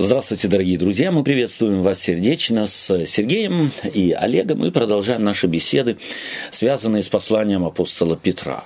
Здравствуйте, 0.00 0.46
дорогие 0.46 0.78
друзья! 0.78 1.10
Мы 1.10 1.24
приветствуем 1.24 1.82
вас 1.82 2.00
сердечно 2.00 2.68
с 2.68 3.04
Сергеем 3.06 3.72
и 3.92 4.12
Олегом 4.12 4.64
и 4.64 4.70
продолжаем 4.70 5.24
наши 5.24 5.48
беседы, 5.48 5.96
связанные 6.52 7.02
с 7.02 7.08
посланием 7.08 7.64
апостола 7.64 8.16
Петра. 8.16 8.64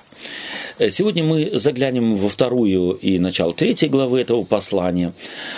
Сегодня 0.77 1.23
мы 1.23 1.49
заглянем 1.53 2.17
во 2.17 2.29
вторую 2.29 2.91
и 2.91 3.17
начало 3.17 3.51
третьей 3.51 3.89
главы 3.89 4.21
этого 4.21 4.43
послания, 4.43 5.15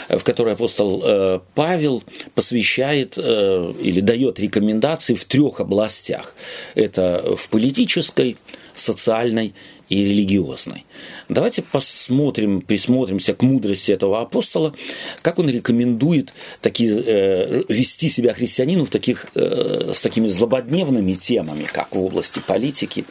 в 0.08 0.24
которой 0.24 0.54
апостол 0.54 1.04
э, 1.04 1.40
Павел 1.56 2.04
посвящает 2.36 3.16
э, 3.18 3.74
или 3.82 4.00
дает 4.00 4.40
рекомендации 4.40 5.14
в 5.14 5.26
трех 5.26 5.60
областях. 5.60 6.36
Это 6.76 7.36
в 7.36 7.50
политической, 7.50 8.38
социальной 8.76 9.54
и 9.90 10.06
религиозной. 10.06 10.86
Давайте 11.30 11.62
посмотрим, 11.62 12.62
присмотримся 12.62 13.34
к 13.34 13.42
мудрости 13.42 13.92
этого 13.92 14.22
апостола, 14.22 14.74
как 15.22 15.40
он 15.40 15.50
рекомендует 15.50 16.34
такие, 16.62 17.02
э, 17.06 17.64
вести 17.70 18.10
себя 18.10 18.34
христианину 18.34 18.86
в 18.86 18.90
таких, 18.90 19.28
э, 19.36 19.92
с 19.94 20.02
такими 20.02 20.28
злободневными 20.28 21.14
темами, 21.14 21.64
как 21.64 21.96
в 21.96 22.02
области 22.02 22.42
политики, 22.46 23.06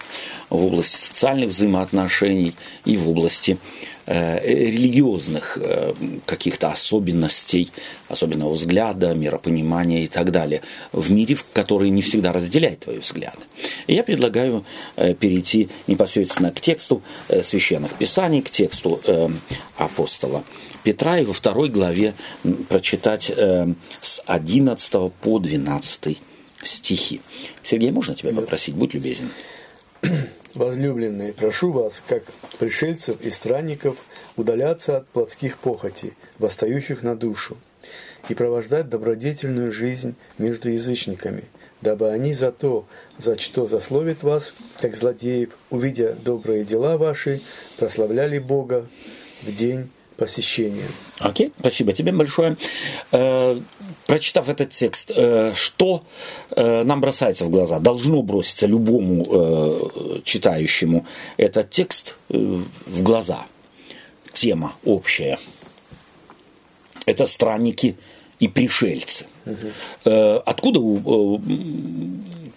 в 0.51 0.65
области 0.65 0.97
социальных 0.97 1.51
взаимоотношений 1.51 2.55
и 2.85 2.97
в 2.97 3.09
области 3.09 3.59
религиозных 4.07 5.59
э, 5.61 5.95
каких-то 6.27 6.71
особенностей, 6.71 7.71
особенного 8.09 8.53
взгляда, 8.53 9.15
миропонимания 9.15 10.05
и 10.05 10.09
так 10.09 10.31
далее 10.31 10.61
в 10.93 11.11
мире, 11.11 11.37
который 11.53 11.91
не 11.91 12.03
всегда 12.03 12.33
разделяет 12.33 12.81
твои 12.81 12.99
взгляды. 12.99 13.39
И 13.87 13.95
я 13.95 14.05
предлагаю 14.05 14.65
э, 14.97 15.15
перейти 15.15 15.69
непосредственно 15.87 16.51
к 16.51 16.61
тексту 16.61 17.03
священных 17.43 17.95
писаний, 17.95 18.43
к 18.43 18.51
тексту 18.51 19.01
апостола 19.77 20.45
Петра 20.83 21.19
и 21.19 21.25
во 21.25 21.33
второй 21.33 21.69
главе 21.69 22.15
прочитать 22.69 23.33
с 24.01 24.23
11 24.27 25.13
по 25.21 25.39
12 25.39 26.21
стихи. 26.63 27.21
Сергей, 27.63 27.91
можно 27.91 28.15
тебя 28.15 28.33
попросить? 28.33 28.75
Будь 28.75 28.95
любезен. 28.95 29.31
Возлюбленные, 30.55 31.33
прошу 31.33 31.73
вас, 31.73 32.03
как 32.07 32.23
пришельцев 32.61 33.21
и 33.21 33.31
странников, 33.31 33.97
удаляться 34.37 34.99
от 34.99 35.09
плотских 35.09 35.59
похотей, 35.59 36.13
восстающих 36.39 37.03
на 37.03 37.17
душу, 37.17 37.57
и 38.29 38.35
провождать 38.35 38.89
добродетельную 38.89 39.73
жизнь 39.73 40.15
между 40.39 40.71
язычниками, 40.71 41.45
дабы 41.81 42.11
они 42.11 42.35
за 42.35 42.53
то, 42.53 42.87
за 43.19 43.37
что 43.37 43.67
засловит 43.67 44.23
вас, 44.23 44.55
как 44.81 44.95
злодеев, 44.95 45.51
увидя 45.71 46.13
добрые 46.13 46.65
дела 46.65 46.99
ваши, 46.99 47.41
прославляли 47.77 48.39
Бога 48.39 48.87
в 49.43 49.53
день 49.53 49.91
посещения. 50.17 50.87
Окей, 51.19 51.49
okay, 51.49 51.53
спасибо 51.61 51.93
тебе 51.93 52.13
большое. 52.13 52.57
Э, 53.13 53.61
прочитав 54.07 54.49
этот 54.49 54.71
текст, 54.71 55.13
э, 55.15 55.53
что 55.55 56.05
э, 56.51 56.83
нам 56.85 57.01
бросается 57.01 57.45
в 57.45 57.51
глаза? 57.51 57.79
Должно 57.79 58.23
броситься 58.23 58.67
любому 58.67 59.25
э, 59.29 60.21
читающему 60.25 61.07
этот 61.37 61.71
текст 61.71 62.17
э, 62.31 62.37
в 62.87 63.03
глаза. 63.03 63.47
Тема 64.33 64.75
общая. 64.85 65.39
Это 67.07 67.27
странники 67.27 67.97
и 68.41 68.49
пришельцы. 68.49 69.27
Угу. 69.47 70.11
Откуда 70.47 70.81
у 70.81 71.41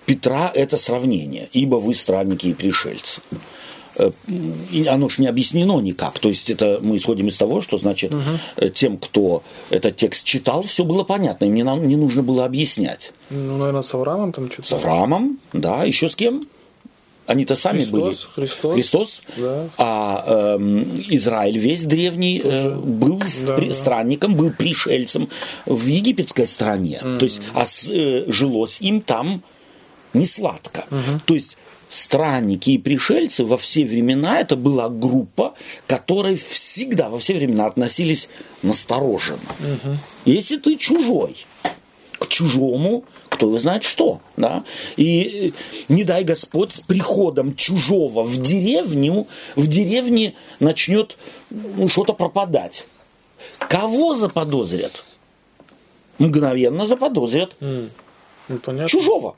Петра 0.05 0.49
это 0.55 0.77
сравнение? 0.77 1.49
Ибо 1.51 1.75
вы 1.75 1.93
странники 1.93 2.47
и 2.47 2.53
пришельцы. 2.53 3.21
Э, 3.97 4.11
оно 4.87 5.09
же 5.09 5.21
не 5.21 5.27
объяснено 5.27 5.79
никак. 5.79 6.19
То 6.19 6.29
есть 6.29 6.49
это 6.49 6.79
мы 6.81 6.97
исходим 6.97 7.27
из 7.27 7.37
того, 7.37 7.61
что 7.61 7.77
значит 7.77 8.13
угу. 8.13 8.69
тем, 8.69 8.97
кто 8.97 9.43
этот 9.69 9.95
текст 9.97 10.23
читал, 10.23 10.63
все 10.63 10.83
было 10.83 11.03
понятно, 11.03 11.45
им 11.45 11.55
не, 11.55 11.63
не 11.63 11.95
нужно 11.95 12.21
было 12.21 12.45
объяснять. 12.45 13.11
Ну, 13.29 13.57
наверное, 13.57 13.81
с 13.81 13.93
Авраамом 13.93 14.31
там 14.31 14.51
что-то. 14.51 14.67
С 14.67 14.73
Авраамом, 14.73 15.39
да, 15.53 15.83
еще 15.83 16.09
с 16.09 16.15
кем? 16.15 16.41
Они-то 17.25 17.57
сами 17.57 17.79
Христос, 17.79 17.91
были. 17.91 18.47
Христос. 18.47 18.73
Христос. 18.73 19.21
Да. 19.35 19.69
А 19.77 20.55
э, 20.57 20.57
Израиль 21.09 21.57
весь 21.57 21.83
древний 21.83 22.39
э, 22.41 22.73
был 22.73 23.19
да, 23.45 23.55
при, 23.55 23.67
да. 23.67 23.73
странником, 23.73 24.35
был 24.35 24.51
пришельцем 24.51 25.27
в 25.65 25.87
египетской 25.87 26.47
стране. 26.47 27.01
Mm-hmm. 27.03 27.17
То 27.17 27.25
есть, 27.25 27.41
а 27.53 27.65
э, 27.89 28.31
жилось 28.31 28.79
им 28.79 29.01
там 29.01 29.43
не 30.13 30.25
сладко. 30.25 30.85
Mm-hmm. 30.89 31.19
То 31.25 31.33
есть 31.33 31.57
странники 31.89 32.71
и 32.71 32.77
пришельцы 32.77 33.43
во 33.45 33.57
все 33.57 33.85
времена 33.85 34.39
это 34.39 34.55
была 34.55 34.89
группа, 34.89 35.53
которой 35.87 36.35
всегда 36.35 37.09
во 37.09 37.19
все 37.19 37.35
времена 37.35 37.65
относились 37.65 38.29
настороженно. 38.61 39.39
Угу. 39.59 39.97
Если 40.25 40.57
ты 40.57 40.75
чужой, 40.75 41.45
к 42.19 42.27
чужому, 42.27 43.05
кто 43.29 43.47
его 43.47 43.59
знает 43.59 43.83
что, 43.83 44.21
да? 44.35 44.63
И 44.95 45.53
э, 45.53 45.93
не 45.93 46.03
дай 46.03 46.23
Господь 46.23 46.73
с 46.73 46.79
приходом 46.79 47.55
чужого 47.55 48.23
в 48.23 48.41
деревню, 48.41 49.27
в 49.55 49.67
деревне 49.67 50.33
начнет 50.59 51.17
ну, 51.49 51.87
что-то 51.87 52.13
пропадать. 52.13 52.85
Кого 53.59 54.15
заподозрят? 54.15 55.03
Мгновенно 56.17 56.87
заподозрят. 56.87 57.55
Mm. 57.59 57.89
Ну, 58.47 58.87
чужого. 58.87 59.35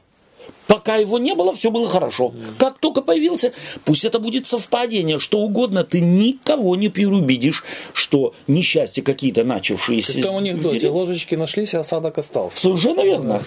Пока 0.67 0.95
его 0.97 1.17
не 1.17 1.35
было, 1.35 1.53
все 1.53 1.71
было 1.71 1.89
хорошо. 1.89 2.33
Как 2.57 2.79
только 2.79 3.01
появился, 3.01 3.53
пусть 3.85 4.05
это 4.05 4.19
будет 4.19 4.47
совпадение, 4.47 5.19
что 5.19 5.39
угодно, 5.39 5.83
ты 5.83 5.99
никого 5.99 6.75
не 6.75 6.89
переубедишь, 6.89 7.63
что 7.93 8.33
несчастья 8.47 9.01
какие-то 9.01 9.43
начавшиеся. 9.43 10.21
Как 10.21 10.33
в 10.33 10.37
анекдоте, 10.37 10.89
ложечки 10.89 11.35
нашлись, 11.35 11.73
а 11.73 11.81
осадок 11.81 12.17
остался. 12.17 12.59
Совершенно 12.59 13.01
верно. 13.01 13.43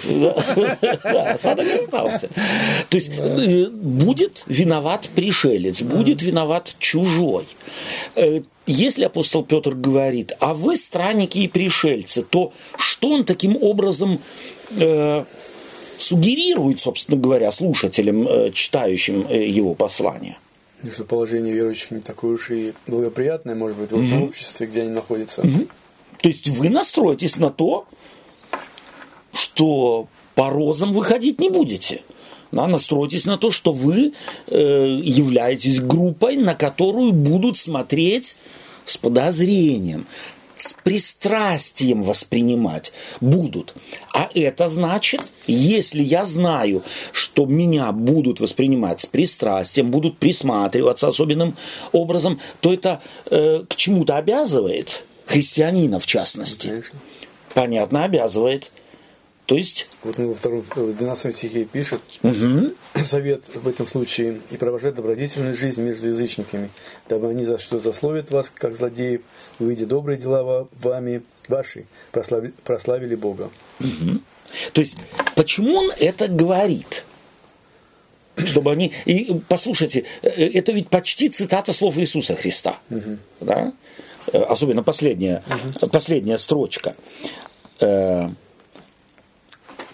Да, 1.02 1.32
осадок 1.32 1.66
остался. 1.74 2.28
То 2.88 2.96
есть 2.96 3.10
э, 3.16 3.69
будет 3.70 4.42
виноват 4.46 5.08
пришелец, 5.14 5.82
будет 5.82 6.22
виноват 6.22 6.74
чужой. 6.78 7.46
Э, 8.16 8.40
если 8.66 9.04
апостол 9.04 9.44
Петр 9.44 9.74
говорит, 9.74 10.32
а 10.38 10.54
вы 10.54 10.76
странники 10.76 11.38
и 11.38 11.48
пришельцы, 11.48 12.22
то 12.22 12.52
что 12.78 13.10
он 13.10 13.24
таким 13.24 13.56
образом 13.60 14.20
э, 14.70 15.24
сугерирует, 16.02 16.80
собственно 16.80 17.18
говоря, 17.18 17.50
слушателям, 17.50 18.26
э, 18.26 18.50
читающим 18.52 19.26
э, 19.28 19.46
его 19.46 19.74
послание. 19.74 20.36
Что 20.92 21.04
положение 21.04 21.54
верующих 21.54 21.92
не 21.92 22.00
такое 22.00 22.34
уж 22.34 22.50
и 22.50 22.74
благоприятное, 22.86 23.54
может 23.54 23.78
быть, 23.78 23.90
в 23.90 23.94
этом 23.94 24.20
mm 24.20 24.28
обществе, 24.28 24.66
где 24.66 24.82
они 24.82 24.90
находятся. 24.90 25.42
mm 25.42 25.68
То 26.20 26.28
есть 26.28 26.48
вы 26.48 26.70
настроитесь 26.70 27.36
на 27.36 27.50
то, 27.50 27.86
что 29.32 30.08
по 30.34 30.50
розам 30.50 30.92
выходить 30.92 31.40
не 31.40 31.50
будете. 31.50 32.02
Да, 32.50 32.66
настройтесь 32.66 33.24
на 33.24 33.38
то, 33.38 33.50
что 33.50 33.72
вы 33.72 34.12
э, 34.48 34.98
являетесь 35.02 35.80
группой, 35.80 36.36
на 36.36 36.54
которую 36.54 37.12
будут 37.12 37.56
смотреть 37.56 38.36
с 38.84 38.98
подозрением 38.98 40.06
с 40.56 40.72
пристрастием 40.72 42.02
воспринимать 42.02 42.92
будут. 43.20 43.74
А 44.12 44.28
это 44.34 44.68
значит, 44.68 45.22
если 45.46 46.02
я 46.02 46.24
знаю, 46.24 46.82
что 47.12 47.46
меня 47.46 47.90
будут 47.92 48.40
воспринимать 48.40 49.00
с 49.00 49.06
пристрастием, 49.06 49.90
будут 49.90 50.18
присматриваться 50.18 51.08
особенным 51.08 51.56
образом, 51.92 52.40
то 52.60 52.72
это 52.72 53.02
э, 53.30 53.64
к 53.68 53.76
чему-то 53.76 54.16
обязывает 54.16 55.04
христианина 55.26 55.98
в 55.98 56.06
частности. 56.06 56.69
Конечно. 56.69 56.98
Понятно, 57.54 58.04
обязывает. 58.04 58.70
То 59.52 59.58
есть... 59.58 59.86
Вот 60.02 60.18
он 60.18 60.28
во 60.28 60.34
втором, 60.34 60.64
в 60.74 60.96
12 60.96 61.36
стихе 61.36 61.66
пишет, 61.66 62.00
угу. 62.22 62.72
совет 63.02 63.42
в 63.52 63.68
этом 63.68 63.86
случае, 63.86 64.40
и 64.50 64.56
провожать 64.56 64.94
добродетельную 64.94 65.54
жизнь 65.54 65.82
между 65.82 66.08
язычниками, 66.08 66.70
дабы 67.06 67.28
они 67.28 67.44
за 67.44 67.58
что 67.58 67.78
засловят 67.78 68.30
вас, 68.30 68.50
как 68.54 68.74
злодеев, 68.74 69.20
увидя 69.58 69.84
добрые 69.84 70.16
дела 70.16 70.66
вами, 70.80 71.22
ваши, 71.48 71.84
прославили, 72.12 72.54
прославили 72.64 73.14
Бога. 73.14 73.50
Угу. 73.78 74.20
То 74.72 74.81
есть, 74.81 74.96
почему 75.34 75.81
он 75.81 75.90
это 76.00 76.28
говорит? 76.28 77.04
Чтобы 78.38 78.72
они... 78.72 78.94
И 79.04 79.38
послушайте, 79.49 80.06
э, 80.22 80.31
это 80.31 80.72
ведь 80.72 80.88
почти 80.88 81.28
цитата 81.28 81.75
слов 81.75 81.99
Иисуса 81.99 82.34
Христа. 82.34 82.78
Угу. 82.88 83.19
Да? 83.43 83.75
Э, 84.32 84.38
особенно 84.44 84.82
последняя, 84.82 85.43
угу. 85.46 85.88
последняя 85.88 86.38
строчка 86.38 86.96
э, 87.81 88.31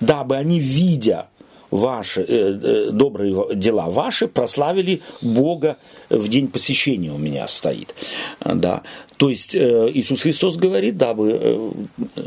дабы 0.00 0.36
они, 0.36 0.60
видя 0.60 1.28
ваши 1.70 2.22
э, 2.22 2.26
э, 2.28 2.90
добрые 2.92 3.54
дела 3.54 3.86
ваши, 3.90 4.26
прославили 4.28 5.02
Бога 5.20 5.76
в 6.08 6.28
день 6.28 6.48
посещения 6.48 7.12
у 7.12 7.18
меня 7.18 7.46
стоит. 7.48 7.94
Да. 8.40 8.82
То 9.16 9.28
есть 9.28 9.54
э, 9.54 9.90
Иисус 9.92 10.22
Христос 10.22 10.56
говорит, 10.56 10.96
дабы 10.96 11.30
э, 11.30 11.70
э, 12.16 12.22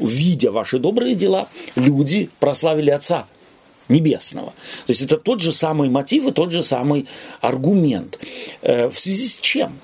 видя 0.00 0.52
ваши 0.52 0.78
добрые 0.78 1.14
дела, 1.14 1.48
люди 1.74 2.30
прославили 2.38 2.90
Отца 2.90 3.26
Небесного. 3.88 4.52
То 4.86 4.90
есть 4.90 5.02
это 5.02 5.16
тот 5.16 5.40
же 5.40 5.52
самый 5.52 5.88
мотив 5.88 6.26
и 6.26 6.32
тот 6.32 6.52
же 6.52 6.62
самый 6.62 7.06
аргумент. 7.40 8.18
Э, 8.62 8.88
в 8.88 8.98
связи 8.98 9.26
с 9.26 9.38
чем? 9.38 9.78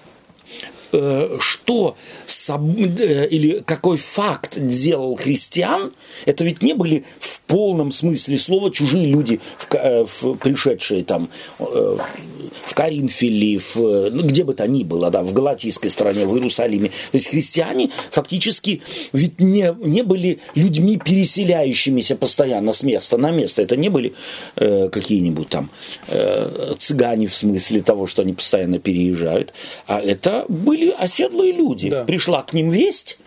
Э, 0.92 1.38
что 1.40 1.96
э, 2.26 3.28
или 3.28 3.62
какой 3.64 3.96
факт 3.96 4.58
делал 4.58 5.16
христиан, 5.16 5.92
это 6.26 6.44
ведь 6.44 6.62
не 6.62 6.74
были 6.74 7.04
в 7.18 7.40
полном 7.42 7.92
смысле 7.92 8.36
слова 8.38 8.70
чужие 8.70 9.06
люди, 9.06 9.40
в, 9.58 10.34
пришедшие 10.36 11.04
там 11.04 11.28
в 11.58 12.74
Каринфе 12.74 13.58
в, 13.58 13.76
ну, 14.10 14.22
где 14.22 14.44
бы 14.44 14.54
то 14.54 14.66
ни 14.66 14.84
было, 14.84 15.10
да, 15.10 15.22
в 15.22 15.32
Галатийской 15.32 15.90
стране, 15.90 16.26
в 16.26 16.34
Иерусалиме. 16.34 16.88
То 16.88 17.18
есть 17.18 17.28
христиане 17.28 17.90
фактически 18.10 18.82
ведь 19.12 19.40
не, 19.40 19.74
не 19.80 20.02
были 20.02 20.40
людьми, 20.54 20.98
переселяющимися 20.98 22.16
постоянно 22.16 22.72
с 22.72 22.82
места 22.82 23.16
на 23.16 23.30
место. 23.30 23.62
Это 23.62 23.76
не 23.76 23.88
были 23.88 24.14
э, 24.56 24.88
какие-нибудь 24.88 25.48
там 25.48 25.70
э, 26.08 26.74
цыгане 26.78 27.26
в 27.26 27.34
смысле 27.34 27.82
того, 27.82 28.06
что 28.06 28.22
они 28.22 28.32
постоянно 28.32 28.78
переезжают, 28.78 29.52
а 29.86 30.00
это 30.00 30.44
были 30.48 30.81
оседлые 30.90 31.52
люди. 31.52 31.90
Да. 31.90 32.04
Пришла 32.04 32.42
к 32.42 32.52
ним 32.52 32.70
весть, 32.70 33.18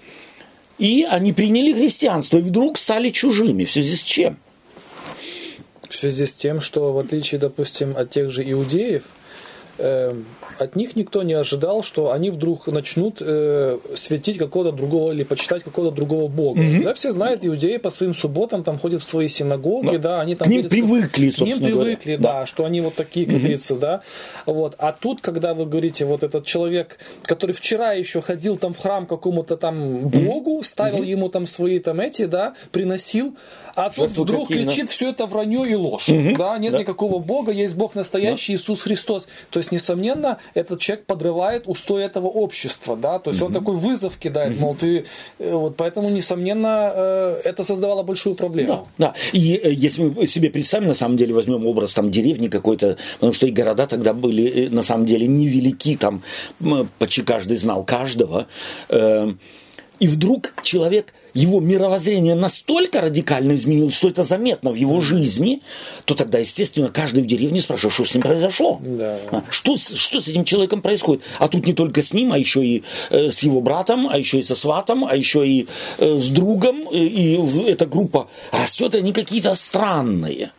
и 0.78 1.06
они 1.10 1.34
приняли 1.34 1.74
христианство, 1.74 2.38
и 2.38 2.42
вдруг 2.42 2.78
стали 2.78 3.10
чужими. 3.10 3.66
В 3.66 3.72
связи 3.72 3.96
с 3.96 4.02
чем? 4.02 4.38
В 5.90 5.96
связи 5.96 6.26
с 6.26 6.36
тем, 6.36 6.62
что 6.62 6.92
в 6.92 7.00
отличие, 7.00 7.40
допустим, 7.40 7.96
от 7.96 8.12
тех 8.12 8.30
же 8.30 8.50
иудеев, 8.50 9.04
от 9.78 10.76
них 10.76 10.96
никто 10.96 11.24
не 11.24 11.34
ожидал, 11.34 11.84
что 11.84 12.12
они 12.12 12.30
вдруг 12.30 12.68
начнут 12.68 13.18
э, 13.22 13.78
светить 13.96 14.38
какого-то 14.38 14.72
другого 14.72 15.12
или 15.12 15.24
почитать 15.24 15.64
какого-то 15.64 15.96
другого 15.96 16.28
бога. 16.28 16.62
Mm-hmm. 16.62 16.84
Да, 16.84 16.94
все 16.94 17.12
знают, 17.12 17.46
иудеи 17.46 17.78
по 17.78 17.90
своим 17.90 18.14
субботам 18.14 18.64
там 18.64 18.78
ходят 18.78 19.02
в 19.02 19.06
свои 19.06 19.28
синагоги, 19.28 19.98
да, 19.98 20.16
да 20.16 20.22
они 20.22 20.36
там... 20.36 20.48
К 20.48 20.52
ним 20.52 20.70
привыкли, 20.70 21.30
К 21.30 21.42
ним 21.42 21.60
привыкли, 21.60 22.16
да, 22.16 22.40
да, 22.40 22.46
что 22.46 22.66
они 22.66 22.82
вот 22.82 22.96
такие, 22.96 23.26
как 23.26 23.36
mm-hmm. 23.36 23.40
говорится, 23.40 23.76
да. 23.76 24.02
Вот. 24.46 24.76
А 24.78 24.94
тут, 24.94 25.22
когда 25.22 25.54
вы 25.54 25.66
говорите, 25.66 26.06
вот 26.06 26.24
этот 26.24 26.46
человек, 26.46 26.98
который 27.24 27.52
вчера 27.52 27.92
еще 27.94 28.22
ходил 28.22 28.56
там 28.56 28.74
в 28.74 28.78
храм 28.78 29.06
какому-то 29.06 29.58
там 29.58 30.08
богу, 30.08 30.60
mm-hmm. 30.60 30.64
ставил 30.64 31.04
mm-hmm. 31.04 31.10
ему 31.10 31.30
там 31.30 31.48
свои 31.48 31.80
там 31.80 32.00
эти, 32.00 32.26
да, 32.26 32.54
приносил, 32.72 33.36
а 33.76 33.90
тут 33.90 34.12
вдруг 34.12 34.48
какие, 34.48 34.66
кричит 34.66 34.90
все 34.90 35.10
это 35.10 35.26
вранье 35.26 35.70
и 35.70 35.76
ложь. 35.76 36.08
Угу, 36.08 36.38
да, 36.38 36.58
нет 36.58 36.72
да. 36.72 36.80
никакого 36.80 37.20
Бога, 37.20 37.52
есть 37.52 37.76
Бог 37.76 37.94
настоящий, 37.94 38.54
да. 38.54 38.62
Иисус 38.62 38.82
Христос. 38.82 39.28
То 39.50 39.60
есть, 39.60 39.72
несомненно, 39.72 40.40
этот 40.54 40.80
человек 40.80 41.06
подрывает 41.06 41.64
устой 41.68 42.04
этого 42.04 42.28
общества, 42.28 42.96
да, 42.96 43.20
то 43.20 43.32
есть 43.32 43.42
угу. 43.42 43.48
он 43.48 43.54
такой 43.54 43.76
вызов 43.76 44.18
кидает, 44.18 44.58
мол, 44.58 44.76
ты, 44.76 45.06
э, 45.40 45.54
вот 45.54 45.76
поэтому, 45.76 46.10
несомненно, 46.10 46.92
э, 46.96 47.42
это 47.44 47.64
создавало 47.64 48.04
большую 48.04 48.36
проблему. 48.36 48.88
Да, 48.98 49.08
да. 49.08 49.14
И 49.34 49.60
э, 49.62 49.72
если 49.72 50.04
мы 50.04 50.28
себе 50.28 50.50
представим, 50.50 50.88
на 50.88 50.94
самом 50.94 51.18
деле, 51.18 51.34
возьмем 51.34 51.66
образ 51.66 51.94
там 51.94 52.12
деревни 52.12 52.48
какой-то, 52.48 52.98
потому 53.16 53.34
что 53.34 53.46
и 53.46 53.52
города 53.52 53.88
тогда 53.88 54.14
были, 54.14 54.70
на 54.70 54.84
самом 54.84 55.06
деле, 55.06 55.28
невелики, 55.28 55.98
там 55.98 56.24
почти 56.98 57.24
каждый 57.24 57.58
знал 57.58 57.84
каждого, 57.84 58.48
и 60.00 60.08
вдруг 60.08 60.54
человек– 60.64 61.14
его 61.36 61.60
мировоззрение 61.60 62.34
настолько 62.34 63.02
радикально 63.02 63.56
изменилось, 63.56 63.94
что 63.94 64.08
это 64.08 64.24
заметно 64.24 64.72
в 64.72 64.76
его 64.76 65.02
жизни, 65.02 65.62
то 66.06 66.16
тогда, 66.16 66.40
естественно, 66.40 66.88
каждый 66.88 67.24
в 67.24 67.28
деревне 67.28 67.60
спрашивает, 67.60 67.94
что 67.94 68.06
с 68.06 68.14
ним 68.14 68.24
произошло. 68.24 68.80
Да. 68.82 69.20
А, 69.32 69.44
что, 69.50 69.76
что 69.76 70.22
с 70.22 70.28
этим 70.30 70.46
человеком 70.46 70.82
происходит? 70.82 71.24
А 71.38 71.50
тут 71.50 71.68
не 71.68 71.74
только 71.74 72.02
с 72.02 72.14
ним, 72.14 72.32
а 72.32 72.38
еще 72.38 72.66
и 72.66 72.84
э, 73.10 73.32
с 73.32 73.40
его 73.40 73.60
братом, 73.60 74.08
а 74.08 74.18
еще 74.18 74.40
и 74.40 74.44
со 74.44 74.56
сватом, 74.56 75.06
а 75.06 75.16
еще 75.16 75.46
и 75.46 75.68
э, 75.98 76.18
с 76.18 76.30
другом. 76.30 76.88
И, 76.90 77.00
и 77.00 77.70
эта 77.70 77.86
группа 77.86 78.30
растет, 78.52 78.96
и 78.96 79.00
они 79.00 79.12
какие-то 79.12 79.54
странные. 79.56 80.52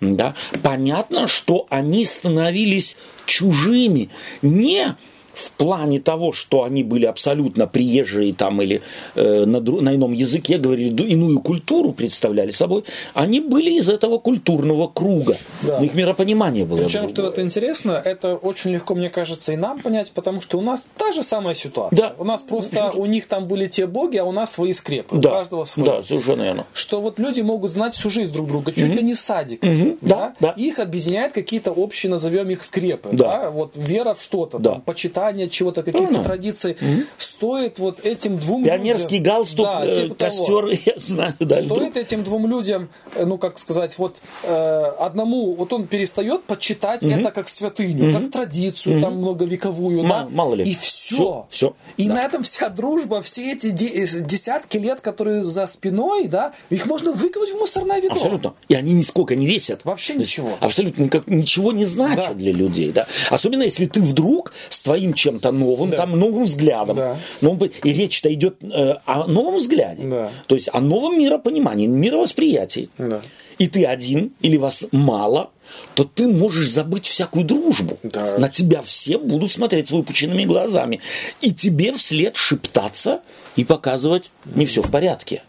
Да? 0.00 0.34
Понятно, 0.62 1.26
что 1.26 1.66
они 1.70 2.04
становились 2.04 2.96
чужими. 3.26 4.10
Не 4.42 4.94
в 5.32 5.52
плане 5.52 6.00
того, 6.00 6.32
что 6.32 6.64
они 6.64 6.82
были 6.82 7.06
абсолютно 7.06 7.66
приезжие 7.66 8.34
там 8.34 8.60
или 8.62 8.82
э, 9.14 9.44
на, 9.44 9.60
на 9.60 9.94
ином 9.94 10.12
языке 10.12 10.58
говорили, 10.58 11.02
иную 11.02 11.40
культуру 11.40 11.92
представляли 11.92 12.50
собой, 12.50 12.84
они 13.14 13.40
были 13.40 13.70
из 13.70 13.88
этого 13.88 14.18
культурного 14.18 14.88
круга. 14.88 15.38
Да. 15.62 15.78
У 15.78 15.82
них 15.82 15.94
миропонимание 15.94 16.64
было. 16.64 16.84
Причем, 16.84 17.08
что 17.08 17.28
это 17.28 17.42
интересно, 17.42 17.92
это 17.92 18.34
очень 18.34 18.70
легко, 18.70 18.94
мне 18.94 19.10
кажется, 19.10 19.52
и 19.52 19.56
нам 19.56 19.80
понять, 19.80 20.12
потому 20.12 20.40
что 20.40 20.58
у 20.58 20.62
нас 20.62 20.84
та 20.96 21.12
же 21.12 21.22
самая 21.22 21.54
ситуация. 21.54 21.96
Да. 21.96 22.14
У 22.18 22.24
нас 22.24 22.40
просто, 22.40 22.90
у 22.94 23.06
них 23.06 23.26
там 23.26 23.46
были 23.46 23.66
те 23.66 23.86
боги, 23.86 24.16
а 24.16 24.24
у 24.24 24.32
нас 24.32 24.52
свои 24.52 24.72
скрепы. 24.72 25.16
Да. 25.16 25.30
У 25.30 25.32
каждого 25.32 25.64
свой. 25.64 25.86
Да, 25.86 26.02
совершенно 26.02 26.42
верно. 26.42 26.66
Что 26.72 27.00
вот 27.00 27.18
люди 27.18 27.40
могут 27.40 27.70
знать 27.70 27.94
всю 27.94 28.10
жизнь 28.10 28.32
друг 28.32 28.48
друга, 28.48 28.72
чуть 28.72 28.84
угу. 28.84 28.94
ли 28.94 29.02
не 29.02 29.14
садик. 29.14 29.62
Угу. 29.62 29.98
Да, 30.02 30.34
да. 30.40 30.50
Их 30.50 30.78
объединяет 30.78 31.32
какие-то 31.32 31.70
общие, 31.70 32.10
назовем 32.10 32.50
их 32.50 32.62
скрепы. 32.62 33.10
Да. 33.12 33.30
Да? 33.30 33.50
Вот 33.50 33.72
вера 33.76 34.14
в 34.14 34.22
что-то, 34.22 34.58
да. 34.58 34.72
там, 34.72 34.80
почитание 34.82 35.19
воспитания 35.20 35.48
чего-то, 35.48 35.82
каких-то 35.82 36.12
ну, 36.12 36.22
традиций, 36.22 36.76
mm 36.80 37.06
стоит 37.18 37.78
вот 37.78 38.00
этим 38.04 38.38
двум 38.38 38.64
Пионерский 38.64 39.16
людям... 39.16 39.34
галстук, 39.34 39.64
да, 39.64 39.86
э, 39.86 40.02
типа 40.02 40.14
костер, 40.14 40.46
того. 40.46 40.68
я 40.84 40.92
знаю. 40.96 41.34
Да, 41.40 41.62
стоит 41.62 41.96
этим 41.96 42.22
двум 42.22 42.46
людям, 42.46 42.90
э, 43.14 43.24
ну, 43.24 43.38
как 43.38 43.58
сказать, 43.58 43.96
вот 43.96 44.18
э, 44.44 44.82
одному, 44.98 45.54
вот 45.54 45.72
он 45.72 45.86
перестает 45.86 46.44
почитать 46.44 47.02
mm 47.02 47.20
это 47.20 47.30
как 47.30 47.48
святыню, 47.48 48.10
mm 48.10 48.12
как 48.12 48.32
традицию, 48.32 48.98
mm 48.98 49.00
там 49.00 49.16
многовековую, 49.16 50.02
Мало, 50.02 50.24
да? 50.24 50.28
мало 50.30 50.54
ли. 50.54 50.70
И 50.70 50.74
все. 50.76 51.16
все, 51.16 51.46
все 51.48 51.74
и 51.96 52.08
да. 52.08 52.14
на 52.14 52.24
этом 52.24 52.42
вся 52.44 52.68
дружба, 52.68 53.22
все 53.22 53.52
эти 53.52 53.70
десятки 53.70 54.76
лет, 54.78 55.00
которые 55.00 55.42
за 55.42 55.66
спиной, 55.66 56.28
да, 56.28 56.52
их 56.70 56.86
можно 56.86 57.12
выкинуть 57.12 57.50
в 57.50 57.56
мусорное 57.56 58.00
ведро. 58.00 58.16
Абсолютно. 58.16 58.54
И 58.68 58.74
они 58.74 58.92
нисколько 58.92 59.34
не 59.34 59.46
весят. 59.46 59.84
Вообще 59.84 60.14
ничего. 60.14 60.56
Абсолютно 60.60 61.04
никак, 61.04 61.26
ничего 61.26 61.72
не 61.72 61.84
значат 61.84 62.28
да. 62.28 62.34
для 62.34 62.52
людей, 62.52 62.92
да. 62.92 63.06
Особенно 63.30 63.62
если 63.62 63.86
ты 63.86 64.00
вдруг 64.00 64.52
с 64.68 64.80
твоим 64.80 65.09
чем-то 65.14 65.52
новым, 65.52 65.90
да. 65.90 65.98
там, 65.98 66.18
новым 66.18 66.44
взглядом. 66.44 66.96
Да. 66.96 67.16
Новым, 67.40 67.70
и 67.82 67.92
речь-то 67.92 68.32
идет 68.32 68.56
э, 68.62 68.94
о 69.04 69.26
новом 69.26 69.56
взгляде. 69.56 70.04
Да. 70.04 70.30
То 70.46 70.54
есть 70.54 70.68
о 70.72 70.80
новом 70.80 71.18
миропонимании, 71.18 71.86
мировосприятии. 71.86 72.88
Да. 72.98 73.20
И 73.58 73.68
ты 73.68 73.84
один, 73.84 74.32
или 74.40 74.56
вас 74.56 74.86
мало, 74.90 75.50
то 75.94 76.04
ты 76.04 76.26
можешь 76.26 76.68
забыть 76.68 77.06
всякую 77.06 77.44
дружбу. 77.44 77.98
Да. 78.02 78.38
На 78.38 78.48
тебя 78.48 78.82
все 78.82 79.18
будут 79.18 79.52
смотреть 79.52 79.88
с 79.88 79.90
выпученными 79.90 80.44
глазами. 80.44 81.00
И 81.40 81.52
тебе 81.52 81.92
вслед 81.92 82.36
шептаться 82.36 83.20
и 83.56 83.64
показывать 83.64 84.30
не 84.46 84.64
все 84.64 84.82
в 84.82 84.90
порядке. 84.90 85.42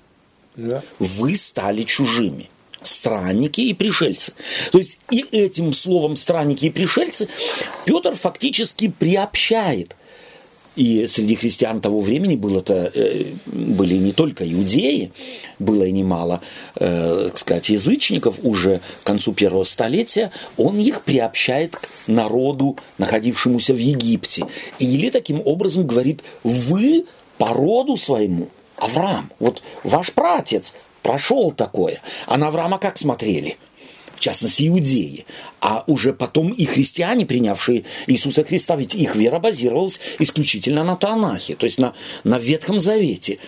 Да. 0.56 0.84
Вы 1.00 1.36
стали 1.36 1.84
чужими 1.84 2.50
странники 2.84 3.62
и 3.62 3.74
пришельцы. 3.74 4.34
То 4.72 4.80
есть 4.80 4.98
и 5.12 5.26
этим 5.32 5.74
словом 5.74 6.16
странники 6.16 6.66
и 6.66 6.70
пришельцы 6.70 7.28
Петр 7.86 8.16
фактически 8.16 8.88
приобщает 8.90 9.96
и 10.76 11.06
среди 11.08 11.36
христиан 11.36 11.82
того 11.82 12.00
времени 12.00 12.36
было-то, 12.36 12.92
э, 12.94 13.26
были 13.46 13.96
не 13.96 14.14
только 14.14 14.50
иудеи, 14.50 15.12
было 15.60 15.84
и 15.84 15.92
немало, 15.92 16.42
э, 16.80 17.26
так 17.28 17.38
сказать, 17.38 17.70
язычников 17.70 18.40
уже 18.42 18.80
к 19.04 19.08
концу 19.08 19.34
первого 19.34 19.66
столетия, 19.66 20.32
он 20.56 20.80
их 20.80 21.02
приобщает 21.02 21.76
к 21.76 21.90
народу, 22.08 22.78
находившемуся 22.98 23.74
в 23.74 23.78
Египте. 23.78 24.46
Или 24.80 25.10
таким 25.10 25.42
образом 25.44 25.86
говорит, 25.86 26.22
вы 26.44 27.06
по 27.38 27.50
роду 27.54 27.98
своему, 27.98 28.48
Авраам, 28.78 29.30
вот 29.40 29.62
ваш 29.84 30.12
пратец 30.14 30.74
прошел 31.02 31.52
такое. 31.52 32.02
А 32.28 32.38
на 32.38 32.48
Авраама 32.48 32.78
как 32.78 32.98
смотрели? 32.98 33.58
В 34.16 34.20
частности, 34.20 34.68
иудеи. 34.68 35.26
А 35.60 35.84
уже 35.88 36.14
потом 36.14 36.52
и 36.52 36.66
христиане, 36.66 37.26
принявшие 37.26 37.86
Иисуса 38.08 38.44
Христа, 38.44 38.76
ведь 38.76 38.94
их 38.94 39.16
вера 39.16 39.40
базировалась 39.40 40.00
исключительно 40.20 40.84
на 40.84 40.96
Танахе, 40.96 41.56
то 41.56 41.66
есть 41.66 41.80
на, 41.80 41.94
на 42.24 42.38
Ветхом 42.38 42.80
Завете. 42.80 43.40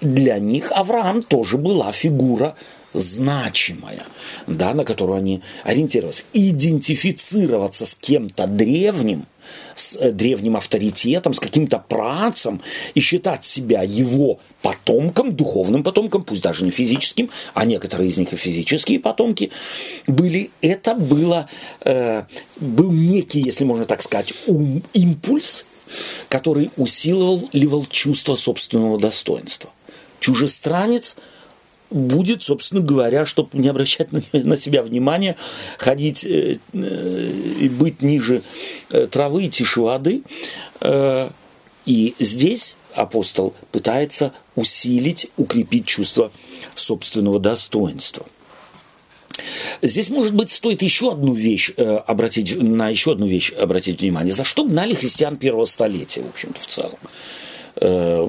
Для 0.00 0.38
них 0.38 0.72
Авраам 0.72 1.20
тоже 1.20 1.58
была 1.58 1.92
фигура 1.92 2.56
значимая, 2.94 4.04
да, 4.46 4.72
на 4.72 4.84
которую 4.84 5.18
они 5.18 5.42
ориентировались. 5.64 6.24
Идентифицироваться 6.32 7.84
с 7.84 7.94
кем-то 7.94 8.46
древним– 8.46 9.26
с 9.74 9.96
э, 9.96 10.10
древним 10.12 10.56
авторитетом, 10.56 11.34
с 11.34 11.40
каким-то 11.40 11.78
працем 11.78 12.60
и 12.94 13.00
считать 13.00 13.44
себя 13.44 13.82
его 13.82 14.38
потомком, 14.62 15.34
духовным 15.34 15.82
потомком, 15.82 16.24
пусть 16.24 16.42
даже 16.42 16.64
не 16.64 16.70
физическим, 16.70 17.30
а 17.54 17.64
некоторые 17.64 18.10
из 18.10 18.16
них 18.16 18.32
и 18.32 18.36
физические 18.36 19.00
потомки 19.00 19.50
были, 20.06 20.50
это 20.60 20.94
было, 20.94 21.48
э, 21.84 22.24
был 22.56 22.92
некий, 22.92 23.40
если 23.40 23.64
можно 23.64 23.84
так 23.84 24.02
сказать, 24.02 24.34
ум, 24.46 24.82
импульс, 24.92 25.64
который 26.28 26.70
усиливал 26.76 27.86
чувство 27.86 28.34
собственного 28.34 28.98
достоинства. 28.98 29.70
Чужестранец– 30.20 31.16
будет, 31.90 32.42
собственно 32.42 32.80
говоря, 32.80 33.24
чтобы 33.24 33.50
не 33.58 33.68
обращать 33.68 34.08
на 34.32 34.56
себя 34.56 34.82
внимания, 34.82 35.36
ходить 35.78 36.24
э, 36.24 36.58
э, 36.72 37.32
и 37.60 37.68
быть 37.68 38.02
ниже 38.02 38.42
э, 38.90 39.06
травы 39.06 39.44
и 39.44 39.48
тише 39.50 39.80
воды. 39.80 40.22
И 41.86 42.14
здесь 42.18 42.74
апостол 42.94 43.54
пытается 43.70 44.32
усилить, 44.56 45.28
укрепить 45.36 45.86
чувство 45.86 46.32
собственного 46.74 47.38
достоинства. 47.38 48.26
Здесь, 49.82 50.08
может 50.08 50.34
быть, 50.34 50.50
стоит 50.50 50.82
еще 50.82 51.12
одну 51.12 51.34
вещь 51.34 51.70
э, 51.76 51.82
обратить, 51.82 52.56
на 52.60 52.88
еще 52.88 53.12
одну 53.12 53.26
вещь 53.26 53.52
обратить 53.52 54.00
внимание. 54.00 54.32
За 54.32 54.44
что 54.44 54.64
гнали 54.64 54.94
христиан 54.94 55.36
первого 55.36 55.66
столетия, 55.66 56.22
в 56.22 56.28
общем-то, 56.28 56.60
в 56.60 56.66
целом? 56.66 56.98
Э, 57.78 58.28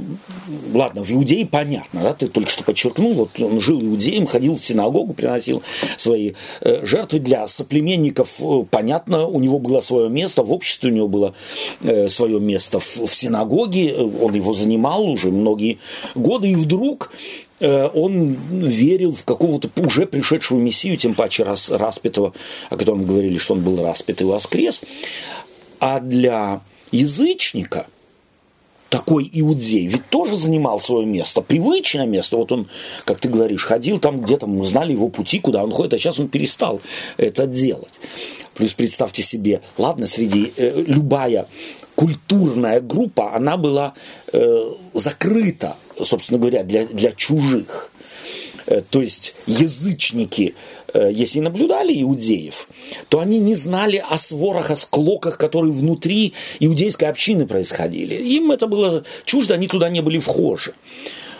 ладно, 0.74 1.04
в 1.04 1.12
Иудее 1.12 1.46
понятно, 1.46 2.02
да, 2.04 2.14
ты 2.14 2.28
только 2.28 2.50
что 2.50 2.64
подчеркнул, 2.66 3.14
вот 3.14 3.40
он 3.40 3.62
жил 3.62 3.82
иудеем, 3.82 4.28
ходил 4.28 4.58
в 4.58 4.60
синагогу, 4.64 5.14
приносил 5.14 5.64
свои 5.98 6.34
э, 6.62 6.86
жертвы 6.86 7.20
для 7.20 7.48
соплеменников, 7.48 8.42
э, 8.42 8.66
понятно, 8.70 9.26
у 9.26 9.40
него 9.40 9.60
было 9.60 9.80
свое 9.80 10.10
место, 10.10 10.44
в 10.44 10.52
обществе 10.52 10.92
у 10.92 10.94
него 10.94 11.08
было 11.08 11.34
свое 12.10 12.40
место 12.40 12.80
в, 12.80 13.06
в 13.06 13.16
синагоге, 13.16 13.96
он 13.96 14.34
его 14.34 14.54
занимал 14.54 15.08
уже 15.08 15.32
многие 15.32 15.78
годы, 16.16 16.52
и 16.52 16.56
вдруг 16.56 17.12
он 17.60 18.34
верил 18.52 19.14
в 19.14 19.26
какого-то 19.26 19.70
уже 19.78 20.06
пришедшего 20.06 20.60
Мессию, 20.60 20.96
тем 20.98 21.16
паче 21.16 21.44
рас, 21.44 21.70
распятого, 21.70 22.34
о 22.70 22.78
котором 22.78 23.06
говорили, 23.06 23.38
что 23.38 23.56
он 23.56 23.62
был 23.62 23.82
распят 23.82 24.22
и 24.22 24.26
воскрес. 24.26 24.82
А 25.80 26.00
для 26.00 26.62
язычника– 26.92 27.88
такой 28.90 29.30
иудей, 29.32 29.88
ведь 29.88 30.08
тоже 30.10 30.36
занимал 30.36 30.80
свое 30.80 31.06
место, 31.06 31.42
привычное 31.42 32.06
место. 32.06 32.38
Вот 32.38 32.52
он, 32.52 32.68
как 33.06 33.20
ты 33.20 33.30
говоришь, 33.30 33.66
ходил 33.66 33.98
там 33.98 34.22
где-то, 34.22 34.48
мы 34.48 34.64
знали 34.66 34.94
его 34.94 35.10
пути, 35.10 35.40
куда 35.40 35.64
он 35.64 35.72
ходит, 35.72 35.94
а 35.94 35.98
сейчас 35.98 36.20
он 36.20 36.28
перестал 36.30 36.82
это 37.18 37.48
делать. 37.48 38.00
Плюс 38.54 38.74
представьте 38.74 39.22
себе, 39.22 39.62
ладно, 39.78 40.08
среди 40.08 40.52
э, 40.56 40.84
любая 40.88 41.48
культурная 41.96 42.80
группа, 42.80 43.36
она 43.36 43.58
была 43.58 43.94
э, 44.32 44.72
закрыта, 44.94 45.76
собственно 46.02 46.40
говоря, 46.40 46.64
для, 46.64 46.86
для 46.86 47.12
чужих. 47.12 47.92
Э, 48.68 48.82
то 48.90 49.02
есть 49.02 49.34
язычники, 49.48 50.54
э, 50.94 51.10
если 51.12 51.40
наблюдали 51.40 52.02
иудеев, 52.02 52.68
то 53.10 53.20
они 53.20 53.40
не 53.40 53.56
знали 53.56 54.04
о 54.08 54.18
сворах, 54.18 54.72
о 54.72 54.76
склоках, 54.76 55.38
которые 55.38 55.72
внутри 55.72 56.34
иудейской 56.60 57.08
общины 57.08 57.48
происходили. 57.48 58.16
Им 58.16 58.52
это 58.52 58.68
было 58.68 59.04
чуждо, 59.26 59.56
они 59.56 59.68
туда 59.68 59.90
не 59.90 60.02
были 60.02 60.20
вхожи. 60.20 60.74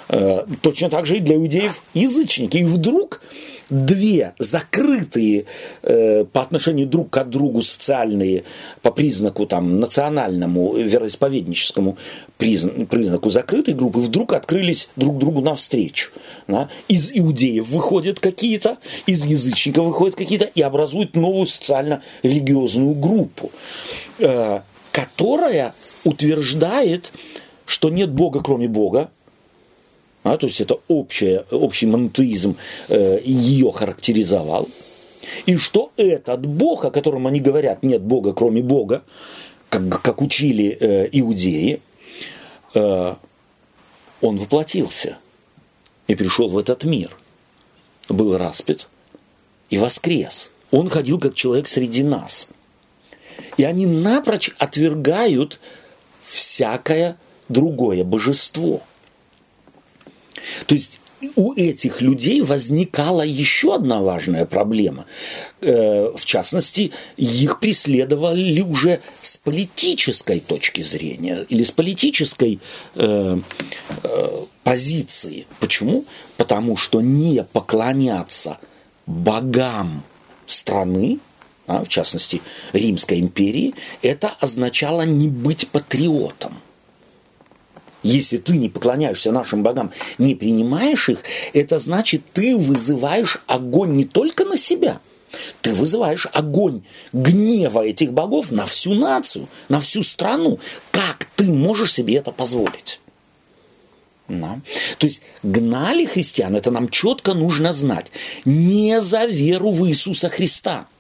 Э, 0.10 0.46
точно 0.62 0.90
так 0.90 1.06
же 1.06 1.18
и 1.18 1.20
для 1.20 1.36
иудеев 1.36 1.84
язычники. 1.94 2.58
И 2.58 2.64
вдруг 2.64 3.22
две 3.70 4.34
закрытые 4.40 5.46
э, 5.84 6.26
по 6.26 6.42
отношению 6.42 6.88
друг 6.88 7.10
к 7.10 7.24
другу 7.26 7.62
социальные 7.62 8.44
по 8.82 8.92
признаку 8.92 9.46
там 9.46 9.80
национальному 9.80 10.76
вероисповедническому 10.76 11.98
признаку 12.38 13.30
закрытой 13.30 13.74
группы 13.74 14.00
вдруг 14.00 14.34
открылись 14.34 14.90
друг 14.96 15.18
другу 15.18 15.42
навстречу. 15.42 16.12
Да? 16.48 16.70
Из 16.88 17.12
иудеев 17.14 17.68
выходят 17.70 18.20
какие-то, 18.20 18.78
из 19.06 19.26
язычников 19.26 19.86
выходят 19.86 20.16
какие-то 20.16 20.46
и 20.46 20.62
образуют 20.62 21.16
новую 21.16 21.46
социально-религиозную 21.46 22.96
группу, 22.96 23.52
э, 24.20 24.62
которая 24.92 25.74
утверждает, 26.04 27.12
что 27.66 27.90
нет 27.90 28.12
Бога, 28.12 28.42
кроме 28.42 28.68
Бога, 28.68 29.12
а, 30.28 30.38
то 30.38 30.48
есть 30.48 30.60
это 30.60 30.80
общее, 30.88 31.46
общий 31.52 31.86
монотеизм 31.86 32.58
э, 32.90 33.20
ее 33.24 33.72
характеризовал. 33.72 34.68
И 35.46 35.56
что 35.58 35.92
этот 35.96 36.46
Бог, 36.46 36.86
о 36.86 36.92
котором 36.92 37.28
они 37.28 37.40
говорят, 37.40 37.84
нет 37.84 38.02
Бога, 38.02 38.34
кроме 38.34 38.62
Бога, 38.62 39.04
как, 39.70 40.02
как 40.02 40.22
учили 40.22 40.78
э, 40.80 41.10
иудеи, 41.12 41.82
э, 42.74 43.16
он 44.22 44.38
воплотился 44.38 45.18
и 46.08 46.16
пришел 46.16 46.50
в 46.50 46.58
этот 46.58 46.84
мир. 46.84 47.16
Был 48.10 48.38
распят 48.38 48.90
и 49.70 49.78
воскрес. 49.78 50.52
Он 50.72 50.90
ходил 50.90 51.20
как 51.20 51.36
человек 51.36 51.68
среди 51.68 52.04
нас. 52.04 52.50
И 53.56 53.64
они 53.64 53.86
напрочь 53.86 54.52
отвергают 54.58 55.60
всякое 56.22 57.18
другое 57.48 58.04
божество– 58.04 58.82
то 60.66 60.76
есть 60.76 61.00
у 61.36 61.54
этих 61.54 62.02
людей 62.02 62.42
возникала 62.42 63.24
еще 63.24 63.76
одна 63.76 64.02
важная 64.02 64.46
проблема. 64.46 65.06
Э, 65.62 66.12
в 66.16 66.26
частности, 66.26 66.92
их 67.16 67.60
преследовали 67.60 68.62
уже 68.62 69.02
с 69.22 69.38
политической 69.38 70.40
точки 70.40 70.82
зрения 70.82 71.46
или 71.50 71.64
с 71.64 71.72
политической 71.72 72.60
э, 72.96 73.38
э, 74.04 74.46
позиции. 74.64 75.48
Почему? 75.60 76.06
Потому 76.38 76.78
что 76.78 77.02
не 77.02 77.44
поклоняться 77.44 78.60
богам 79.08 80.04
страны, 80.46 81.20
а, 81.66 81.84
в 81.84 81.90
частности 81.90 82.42
Римской 82.74 83.20
империи, 83.20 83.74
это 84.02 84.34
означало 84.40 85.02
не 85.02 85.28
быть 85.28 85.68
патриотом. 85.68 86.62
Если 88.04 88.38
ты 88.38 88.58
не 88.58 88.70
поклоняешься 88.70 89.32
нашим 89.32 89.64
богам, 89.64 89.92
не 90.18 90.36
принимаешь 90.36 91.10
их, 91.10 91.24
это 91.54 91.80
значит, 91.80 92.24
ты 92.32 92.56
вызываешь 92.56 93.40
огонь 93.48 93.96
не 93.96 94.06
только 94.06 94.46
на 94.46 94.58
себя, 94.58 95.00
ты 95.62 95.74
вызываешь 95.74 96.28
огонь 96.32 96.84
гнева 97.12 97.86
этих 97.86 98.14
богов 98.14 98.52
на 98.52 98.66
всю 98.66 98.94
нацию, 98.94 99.48
на 99.68 99.80
всю 99.80 100.04
страну. 100.04 100.60
Как 100.92 101.28
ты 101.36 101.52
можешь 101.52 101.94
себе 101.94 102.16
это 102.16 102.32
позволить? 102.32 103.00
Да. 104.28 104.60
То 104.98 105.08
есть 105.08 105.22
гнали 105.42 106.06
христиан, 106.06 106.56
это 106.56 106.70
нам 106.70 106.90
четко 106.90 107.34
нужно 107.34 107.74
знать, 107.74 108.12
не 108.46 109.00
за 109.00 109.26
веру 109.26 109.72
в 109.72 109.88
Иисуса 109.88 110.30
Христа– 110.30 110.88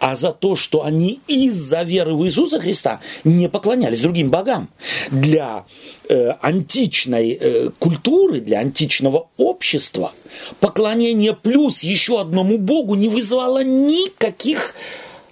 а 0.00 0.16
за 0.16 0.32
то, 0.32 0.56
что 0.56 0.84
они 0.84 1.20
из-за 1.26 1.82
веры 1.82 2.14
в 2.14 2.24
Иисуса 2.24 2.60
Христа 2.60 3.00
не 3.24 3.48
поклонялись 3.48 4.00
другим 4.00 4.30
богам. 4.30 4.68
Для 5.10 5.64
э, 6.08 6.30
античной 6.40 7.38
э, 7.40 7.70
культуры, 7.78 8.40
для 8.40 8.60
античного 8.60 9.28
общества 9.36 10.12
поклонение 10.60 11.34
плюс 11.34 11.82
еще 11.82 12.20
одному 12.20 12.58
богу 12.58 12.94
не 12.94 13.08
вызывало 13.08 13.62
никаких 13.62 14.74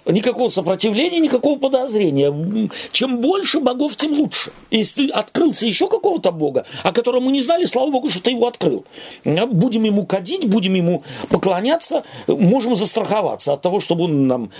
никакого 0.05 0.49
сопротивления, 0.49 1.19
никакого 1.19 1.59
подозрения. 1.59 2.69
Чем 2.91 3.21
больше 3.21 3.59
богов, 3.59 3.95
тем 3.95 4.13
лучше. 4.13 4.51
Если 4.71 5.07
ты 5.07 5.11
открылся 5.11 5.65
еще 5.65 5.87
какого-то 5.87 6.31
бога, 6.31 6.65
о 6.83 6.91
котором 6.91 7.23
мы 7.23 7.31
не 7.31 7.41
знали, 7.41 7.65
слава 7.65 7.91
богу, 7.91 8.09
что 8.09 8.21
ты 8.21 8.31
его 8.31 8.47
открыл. 8.47 8.85
Будем 9.23 9.83
ему 9.83 10.05
кадить, 10.05 10.47
будем 10.47 10.73
ему 10.73 11.03
поклоняться, 11.29 12.03
можем 12.27 12.75
застраховаться 12.75 13.53
от 13.53 13.61
того, 13.61 13.79
чтобы 13.79 14.05
он 14.05 14.27
нам 14.27 14.51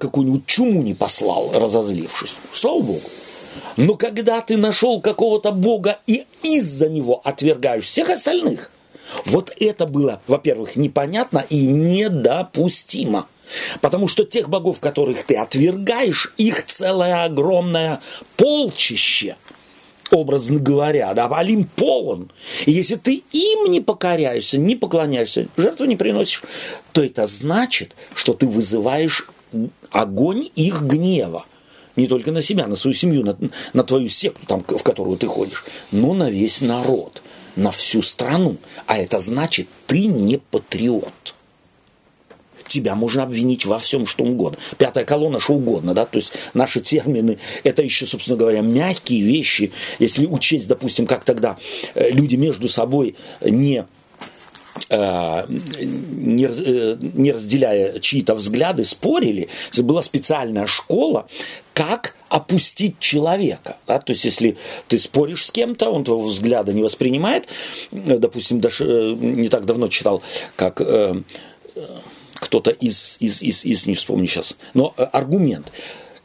какую-нибудь 0.00 0.46
чуму 0.46 0.82
не 0.82 0.94
послал, 0.94 1.52
разозлившись. 1.54 2.36
Слава 2.52 2.80
богу. 2.80 3.02
Но 3.76 3.94
когда 3.94 4.40
ты 4.40 4.56
нашел 4.56 5.00
какого-то 5.00 5.52
бога 5.52 5.98
и 6.06 6.24
из-за 6.42 6.88
него 6.88 7.20
отвергаешь 7.24 7.84
всех 7.84 8.10
остальных, 8.10 8.70
вот 9.26 9.52
это 9.60 9.86
было, 9.86 10.22
во-первых, 10.26 10.76
непонятно 10.76 11.44
и 11.48 11.66
недопустимо. 11.66 13.26
Потому 13.80 14.08
что 14.08 14.24
тех 14.24 14.48
богов, 14.48 14.80
которых 14.80 15.24
ты 15.24 15.36
отвергаешь, 15.36 16.32
их 16.36 16.64
целое 16.66 17.24
огромное 17.24 18.00
полчище 18.36 19.36
образно 20.12 20.58
говоря, 20.58 21.12
да, 21.14 21.26
Олимп 21.26 21.70
полон. 21.72 22.30
И 22.66 22.72
если 22.72 22.96
ты 22.96 23.22
им 23.32 23.70
не 23.70 23.80
покоряешься, 23.80 24.58
не 24.58 24.76
поклоняешься, 24.76 25.48
жертву 25.56 25.86
не 25.86 25.96
приносишь, 25.96 26.42
то 26.92 27.02
это 27.02 27.26
значит, 27.26 27.96
что 28.14 28.34
ты 28.34 28.46
вызываешь 28.46 29.26
огонь 29.90 30.50
их 30.54 30.82
гнева. 30.82 31.46
Не 31.96 32.06
только 32.06 32.30
на 32.32 32.40
себя, 32.40 32.66
на 32.66 32.76
свою 32.76 32.94
семью, 32.94 33.22
на, 33.22 33.36
на 33.72 33.84
твою 33.84 34.08
секту, 34.08 34.46
там, 34.46 34.64
в 34.66 34.82
которую 34.82 35.18
ты 35.18 35.26
ходишь, 35.26 35.64
но 35.90 36.14
на 36.14 36.30
весь 36.30 36.60
народ, 36.62 37.22
на 37.54 37.70
всю 37.70 38.00
страну. 38.00 38.56
А 38.86 38.96
это 38.96 39.18
значит, 39.18 39.68
ты 39.86 40.06
не 40.06 40.38
патриот 40.38 41.34
тебя 42.72 42.94
можно 42.94 43.22
обвинить 43.22 43.66
во 43.66 43.78
всем, 43.78 44.06
что 44.06 44.24
угодно. 44.24 44.58
Пятая 44.78 45.04
колонна, 45.04 45.40
что 45.40 45.54
угодно, 45.54 45.94
да, 45.94 46.06
то 46.06 46.18
есть 46.18 46.32
наши 46.54 46.80
термины, 46.80 47.38
это 47.64 47.82
еще, 47.82 48.06
собственно 48.06 48.38
говоря, 48.38 48.60
мягкие 48.60 49.22
вещи, 49.22 49.72
если 49.98 50.26
учесть, 50.26 50.68
допустим, 50.68 51.06
как 51.06 51.24
тогда 51.24 51.58
э, 51.94 52.10
люди 52.10 52.36
между 52.36 52.68
собой 52.68 53.14
не 53.42 53.84
э, 54.88 55.44
не, 55.48 56.46
э, 56.46 56.96
не 57.00 57.32
разделяя 57.32 57.98
чьи-то 57.98 58.34
взгляды, 58.34 58.84
спорили. 58.84 59.48
Была 59.76 60.02
специальная 60.02 60.66
школа, 60.66 61.26
как 61.74 62.16
опустить 62.30 62.98
человека. 62.98 63.76
Да? 63.86 63.98
То 63.98 64.12
есть, 64.12 64.24
если 64.24 64.56
ты 64.88 64.98
споришь 64.98 65.44
с 65.44 65.50
кем-то, 65.50 65.90
он 65.90 66.04
твоего 66.04 66.22
взгляда 66.22 66.72
не 66.72 66.82
воспринимает. 66.82 67.44
Допустим, 67.90 68.60
даже 68.60 69.14
не 69.14 69.48
так 69.48 69.66
давно 69.66 69.88
читал, 69.88 70.22
как 70.56 70.80
кто-то 72.42 72.72
из, 72.72 73.16
из, 73.20 73.40
из, 73.40 73.64
из, 73.64 73.86
не 73.86 73.94
вспомню 73.94 74.26
сейчас, 74.26 74.56
но 74.74 74.92
э, 74.96 75.04
аргумент. 75.04 75.70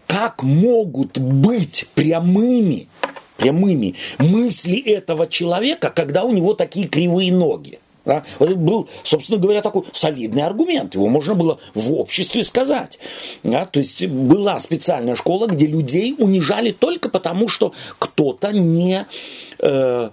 Как 0.08 0.42
могут 0.42 1.20
быть 1.20 1.88
прямыми, 1.94 2.88
прямыми 3.38 3.94
мысли 4.18 4.80
этого 4.80 5.28
человека, 5.28 5.92
когда 5.92 6.24
у 6.24 6.34
него 6.34 6.56
такие 6.56 6.88
кривые 6.88 7.32
ноги? 7.32 7.80
Да? 8.04 8.24
Вот 8.40 8.50
это 8.50 8.58
был, 8.58 8.90
собственно 9.04 9.40
говоря, 9.40 9.62
такой 9.62 9.84
солидный 9.92 10.42
аргумент. 10.42 10.96
Его 10.96 11.08
можно 11.08 11.36
было 11.36 11.60
в 11.76 11.94
обществе 11.94 12.44
сказать. 12.44 12.98
Да? 13.44 13.66
То 13.66 13.80
есть 13.80 14.08
была 14.08 14.60
специальная 14.60 15.16
школа, 15.16 15.46
где 15.46 15.68
людей 15.68 16.16
унижали 16.18 16.72
только 16.72 17.10
потому, 17.10 17.48
что 17.48 17.74
кто-то 18.00 18.52
не 18.54 19.06
э, 19.60 20.10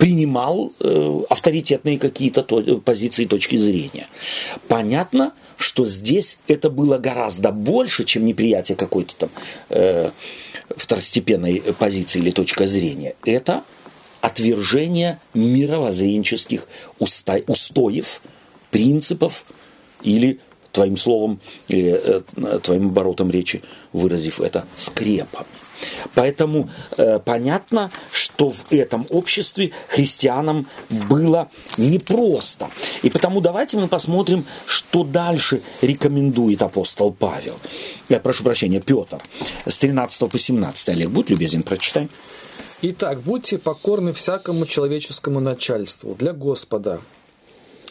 принимал 0.00 0.72
э, 0.80 1.20
авторитетные 1.28 1.98
какие-то 1.98 2.42
то, 2.42 2.78
позиции, 2.78 3.26
точки 3.26 3.56
зрения. 3.56 4.06
Понятно, 4.66 5.34
что 5.58 5.84
здесь 5.84 6.38
это 6.48 6.70
было 6.70 6.96
гораздо 6.96 7.52
больше, 7.52 8.04
чем 8.04 8.24
неприятие 8.24 8.76
какой-то 8.76 9.14
там 9.14 9.30
э, 9.68 10.10
второстепенной 10.74 11.62
позиции 11.78 12.18
или 12.18 12.30
точка 12.30 12.66
зрения. 12.66 13.14
Это 13.26 13.62
отвержение 14.22 15.20
мировоззренческих 15.34 16.66
устоев, 16.98 18.22
принципов 18.70 19.44
или, 20.00 20.40
твоим 20.72 20.96
словом, 20.96 21.40
или 21.68 21.90
э, 21.92 22.58
твоим 22.60 22.86
оборотом 22.86 23.30
речи, 23.30 23.60
выразив 23.92 24.40
это, 24.40 24.64
скрепом. 24.78 25.44
Поэтому 26.14 26.70
э, 26.96 27.18
понятно, 27.20 27.90
что 28.12 28.50
в 28.50 28.64
этом 28.70 29.06
обществе 29.10 29.72
христианам 29.88 30.68
было 30.88 31.48
непросто. 31.76 32.70
И 33.02 33.10
потому 33.10 33.40
давайте 33.40 33.76
мы 33.76 33.88
посмотрим, 33.88 34.46
что 34.66 35.04
дальше 35.04 35.62
рекомендует 35.82 36.62
апостол 36.62 37.12
Павел. 37.12 37.58
Я 38.08 38.20
прошу 38.20 38.44
прощения, 38.44 38.80
Петр. 38.80 39.20
С 39.66 39.78
13 39.78 40.30
по 40.30 40.38
17. 40.38 40.88
Олег, 40.90 41.10
будь 41.10 41.30
любезен, 41.30 41.62
прочитай. 41.62 42.08
Итак, 42.82 43.20
будьте 43.20 43.58
покорны 43.58 44.14
всякому 44.14 44.64
человеческому 44.64 45.40
начальству 45.40 46.14
для 46.14 46.32
Господа, 46.32 47.00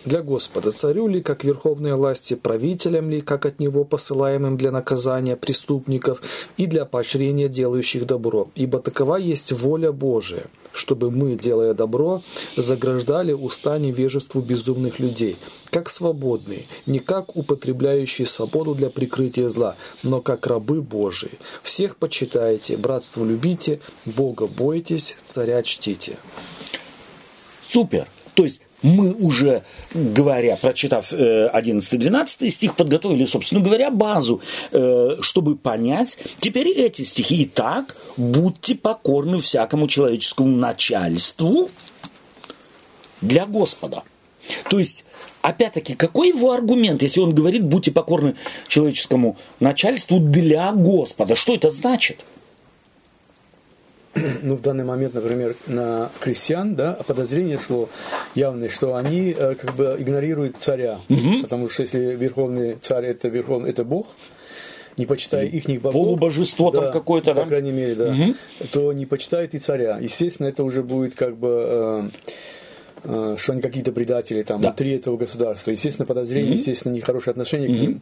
для 0.05 0.21
Господа, 0.21 0.71
царю 0.71 1.07
ли, 1.07 1.21
как 1.21 1.43
верховной 1.43 1.95
власти, 1.95 2.35
правителям 2.35 3.09
ли, 3.09 3.21
как 3.21 3.45
от 3.45 3.59
него 3.59 3.83
посылаемым 3.83 4.57
для 4.57 4.71
наказания 4.71 5.35
преступников 5.35 6.21
и 6.57 6.65
для 6.65 6.85
поощрения 6.85 7.49
делающих 7.49 8.05
добро. 8.05 8.49
Ибо 8.55 8.79
такова 8.79 9.17
есть 9.17 9.51
воля 9.51 9.91
Божия, 9.91 10.47
чтобы 10.73 11.11
мы, 11.11 11.35
делая 11.35 11.73
добро, 11.73 12.23
заграждали 12.55 13.33
уста 13.33 13.77
невежеству 13.77 14.41
безумных 14.41 14.99
людей, 14.99 15.37
как 15.69 15.89
свободные, 15.89 16.65
не 16.85 16.99
как 16.99 17.35
употребляющие 17.35 18.27
свободу 18.27 18.75
для 18.75 18.89
прикрытия 18.89 19.49
зла, 19.49 19.75
но 20.03 20.21
как 20.21 20.47
рабы 20.47 20.81
Божии. 20.81 21.39
Всех 21.63 21.97
почитайте, 21.97 22.77
братство 22.77 23.25
любите, 23.25 23.79
Бога 24.05 24.47
бойтесь, 24.47 25.17
царя 25.25 25.61
чтите. 25.63 26.17
Супер! 27.61 28.07
То 28.33 28.45
есть 28.45 28.61
мы 28.81 29.13
уже, 29.13 29.63
говоря, 29.93 30.55
прочитав 30.55 31.11
11-12 31.11 32.37
э, 32.39 32.49
стих, 32.49 32.75
подготовили, 32.75 33.25
собственно 33.25 33.61
говоря, 33.61 33.89
базу, 33.91 34.41
э, 34.71 35.17
чтобы 35.21 35.55
понять 35.55 36.17
теперь 36.39 36.69
эти 36.69 37.01
стихи. 37.03 37.45
Итак, 37.45 37.95
будьте 38.17 38.75
покорны 38.75 39.39
всякому 39.39 39.87
человеческому 39.87 40.55
начальству 40.55 41.69
для 43.21 43.45
Господа. 43.45 44.03
То 44.69 44.79
есть, 44.79 45.05
опять-таки, 45.41 45.95
какой 45.95 46.29
его 46.29 46.51
аргумент, 46.51 47.03
если 47.03 47.19
он 47.19 47.35
говорит, 47.35 47.63
будьте 47.63 47.91
покорны 47.91 48.35
человеческому 48.67 49.37
начальству 49.59 50.19
для 50.19 50.71
Господа? 50.71 51.35
Что 51.35 51.53
это 51.55 51.69
значит? 51.69 52.23
ну, 54.41 54.55
в 54.55 54.61
данный 54.61 54.83
момент, 54.83 55.13
например, 55.13 55.55
на 55.67 56.09
крестьян, 56.19 56.75
да, 56.75 56.93
подозрение 57.05 57.59
шло 57.59 57.89
явное, 58.35 58.69
что 58.69 58.95
они 58.95 59.35
э, 59.37 59.55
как 59.55 59.75
бы 59.75 59.95
игнорируют 59.99 60.57
царя, 60.59 60.99
угу. 61.09 61.41
потому 61.41 61.69
что 61.69 61.83
если 61.83 62.15
верховный 62.15 62.77
царь 62.81 63.05
это 63.05 63.27
верховный, 63.27 63.69
это 63.69 63.83
Бог, 63.83 64.07
не 64.97 65.05
почитая 65.05 65.45
их 65.45 65.65
богов, 65.81 65.93
полубожество 65.93 66.71
да, 66.71 66.81
там 66.81 66.91
какое-то, 66.91 67.33
да, 67.33 67.43
по 67.43 67.47
крайней 67.47 67.71
мере, 67.71 67.95
да, 67.95 68.11
угу. 68.11 68.35
то 68.71 68.93
не 68.93 69.05
почитают 69.05 69.53
и 69.53 69.59
царя. 69.59 69.97
Естественно, 69.99 70.47
это 70.47 70.63
уже 70.63 70.83
будет 70.83 71.15
как 71.15 71.37
бы 71.37 71.65
Э, 71.67 72.09
что 73.03 73.53
они 73.53 73.61
какие-то 73.61 73.91
предатели 73.91 74.43
там 74.43 74.61
да. 74.61 74.69
внутри 74.69 74.91
этого 74.91 75.17
государства. 75.17 75.71
Естественно, 75.71 76.05
подозрение, 76.05 76.53
mm-hmm. 76.53 76.57
естественно, 76.57 76.93
нехорошее 76.93 77.31
отношение 77.31 77.69
mm-hmm. 77.69 77.77
к 77.77 77.81
ним. 77.81 78.01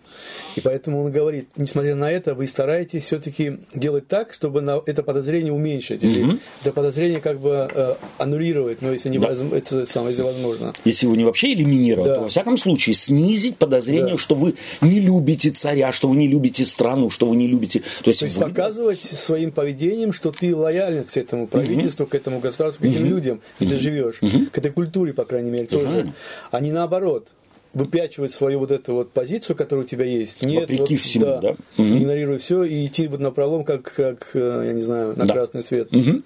И 0.56 0.62
поэтому 0.62 1.04
он 1.04 1.12
говорит, 1.12 1.50
несмотря 1.56 1.96
на 1.96 2.12
это, 2.12 2.34
вы 2.34 2.48
стараетесь 2.48 3.06
все-таки 3.06 3.60
делать 3.74 4.08
так, 4.08 4.34
чтобы 4.34 4.62
на 4.62 4.82
это 4.86 5.04
подозрение 5.04 5.54
уменьшить. 5.54 6.04
Mm-hmm. 6.04 6.10
Или 6.10 6.40
это 6.62 6.72
подозрение 6.72 7.22
как 7.22 7.40
бы 7.40 7.70
э, 7.74 7.96
аннулировать, 8.18 8.82
но 8.82 8.92
если, 8.92 9.10
не 9.10 9.20
да. 9.20 9.34
это 9.52 9.86
самое, 9.86 10.12
если 10.12 10.24
возможно. 10.24 10.74
Если 10.84 11.06
его 11.06 11.16
не 11.16 11.26
вообще 11.26 11.54
элиминировать, 11.54 12.10
да. 12.10 12.16
то 12.16 12.22
во 12.22 12.30
всяком 12.30 12.58
случае 12.58 12.96
снизить 12.96 13.58
подозрение, 13.58 14.16
да. 14.16 14.18
что 14.18 14.36
вы 14.36 14.56
не 14.82 15.00
любите 15.00 15.52
царя, 15.52 15.92
что 15.92 16.10
вы 16.10 16.16
не 16.16 16.28
любите 16.28 16.66
страну, 16.66 17.10
что 17.10 17.28
вы 17.28 17.36
не 17.36 17.48
любите... 17.48 17.82
То 18.04 18.10
есть, 18.10 18.22
то 18.22 18.26
есть 18.26 18.38
вы... 18.38 18.46
показывать 18.46 19.02
своим 19.02 19.52
поведением, 19.52 20.14
что 20.14 20.32
ты 20.32 20.56
лоялен 20.56 21.04
к 21.04 21.16
этому 21.16 21.48
правительству, 21.48 22.06
mm-hmm. 22.06 22.10
к 22.10 22.16
этому 22.16 22.40
государству, 22.40 22.84
к 22.84 22.86
этим 22.86 23.06
mm-hmm. 23.06 23.10
людям, 23.10 23.42
где 23.60 23.70
mm-hmm. 23.70 23.78
ты 23.78 23.82
живешь, 23.82 24.20
mm-hmm. 24.22 24.46
к 24.48 24.58
этой 24.58 24.72
культуре 24.72 24.87
культуре, 24.88 25.14
по 25.14 25.26
крайней 25.26 25.52
мере, 25.52 25.68
тоже. 25.68 26.14
Они 26.52 26.72
наоборот 26.72 27.28
выпячивать 27.74 28.34
свою 28.34 28.60
вот 28.60 28.72
эту 28.72 28.94
вот 28.96 29.12
позицию, 29.12 29.56
которая 29.56 29.86
у 29.86 29.88
тебя 29.88 30.06
есть. 30.06 30.42
Нет, 30.42 30.62
Вопреки 30.62 30.96
вот, 30.96 31.02
всему, 31.02 31.26
да. 31.26 31.42
да? 31.42 31.50
Угу. 31.78 31.84
Игнорируй 31.84 32.38
все 32.40 32.64
и 32.64 32.88
идти 32.88 33.08
вот 33.08 33.20
на 33.20 33.30
пролом, 33.30 33.64
как, 33.64 33.94
как, 33.94 34.32
э, 34.34 34.64
я 34.68 34.74
не 34.74 34.82
знаю, 34.82 35.16
на 35.16 35.26
да. 35.26 35.34
красный 35.34 35.62
свет. 35.62 35.94
Угу. 35.94 36.22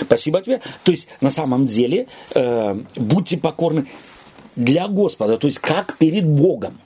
Спасибо 0.00 0.40
тебе. 0.40 0.60
То 0.82 0.90
есть, 0.90 1.06
на 1.20 1.30
самом 1.30 1.66
деле, 1.66 2.08
э, 2.34 2.74
будьте 2.96 3.36
покорны 3.36 3.86
для 4.56 4.88
Господа, 4.88 5.36
то 5.36 5.46
есть, 5.46 5.60
как 5.60 5.96
перед 5.98 6.26
Богом. 6.26 6.78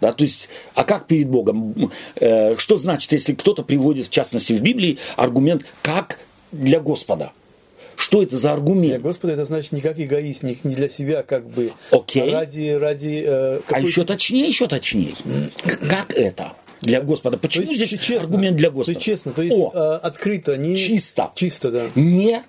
Да, 0.00 0.12
то 0.12 0.24
есть, 0.24 0.48
а 0.74 0.84
как 0.84 1.06
перед 1.06 1.28
Богом? 1.28 1.90
Э, 2.16 2.56
что 2.56 2.76
значит, 2.76 3.12
если 3.12 3.34
кто-то 3.34 3.64
приводит, 3.64 4.06
в 4.06 4.10
частности, 4.10 4.52
в 4.52 4.62
Библии 4.62 4.98
аргумент 5.16 5.64
«как 5.82 6.20
для 6.52 6.80
Господа»? 6.80 7.32
Что 7.96 8.22
это 8.22 8.38
за 8.38 8.52
аргумент? 8.52 8.94
Для 8.94 8.98
Господа 8.98 9.32
это 9.34 9.44
значит 9.44 9.72
не 9.72 9.80
как 9.80 9.98
эгоист, 9.98 10.42
не, 10.42 10.58
не 10.64 10.74
для 10.74 10.88
себя 10.88 11.22
как 11.22 11.48
бы. 11.48 11.72
Окей. 11.90 12.30
А 12.30 12.40
ради, 12.40 12.70
ради 12.70 13.24
э, 13.26 13.60
а 13.70 13.80
еще 13.80 14.04
точнее, 14.04 14.46
еще 14.46 14.66
точнее. 14.66 15.14
как 15.88 16.12
это? 16.12 16.52
Для 16.80 17.00
Господа. 17.00 17.38
Почему 17.38 17.66
есть, 17.66 17.86
здесь 17.86 18.00
честно, 18.00 18.24
аргумент 18.24 18.56
для 18.56 18.70
Господа? 18.70 18.86
То 18.86 18.90
есть 18.92 19.02
честно, 19.02 19.32
то 19.32 19.42
есть 19.42 19.56
О, 19.56 19.70
э, 19.72 20.06
открыто, 20.06 20.56
не 20.56 20.76
чисто. 20.76 21.30
Чисто, 21.34 21.70
да. 21.70 21.86
Не 21.94 22.42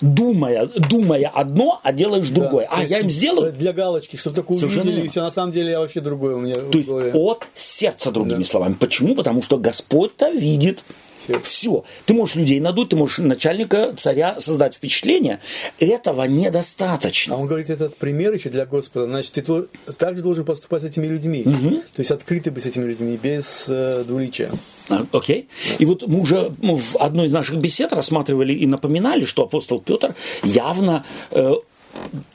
думая, 0.00 0.66
думая 0.66 1.28
одно, 1.28 1.80
а 1.82 1.92
делаешь 1.92 2.28
да, 2.28 2.42
другое. 2.42 2.68
А 2.70 2.84
я 2.84 3.00
им 3.00 3.10
сделаю 3.10 3.52
для 3.52 3.72
галочки, 3.72 4.16
чтобы 4.16 4.36
такое 4.36 4.58
увидели, 4.58 5.06
и 5.06 5.08
все 5.08 5.22
на 5.22 5.30
самом 5.30 5.52
деле 5.52 5.70
я 5.70 5.80
вообще 5.80 6.00
другое 6.00 6.36
у 6.36 6.40
меня. 6.40 6.54
То 6.54 6.78
есть 6.78 6.90
от 6.90 7.48
сердца 7.54 8.10
другими 8.10 8.38
да. 8.38 8.44
словами. 8.44 8.74
Почему? 8.74 9.14
Потому 9.14 9.42
что 9.42 9.58
Господь-то 9.58 10.30
видит 10.30 10.80
все. 11.42 11.84
Ты 12.04 12.14
можешь 12.14 12.36
людей 12.36 12.60
надуть, 12.60 12.90
ты 12.90 12.96
можешь 12.96 13.18
начальника 13.18 13.92
царя 13.96 14.40
создать 14.40 14.74
впечатление. 14.74 15.40
Этого 15.78 16.24
недостаточно. 16.24 17.34
А 17.34 17.38
он 17.38 17.46
говорит, 17.46 17.70
этот 17.70 17.96
пример 17.96 18.34
еще 18.34 18.50
для 18.50 18.66
Господа. 18.66 19.06
Значит, 19.06 19.32
ты 19.32 19.92
также 19.94 20.22
должен 20.22 20.44
поступать 20.44 20.82
с 20.82 20.84
этими 20.84 21.06
людьми. 21.06 21.42
Угу. 21.44 21.70
То 21.76 21.98
есть 21.98 22.10
открытый 22.10 22.52
быть 22.52 22.64
с 22.64 22.66
этими 22.66 22.84
людьми, 22.84 23.18
без 23.22 23.64
э, 23.68 24.04
двуличия. 24.06 24.50
А, 24.88 25.06
окей. 25.12 25.48
Okay. 25.48 25.76
И 25.78 25.84
вот 25.84 26.06
мы 26.06 26.20
уже 26.20 26.50
в 26.60 26.96
одной 26.98 27.26
из 27.26 27.32
наших 27.32 27.56
бесед 27.56 27.92
рассматривали 27.92 28.52
и 28.52 28.66
напоминали, 28.66 29.24
что 29.24 29.42
апостол 29.42 29.80
Петр 29.80 30.14
явно 30.44 31.04
э, 31.30 31.54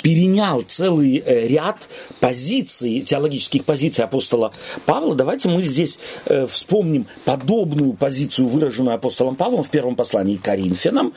перенял 0.01 0.61
целый 0.61 1.17
э, 1.17 1.47
ряд 1.47 1.87
позиций, 2.19 3.01
теологических 3.01 3.65
позиций 3.65 4.03
апостола 4.03 4.51
Павла. 4.85 5.15
Давайте 5.15 5.49
мы 5.49 5.61
здесь 5.61 5.99
э, 6.25 6.47
вспомним 6.47 7.07
подобную 7.25 7.93
позицию, 7.93 8.47
выраженную 8.47 8.95
апостолом 8.95 9.35
Павлом 9.35 9.63
в 9.63 9.69
первом 9.69 9.95
послании 9.95 10.37
к 10.37 10.43
Коринфянам, 10.43 11.13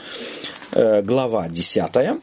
э, 0.73 1.03
глава 1.03 1.49
10, 1.49 2.21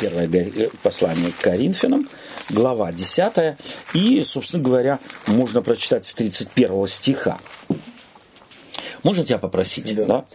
первое 0.00 0.50
послание 0.82 1.32
к 1.32 1.42
Коринфянам, 1.42 2.08
глава 2.50 2.92
10, 2.92 3.56
и, 3.94 4.22
собственно 4.24 4.62
говоря, 4.62 4.98
можно 5.26 5.62
прочитать 5.62 6.06
с 6.06 6.14
31 6.14 6.86
стиха. 6.86 7.38
Можно 9.02 9.24
тебя 9.24 9.38
попросить? 9.38 9.94
Да. 9.94 10.04
да? 10.04 10.26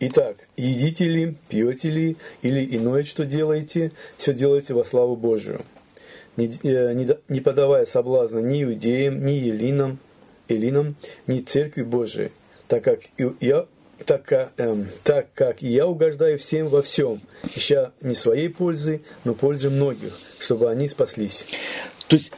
Итак, 0.00 0.36
едите 0.56 1.04
ли, 1.04 1.36
пьете 1.48 1.90
ли, 1.90 2.16
или 2.42 2.76
иное, 2.76 3.04
что 3.04 3.24
делаете, 3.24 3.92
все 4.16 4.34
делайте 4.34 4.74
во 4.74 4.84
славу 4.84 5.16
Божию, 5.16 5.62
не, 6.36 6.46
э, 6.46 6.92
не, 6.94 7.08
не 7.28 7.40
подавая 7.40 7.84
соблазна 7.84 8.38
ни 8.38 8.62
иудеям, 8.62 9.24
ни 9.24 9.32
елинам, 9.32 9.98
элинам, 10.48 10.96
ни 11.26 11.40
церкви 11.40 11.82
Божией, 11.82 12.32
так 12.68 12.84
как 12.84 13.00
я 13.40 13.66
так, 14.04 14.24
как, 14.24 14.52
эм, 14.56 14.88
так 15.04 15.28
как 15.34 15.62
и 15.62 15.68
я 15.68 15.86
угождаю 15.86 16.38
всем 16.38 16.68
во 16.68 16.82
всем, 16.82 17.20
ища 17.54 17.92
не 18.00 18.14
своей 18.14 18.48
пользы, 18.48 19.02
но 19.24 19.34
пользы 19.34 19.70
многих, 19.70 20.18
чтобы 20.38 20.70
они 20.70 20.88
спаслись. 20.88 21.46
То 22.08 22.16
есть 22.16 22.32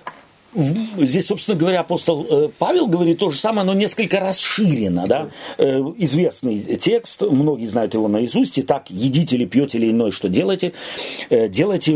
здесь, 0.54 1.26
собственно 1.26 1.58
говоря, 1.58 1.80
апостол 1.80 2.26
э, 2.28 2.48
Павел 2.58 2.86
говорит 2.86 3.18
то 3.18 3.30
же 3.30 3.38
самое, 3.38 3.66
но 3.66 3.74
несколько 3.74 4.20
расширено. 4.20 5.06
Да? 5.06 5.28
Э, 5.58 5.80
известный 5.98 6.76
текст, 6.76 7.22
многие 7.22 7.66
знают 7.66 7.94
его 7.94 8.08
наизусть. 8.08 8.58
Итак, 8.60 8.86
едите 8.88 9.36
или 9.36 9.44
пьете 9.46 9.78
или 9.78 9.90
иное, 9.90 10.10
что 10.10 10.28
делаете, 10.28 10.72
э, 11.30 11.48
делайте 11.48 11.94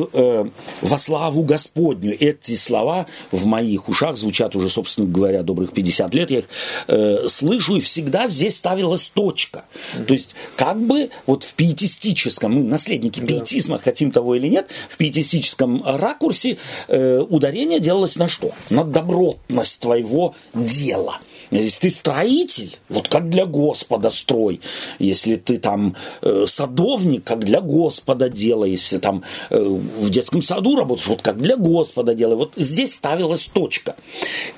во 0.81 0.99
славу 0.99 1.43
Господню. 1.43 2.17
Эти 2.19 2.57
слова 2.57 3.07
в 3.31 3.47
моих 3.47 3.89
ушах 3.89 4.17
звучат 4.17 4.57
уже, 4.57 4.69
собственно 4.69 5.07
говоря, 5.07 5.43
добрых 5.43 5.73
50 5.73 6.15
лет. 6.15 6.31
Я 6.31 6.39
их 6.39 7.31
слышу, 7.31 7.77
и 7.77 7.81
всегда 7.81 8.27
здесь 8.29 8.57
ставилась 8.57 9.11
точка. 9.13 9.65
То 10.07 10.15
есть, 10.15 10.35
как 10.57 10.81
бы 10.81 11.11
вот 11.27 11.45
в 11.45 11.55
пиетистическом, 11.55 12.55
мы 12.55 12.63
наследники 12.63 13.21
пиетизма, 13.21 13.79
хотим 13.79 14.11
того 14.11 14.35
или 14.35 14.49
нет, 14.49 14.69
в 14.89 14.97
пиетистическом 14.97 15.83
ракурсе 15.85 16.59
ударение 16.89 17.81
делалось 17.81 18.17
на 18.17 18.29
что? 18.29 18.48
На 18.71 18.85
добротность 18.85 19.81
твоего 19.81 20.35
дела. 20.55 21.21
Если 21.51 21.89
ты 21.89 21.91
строитель, 21.91 22.77
вот 22.89 23.09
как 23.09 23.31
для 23.31 23.47
Господа 23.47 24.11
строй. 24.11 24.61
Если 24.99 25.37
ты 25.37 25.59
там 25.59 25.97
э, 26.21 26.45
садовник, 26.47 27.25
как 27.25 27.41
для 27.41 27.61
Господа 27.61 28.29
делай. 28.29 28.73
Если 28.73 28.99
там 28.99 29.23
э, 29.51 29.59
в 29.59 30.11
детском 30.11 30.43
саду 30.43 30.77
работаешь, 30.77 31.09
вот 31.09 31.23
как 31.23 31.41
для 31.41 31.57
Господа 31.57 32.15
делай. 32.15 32.37
Вот 32.37 32.53
здесь 32.57 32.95
ставилась 32.95 33.47
точка. 33.47 33.97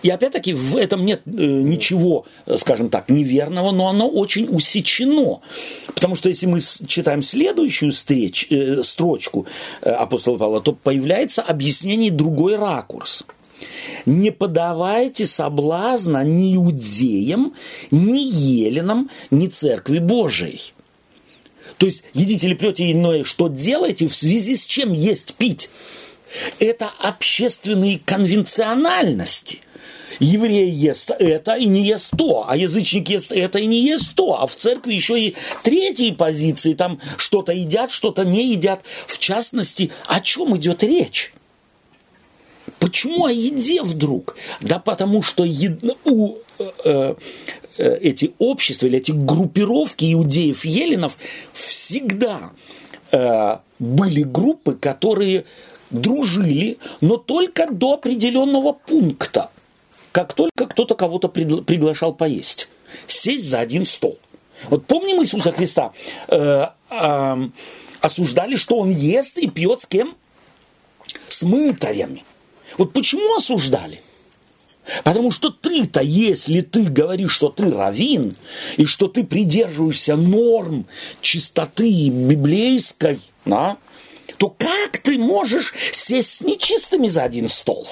И 0.02 0.10
опять-таки 0.10 0.52
в 0.52 0.76
этом 0.76 1.04
нет 1.04 1.22
э, 1.26 1.30
ничего, 1.30 2.26
скажем 2.56 2.90
так, 2.90 3.08
неверного, 3.08 3.70
но 3.70 3.88
оно 3.88 4.08
очень 4.08 4.48
усечено. 4.50 5.40
Потому 5.94 6.16
что 6.16 6.28
если 6.28 6.46
мы 6.46 6.60
читаем 6.86 7.22
следующую 7.22 7.92
встреч, 7.92 8.48
э, 8.50 8.82
строчку 8.82 9.46
э, 9.82 9.90
апостола 9.90 10.38
Павла, 10.38 10.60
то 10.60 10.72
появляется 10.72 11.42
объяснение 11.42 12.10
другой 12.10 12.56
ракурс– 12.56 13.24
не 14.06 14.30
подавайте 14.30 15.26
соблазна 15.26 16.24
ни 16.24 16.56
иудеям, 16.56 17.54
ни 17.90 18.20
еленам, 18.20 19.10
ни 19.30 19.46
церкви 19.46 19.98
Божией. 19.98 20.72
То 21.78 21.86
есть 21.86 22.02
едите 22.12 22.46
или 22.46 22.54
пьете 22.54 22.90
иное, 22.92 23.24
что 23.24 23.48
делаете, 23.48 24.06
в 24.06 24.14
связи 24.14 24.54
с 24.54 24.64
чем 24.64 24.92
есть 24.92 25.34
пить. 25.34 25.70
Это 26.58 26.90
общественные 27.00 27.98
конвенциональности. 28.04 29.60
Еврей 30.18 30.68
ест 30.68 31.10
это 31.18 31.54
и 31.54 31.64
не 31.64 31.82
ест 31.82 32.10
то, 32.16 32.44
а 32.46 32.54
язычник 32.54 33.08
ест 33.08 33.32
это 33.32 33.58
и 33.58 33.66
не 33.66 33.82
ест 33.86 34.14
то, 34.14 34.40
а 34.42 34.46
в 34.46 34.54
церкви 34.54 34.92
еще 34.92 35.18
и 35.18 35.34
третьи 35.62 36.10
позиции, 36.10 36.74
там 36.74 37.00
что-то 37.16 37.52
едят, 37.52 37.90
что-то 37.90 38.24
не 38.24 38.52
едят. 38.52 38.82
В 39.06 39.18
частности, 39.18 39.90
о 40.06 40.20
чем 40.20 40.54
идет 40.58 40.82
речь? 40.82 41.32
Почему 42.80 43.26
о 43.26 43.30
еде 43.30 43.82
вдруг? 43.82 44.36
Да 44.62 44.78
потому 44.78 45.22
что 45.22 45.44
ед... 45.44 45.84
у 46.04 46.36
э, 46.58 47.14
э, 47.78 47.96
эти 47.98 48.32
общества 48.38 48.86
или 48.86 48.98
эти 48.98 49.12
группировки 49.12 50.10
иудеев-еленов 50.12 51.18
всегда 51.52 52.50
э, 53.12 53.58
были 53.78 54.22
группы, 54.22 54.74
которые 54.74 55.44
дружили, 55.90 56.78
но 57.02 57.18
только 57.18 57.70
до 57.70 57.94
определенного 57.94 58.72
пункта. 58.72 59.50
Как 60.10 60.32
только 60.32 60.66
кто-то 60.66 60.94
кого-то 60.94 61.28
приглашал 61.28 62.14
поесть. 62.14 62.68
Сесть 63.06 63.48
за 63.48 63.60
один 63.60 63.84
стол. 63.84 64.18
Вот 64.70 64.86
помним 64.86 65.22
Иисуса 65.22 65.52
Христа? 65.52 65.92
Э, 66.28 66.68
э, 66.90 67.48
осуждали, 68.00 68.56
что 68.56 68.78
он 68.78 68.88
ест 68.88 69.36
и 69.36 69.50
пьет 69.50 69.82
с 69.82 69.86
кем? 69.86 70.16
С 71.28 71.42
мытарями. 71.42 72.24
Вот 72.80 72.94
почему 72.94 73.34
осуждали? 73.34 74.00
Потому 75.04 75.30
что 75.30 75.50
ты-то, 75.50 76.00
если 76.00 76.62
ты 76.62 76.84
говоришь, 76.84 77.34
что 77.34 77.50
ты 77.50 77.70
равин, 77.70 78.38
и 78.78 78.86
что 78.86 79.06
ты 79.06 79.22
придерживаешься 79.22 80.16
норм 80.16 80.86
чистоты 81.20 82.08
библейской, 82.08 83.20
да, 83.44 83.76
то 84.38 84.48
как 84.48 84.96
ты 84.96 85.18
можешь 85.18 85.74
сесть 85.92 86.36
с 86.36 86.40
нечистыми 86.40 87.08
за 87.08 87.24
один 87.24 87.50
стол? 87.50 87.86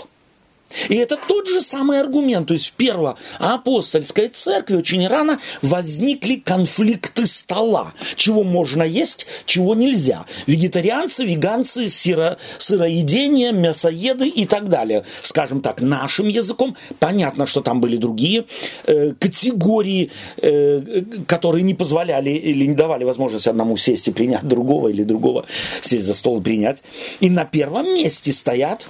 И 0.88 0.96
это 0.96 1.18
тот 1.28 1.48
же 1.48 1.60
самый 1.60 2.00
аргумент. 2.00 2.48
То 2.48 2.54
есть 2.54 2.68
в 2.68 2.72
первоапостольской 2.72 4.28
церкви 4.28 4.76
очень 4.76 5.06
рано 5.06 5.40
возникли 5.62 6.36
конфликты 6.36 7.26
стола. 7.26 7.94
Чего 8.16 8.44
можно 8.44 8.82
есть, 8.82 9.26
чего 9.46 9.74
нельзя. 9.74 10.24
Вегетарианцы, 10.46 11.24
веганцы, 11.24 11.88
сыро, 11.88 12.38
сыроедение, 12.58 13.52
мясоеды 13.52 14.28
и 14.28 14.46
так 14.46 14.68
далее. 14.68 15.04
Скажем 15.22 15.60
так, 15.60 15.80
нашим 15.80 16.28
языком. 16.28 16.76
Понятно, 16.98 17.46
что 17.46 17.60
там 17.60 17.80
были 17.80 17.96
другие 17.96 18.44
э, 18.86 19.12
категории, 19.18 20.10
э, 20.42 21.02
которые 21.26 21.62
не 21.62 21.74
позволяли 21.74 22.30
или 22.30 22.66
не 22.66 22.74
давали 22.74 23.04
возможность 23.04 23.46
одному 23.46 23.76
сесть 23.76 24.08
и 24.08 24.12
принять 24.12 24.46
другого 24.46 24.88
или 24.88 25.02
другого 25.02 25.46
сесть 25.82 26.04
за 26.04 26.14
стол 26.14 26.40
и 26.40 26.42
принять. 26.42 26.82
И 27.20 27.30
на 27.30 27.44
первом 27.44 27.94
месте 27.94 28.32
стоят 28.32 28.88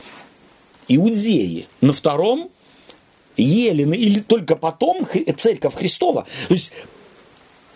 иудеи, 0.88 1.66
на 1.81 1.92
втором 1.92 2.51
елены, 3.37 3.94
или 3.94 4.20
только 4.20 4.57
потом 4.57 5.07
церковь 5.37 5.74
Христова. 5.74 6.27
То 6.48 6.55
есть 6.55 6.72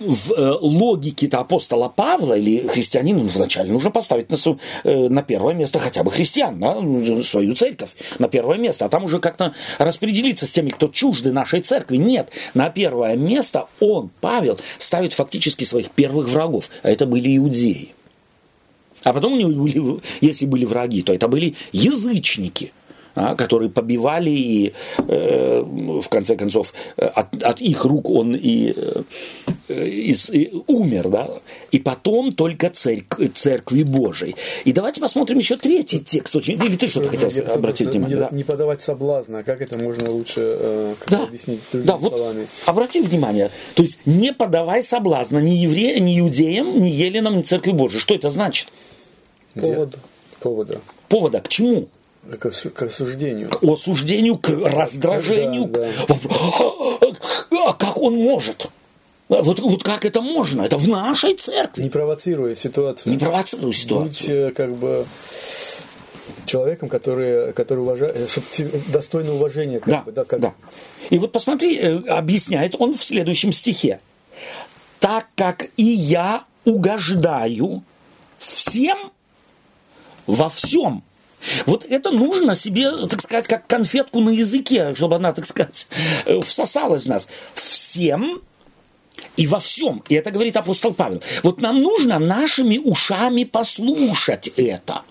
в 0.07 0.33
э, 0.33 0.59
логике-то 0.61 1.39
апостола 1.39 1.89
Павла 1.89 2.35
или 2.35 2.67
христианина 2.67 3.21
вначале 3.21 3.73
нужно 3.73 3.91
поставить 3.91 4.31
на, 4.31 4.37
э, 4.85 5.09
на 5.09 5.23
первое 5.23 5.55
место 5.55 5.79
хотя 5.79 6.03
бы 6.03 6.11
христиан, 6.11 6.59
да, 6.59 7.23
свою 7.23 7.55
церковь 7.55 7.91
на 8.19 8.29
первое 8.29 8.59
место, 8.59 8.85
а 8.85 8.89
там 8.89 9.05
уже 9.05 9.19
как-то 9.19 9.55
распределиться 9.79 10.47
с 10.47 10.51
теми, 10.51 10.71
кто 10.71 10.89
чужды 10.89 11.33
нашей 11.33 11.61
церкви. 11.61 11.97
Нет, 11.97 12.31
на 12.55 12.71
первое 12.71 13.17
место 13.17 13.67
он, 13.81 14.11
Павел, 14.21 14.59
ставит 14.79 15.13
фактически 15.13 15.65
своих 15.65 15.91
первых 15.91 16.29
врагов, 16.29 16.71
а 16.83 16.91
это 16.91 17.07
были 17.07 17.37
иудеи. 17.37 17.95
А 19.05 19.13
потом 19.13 19.33
у 19.33 19.37
него 19.37 19.51
были, 19.51 20.01
если 20.21 20.47
были 20.47 20.65
враги, 20.65 21.03
то 21.03 21.13
это 21.13 21.29
были 21.29 21.55
язычники– 21.73 22.73
которые 23.15 23.71
побивали, 23.71 24.31
и 24.31 24.73
э, 25.09 25.63
в 25.63 26.09
конце 26.09 26.37
концов 26.37 26.73
от, 26.97 27.43
от 27.43 27.61
их 27.61 27.85
рук 27.85 28.11
он 28.11 28.35
и, 28.35 28.75
э, 29.69 29.87
и, 29.89 30.17
и 30.33 30.53
умер, 30.67 31.09
да, 31.09 31.29
и 31.71 31.79
потом 31.79 32.33
только 32.33 32.71
церк, 32.71 33.21
церкви 33.35 33.83
Божией. 33.83 34.37
И 34.65 34.73
давайте 34.73 35.01
посмотрим 35.01 35.39
еще 35.39 35.57
третий 35.57 36.01
текст, 36.01 36.35
очень, 36.37 36.55
или 36.55 36.77
ты 36.77 36.89
что-то 36.89 37.09
хотел 37.09 37.31
обратить 37.53 37.89
внимание? 37.89 38.17
Не, 38.17 38.23
да. 38.23 38.29
не 38.33 38.45
подавать 38.45 38.83
соблазна, 38.83 39.41
а 39.41 39.43
как 39.43 39.61
это 39.61 39.79
можно 39.79 40.11
лучше 40.11 40.41
э, 40.41 40.95
как 40.99 41.11
да, 41.11 41.25
объяснить 41.25 41.61
другими 41.71 41.87
да, 41.87 41.97
вот 41.97 42.17
словами? 42.17 42.47
Обрати 42.67 43.03
внимание, 43.03 43.51
то 43.75 43.83
есть 43.83 44.01
не 44.07 44.33
подавай 44.33 44.83
соблазна 44.83 45.39
ни 45.39 45.53
евреям, 45.53 46.05
ни 46.05 46.19
иудеям, 46.21 46.81
ни 46.81 46.89
еленам, 46.89 47.39
ни 47.39 47.43
церкви 47.43 47.73
Божией. 47.73 48.01
Что 48.01 48.15
это 48.15 48.31
значит? 48.31 48.69
Повод. 49.55 49.99
Повода. 50.41 50.81
Повода 51.09 51.41
к 51.41 51.49
чему? 51.49 51.89
К, 52.31 52.51
к 52.51 52.83
осуждению. 52.83 53.51
К 53.51 53.63
осуждению, 53.65 54.39
к 54.39 54.49
раздражению. 54.49 55.67
Да, 55.67 55.89
да. 56.09 56.17
А 57.67 57.73
как 57.75 57.99
он 57.99 58.15
может? 58.17 58.71
Вот, 59.29 59.59
вот 59.61 59.83
как 59.83 60.05
это 60.05 60.21
можно? 60.21 60.63
Это 60.63 60.77
в 60.77 60.87
нашей 60.89 61.35
церкви. 61.35 61.83
Не 61.83 61.91
провоцируя 61.91 62.55
ситуацию. 62.55 63.13
Не 63.13 63.19
провоцируя 63.19 63.73
ситуацию. 63.73 64.09
Будь 64.09 64.29
э, 64.29 64.51
как 64.55 64.75
бы 64.75 65.07
человеком, 66.47 66.89
который, 66.89 67.53
который 67.53 67.81
уважает, 67.81 68.17
э, 68.17 68.27
чтобы 68.29 68.47
достойно 68.89 69.35
уважения. 69.35 69.81
Как 69.81 69.89
да, 69.89 70.03
бы, 70.03 70.13
да, 70.13 70.25
как... 70.25 70.41
да. 70.41 70.55
И 71.11 71.19
вот 71.19 71.33
посмотри, 71.33 71.79
э, 71.79 71.99
объясняет 72.09 72.77
он 72.79 72.93
в 72.93 73.03
следующем 73.03 73.53
стихе. 73.53 74.01
Так 75.01 75.27
как 75.35 75.71
и 75.77 75.85
я 75.85 76.45
угождаю 76.65 77.83
всем 78.39 79.13
во 80.27 80.49
всем 80.49 81.03
вот 81.67 81.85
это 81.85 82.11
нужно 82.11 82.55
себе, 82.55 82.91
так 83.07 83.21
сказать, 83.21 83.47
как 83.47 83.67
конфетку 83.67 84.21
на 84.21 84.31
языке, 84.31 84.95
чтобы 84.95 85.17
она, 85.17 85.33
так 85.33 85.47
сказать, 85.47 85.87
э, 86.27 86.41
всосалась 86.41 87.05
в 87.05 87.09
нас. 87.09 87.29
Всем 87.55 88.43
и 89.37 89.47
во 89.47 89.61
всем. 89.61 90.03
И 90.09 90.15
это 90.15 90.31
говорит 90.31 90.57
апостол 90.57 90.95
Павел. 90.95 91.23
Вот 91.43 91.61
нам 91.61 91.81
нужно 91.81 92.19
нашими 92.19 92.79
ушами 92.79 93.45
послушать 93.45 94.49
это. 94.57 95.03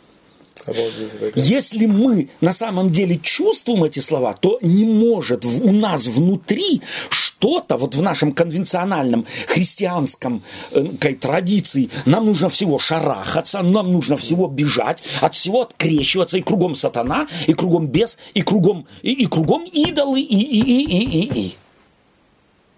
Если 1.36 1.86
мы 1.86 2.30
на 2.40 2.52
самом 2.52 2.92
деле 2.92 3.20
чувствуем 3.22 3.84
эти 3.84 4.00
слова, 4.00 4.34
то 4.34 4.60
не 4.62 4.86
может 4.86 5.46
у 5.46 5.72
нас 5.72 6.08
внутри 6.08 6.82
что-то, 7.10 7.78
вот 7.78 7.96
в 7.96 8.02
нашем 8.02 8.34
конвенциональном 8.34 9.26
христианском 9.48 10.44
э, 10.72 10.84
традиции, 11.20 11.90
нам 12.06 12.26
нужно 12.26 12.50
всего 12.50 12.78
шарахаться, 12.78 13.62
нам 13.62 13.92
нужно 13.92 14.18
всего 14.18 14.48
бежать, 14.48 15.02
от 15.22 15.36
всего 15.36 15.62
открещиваться, 15.62 16.38
и 16.38 16.42
кругом 16.42 16.76
сатана, 16.76 17.28
и 17.48 17.54
кругом 17.54 17.88
бес, 17.88 18.20
и 18.34 18.42
кругом, 18.42 18.86
и, 19.02 19.14
и 19.14 19.26
кругом 19.26 19.66
идолы, 19.66 20.22
и, 20.22 20.40
и, 20.40 20.60
и, 20.60 20.84
и, 20.84 21.20
и, 21.20 21.40
и. 21.48 21.56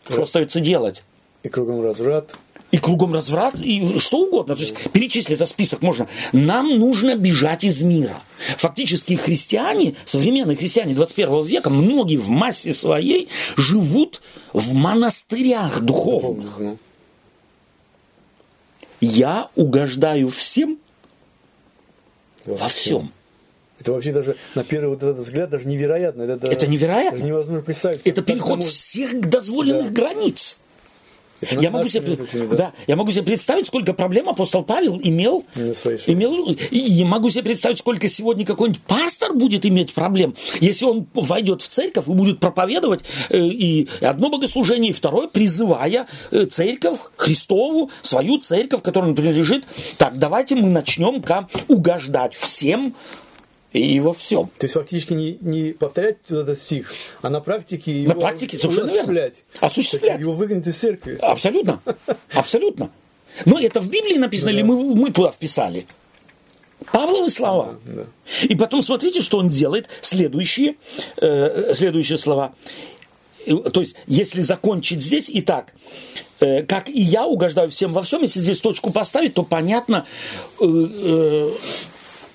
Что 0.09 0.23
остается 0.23 0.59
делать? 0.59 1.03
И 1.43 1.49
кругом 1.49 1.83
разврат. 1.83 2.33
И 2.73 2.79
кругом 2.79 3.13
разврат, 3.13 3.61
и 3.61 3.99
что 3.99 4.21
угодно. 4.21 4.55
То 4.55 4.61
есть 4.61 4.91
перечислить 4.91 5.35
этот 5.35 5.47
список 5.47 5.83
можно. 5.83 6.07
Нам 6.31 6.79
нужно 6.79 7.15
бежать 7.15 7.63
из 7.63 7.83
мира. 7.83 8.19
Фактически 8.57 9.13
христиане, 9.13 9.93
современные 10.05 10.57
христиане 10.57 10.95
21 10.95 11.45
века, 11.45 11.69
многие 11.69 12.17
в 12.17 12.29
массе 12.29 12.73
своей 12.73 13.29
живут 13.57 14.23
в 14.53 14.73
монастырях 14.73 15.81
духовных. 15.81 16.59
Я 19.01 19.49
угождаю 19.55 20.29
всем 20.29 20.79
во 22.47 22.67
всем. 22.67 23.11
Это 23.79 23.91
вообще 23.91 24.11
даже 24.13 24.35
на 24.55 24.63
первый 24.63 24.89
вот 24.89 25.03
этот 25.03 25.19
взгляд 25.19 25.51
даже 25.51 25.67
невероятно. 25.67 26.23
Это, 26.23 26.51
это 26.51 26.65
невероятно. 26.65 27.19
Даже 27.19 27.23
невозможно 27.23 27.61
представить. 27.61 28.01
Это 28.03 28.23
переход 28.23 28.57
может... 28.57 28.71
всех 28.71 29.19
дозволенных 29.19 29.93
да. 29.93 30.01
границ. 30.01 30.57
Я 31.51 31.71
могу, 31.71 31.87
себе, 31.87 32.17
да. 32.33 32.55
Да, 32.55 32.73
я 32.87 32.95
могу 32.95 33.11
себе 33.11 33.23
представить, 33.23 33.67
сколько 33.67 33.93
проблем 33.93 34.29
апостол 34.29 34.63
Павел 34.63 34.99
имел. 35.01 35.45
имел 36.07 36.51
и 36.53 36.77
я 36.77 37.05
могу 37.05 37.29
себе 37.29 37.43
представить, 37.43 37.79
сколько 37.79 38.07
сегодня 38.07 38.45
какой-нибудь 38.45 38.81
пастор 38.83 39.33
будет 39.33 39.65
иметь 39.65 39.93
проблем, 39.93 40.35
если 40.59 40.85
он 40.85 41.07
войдет 41.13 41.61
в 41.61 41.67
церковь 41.67 42.07
и 42.07 42.11
будет 42.11 42.39
проповедовать 42.39 43.01
э, 43.29 43.39
и 43.39 43.87
одно 44.01 44.29
богослужение, 44.29 44.91
и 44.91 44.93
второе, 44.93 45.27
призывая 45.27 46.07
э, 46.31 46.45
церковь 46.45 46.99
Христову, 47.17 47.91
свою 48.01 48.39
церковь, 48.39 48.81
которой 48.81 49.09
он 49.09 49.15
принадлежит. 49.15 49.65
Так, 49.97 50.17
давайте 50.17 50.55
мы 50.55 50.69
начнем-ка 50.69 51.47
угождать 51.67 52.35
всем, 52.35 52.95
и 53.73 53.99
во 53.99 54.13
всем. 54.13 54.49
То 54.57 54.65
есть 54.65 54.75
фактически 54.75 55.13
не, 55.13 55.37
не 55.41 55.73
повторять 55.73 56.17
этот 56.29 56.61
стих, 56.61 56.93
а 57.21 57.29
на 57.29 57.41
практике 57.41 58.03
его 58.03 58.13
на 58.13 58.19
практике 58.19 58.57
совершенно 58.57 58.87
осуществлять. 58.87 59.33
Верно. 59.33 59.67
Осуществлять. 59.67 60.19
Его 60.19 60.33
выгонят 60.33 60.67
из 60.67 60.77
церкви. 60.77 61.17
Абсолютно. 61.21 61.81
Абсолютно. 62.33 62.91
Но 63.45 63.59
это 63.59 63.81
в 63.81 63.89
Библии 63.89 64.17
написано, 64.17 64.49
или 64.49 64.61
мы, 64.61 64.77
мы 64.95 65.11
туда 65.11 65.31
вписали? 65.31 65.85
Павловы 66.91 67.29
слова. 67.29 67.79
Да, 67.85 68.03
да. 68.03 68.05
И 68.43 68.55
потом 68.55 68.81
смотрите, 68.81 69.21
что 69.21 69.37
он 69.37 69.49
делает. 69.49 69.87
Следующие, 70.01 70.75
э, 71.17 71.73
следующие 71.73 72.17
слова. 72.17 72.53
То 73.45 73.81
есть, 73.81 73.95
если 74.05 74.41
закончить 74.41 75.01
здесь, 75.01 75.29
и 75.29 75.41
так, 75.41 75.73
э, 76.39 76.63
как 76.63 76.89
и 76.89 77.01
я 77.01 77.25
угождаю 77.25 77.69
всем 77.71 77.91
во 77.93 78.03
всем, 78.03 78.21
если 78.21 78.39
здесь 78.39 78.59
точку 78.59 78.91
поставить, 78.91 79.33
то 79.33 79.43
понятно, 79.43 80.05
э, 80.59 80.65
э, 80.65 81.49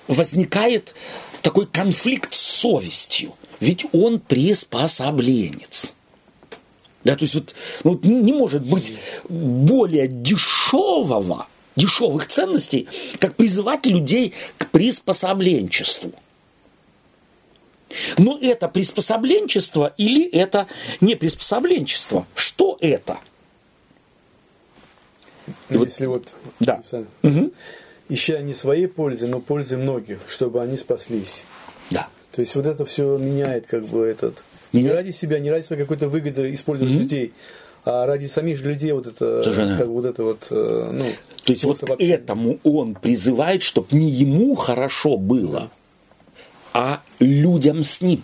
возникает 0.07 0.95
такой 1.41 1.65
конфликт 1.67 2.33
с 2.33 2.37
совестью. 2.37 3.33
Ведь 3.59 3.85
он 3.93 4.19
приспособленец. 4.19 5.93
Да, 7.03 7.15
то 7.15 7.23
есть 7.23 7.35
вот, 7.35 7.55
ну, 7.83 7.99
не 8.03 8.33
может 8.33 8.65
быть 8.65 8.93
более 9.29 10.07
дешевого, 10.07 11.47
дешевых 11.75 12.27
ценностей, 12.27 12.87
как 13.19 13.35
призывать 13.35 13.85
людей 13.85 14.33
к 14.57 14.69
приспособленчеству. 14.69 16.11
Но 18.17 18.37
это 18.39 18.67
приспособленчество 18.67 19.93
или 19.97 20.29
это 20.29 20.67
не 21.01 21.15
приспособленчество? 21.15 22.27
Что 22.35 22.77
это? 22.81 23.17
Если 25.69 26.05
вот, 26.05 26.27
вот 26.43 26.53
да. 26.59 26.83
Угу 27.23 27.51
ища 28.09 28.41
не 28.41 28.53
своей 28.53 28.87
пользы, 28.87 29.27
но 29.27 29.39
пользы 29.39 29.77
многих, 29.77 30.19
чтобы 30.27 30.61
они 30.61 30.75
спаслись. 30.75 31.45
Да. 31.91 32.07
То 32.31 32.41
есть 32.41 32.55
вот 32.55 32.65
это 32.65 32.85
все 32.85 33.17
меняет 33.17 33.67
как 33.67 33.85
бы 33.85 34.05
этот... 34.05 34.43
Меня? 34.73 34.89
Не 34.89 34.95
ради 34.95 35.11
себя, 35.11 35.39
не 35.39 35.49
ради 35.49 35.65
своей 35.65 35.81
какой-то 35.81 36.09
выгоды 36.09 36.53
использовать 36.53 36.93
mm-hmm. 36.93 36.99
людей, 36.99 37.33
а 37.85 38.05
ради 38.05 38.27
самих 38.27 38.57
же 38.57 38.65
людей 38.65 38.91
вот 38.91 39.07
это, 39.07 39.41
Совершенно. 39.41 39.77
как 39.77 39.87
вот 39.87 40.05
это 40.05 40.23
вот, 40.23 40.47
э, 40.51 40.89
ну... 40.93 41.05
То 41.43 41.53
есть 41.53 41.63
вот 41.63 41.81
общения. 41.81 42.13
этому 42.13 42.59
он 42.63 42.93
призывает, 42.93 43.63
чтобы 43.63 43.87
не 43.91 44.09
ему 44.09 44.53
хорошо 44.55 45.17
было, 45.17 45.71
а 46.73 47.01
людям 47.19 47.83
с 47.83 48.01
ним. 48.01 48.23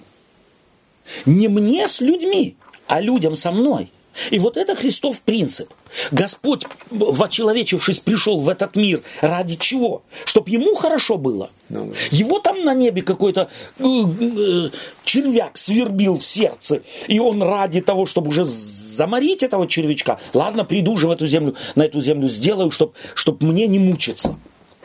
Не 1.26 1.48
мне 1.48 1.88
с 1.88 2.02
людьми, 2.02 2.58
а 2.88 3.02
людям 3.02 3.36
со 3.36 3.52
мной. 3.52 3.90
И 4.32 4.40
вот 4.40 4.58
это 4.58 4.76
Христов 4.76 5.22
принцип. 5.22 5.72
Господь, 6.12 6.66
вочеловечившись, 6.90 8.00
пришел 8.00 8.40
в 8.40 8.50
этот 8.50 8.76
мир 8.76 9.02
ради 9.22 9.56
чего? 9.56 10.04
Чтобы 10.26 10.50
ему 10.50 10.76
хорошо 10.76 11.18
было. 11.18 11.50
Ну 11.70 11.94
Его 12.12 12.40
там 12.40 12.64
на 12.64 12.74
небе 12.74 13.02
какой-то 13.02 13.50
э, 13.80 13.84
э, 13.84 14.70
червяк 15.04 15.58
свербил 15.58 16.20
в 16.20 16.24
сердце, 16.24 16.82
и 17.08 17.20
он 17.20 17.42
ради 17.42 17.82
того, 17.82 18.06
чтобы 18.06 18.30
уже 18.30 18.46
заморить 18.46 19.42
этого 19.42 19.68
червячка, 19.68 20.20
ладно, 20.34 20.64
приду 20.64 20.94
уже 20.94 21.08
в 21.08 21.12
эту 21.12 21.26
землю, 21.28 21.56
на 21.76 21.84
эту 21.84 22.02
землю 22.02 22.28
сделаю, 22.28 22.72
чтобы 22.72 22.94
чтоб 23.16 23.42
мне 23.42 23.68
не 23.68 23.80
мучиться. 23.80 24.36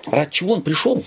Ради 0.07 0.31
чего 0.31 0.55
он 0.55 0.63
пришел? 0.63 1.03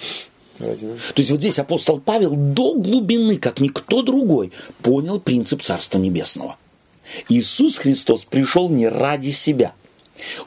Ради. 0.60 0.86
То 0.86 1.20
есть 1.20 1.32
вот 1.32 1.40
здесь 1.40 1.58
апостол 1.58 2.00
Павел 2.00 2.36
до 2.36 2.76
глубины, 2.76 3.38
как 3.38 3.60
никто 3.60 4.04
другой, 4.04 4.52
понял 4.82 5.20
принцип 5.20 5.64
Царства 5.64 5.98
Небесного. 5.98 6.58
Иисус 7.30 7.78
Христос 7.78 8.26
пришел 8.26 8.70
не 8.70 8.88
ради 8.88 9.32
себя. 9.32 9.74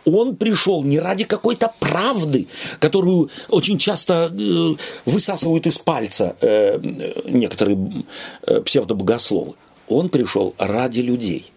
Он 0.04 0.36
пришел 0.36 0.82
не 0.82 0.98
ради 0.98 1.24
какой-то 1.24 1.72
правды, 1.80 2.46
которую 2.78 3.30
очень 3.48 3.78
часто 3.78 4.32
э, 4.32 4.74
высасывают 5.04 5.66
из 5.66 5.78
пальца 5.78 6.36
э, 6.40 6.78
некоторые 7.26 8.04
э, 8.46 8.60
псевдобогословы. 8.60 9.54
Он 9.88 10.08
пришел 10.08 10.54
ради 10.58 11.00
людей, 11.00 11.52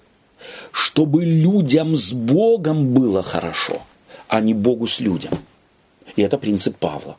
чтобы 0.71 1.23
людям 1.23 1.95
с 1.95 2.12
Богом 2.12 2.93
было 2.93 3.23
хорошо, 3.23 3.81
а 4.27 4.41
не 4.41 4.53
Богу 4.53 4.88
с 4.88 4.99
людям. 4.99 5.31
И 6.15 6.21
это 6.21 6.38
принцип 6.38 6.75
Павла. 6.77 7.17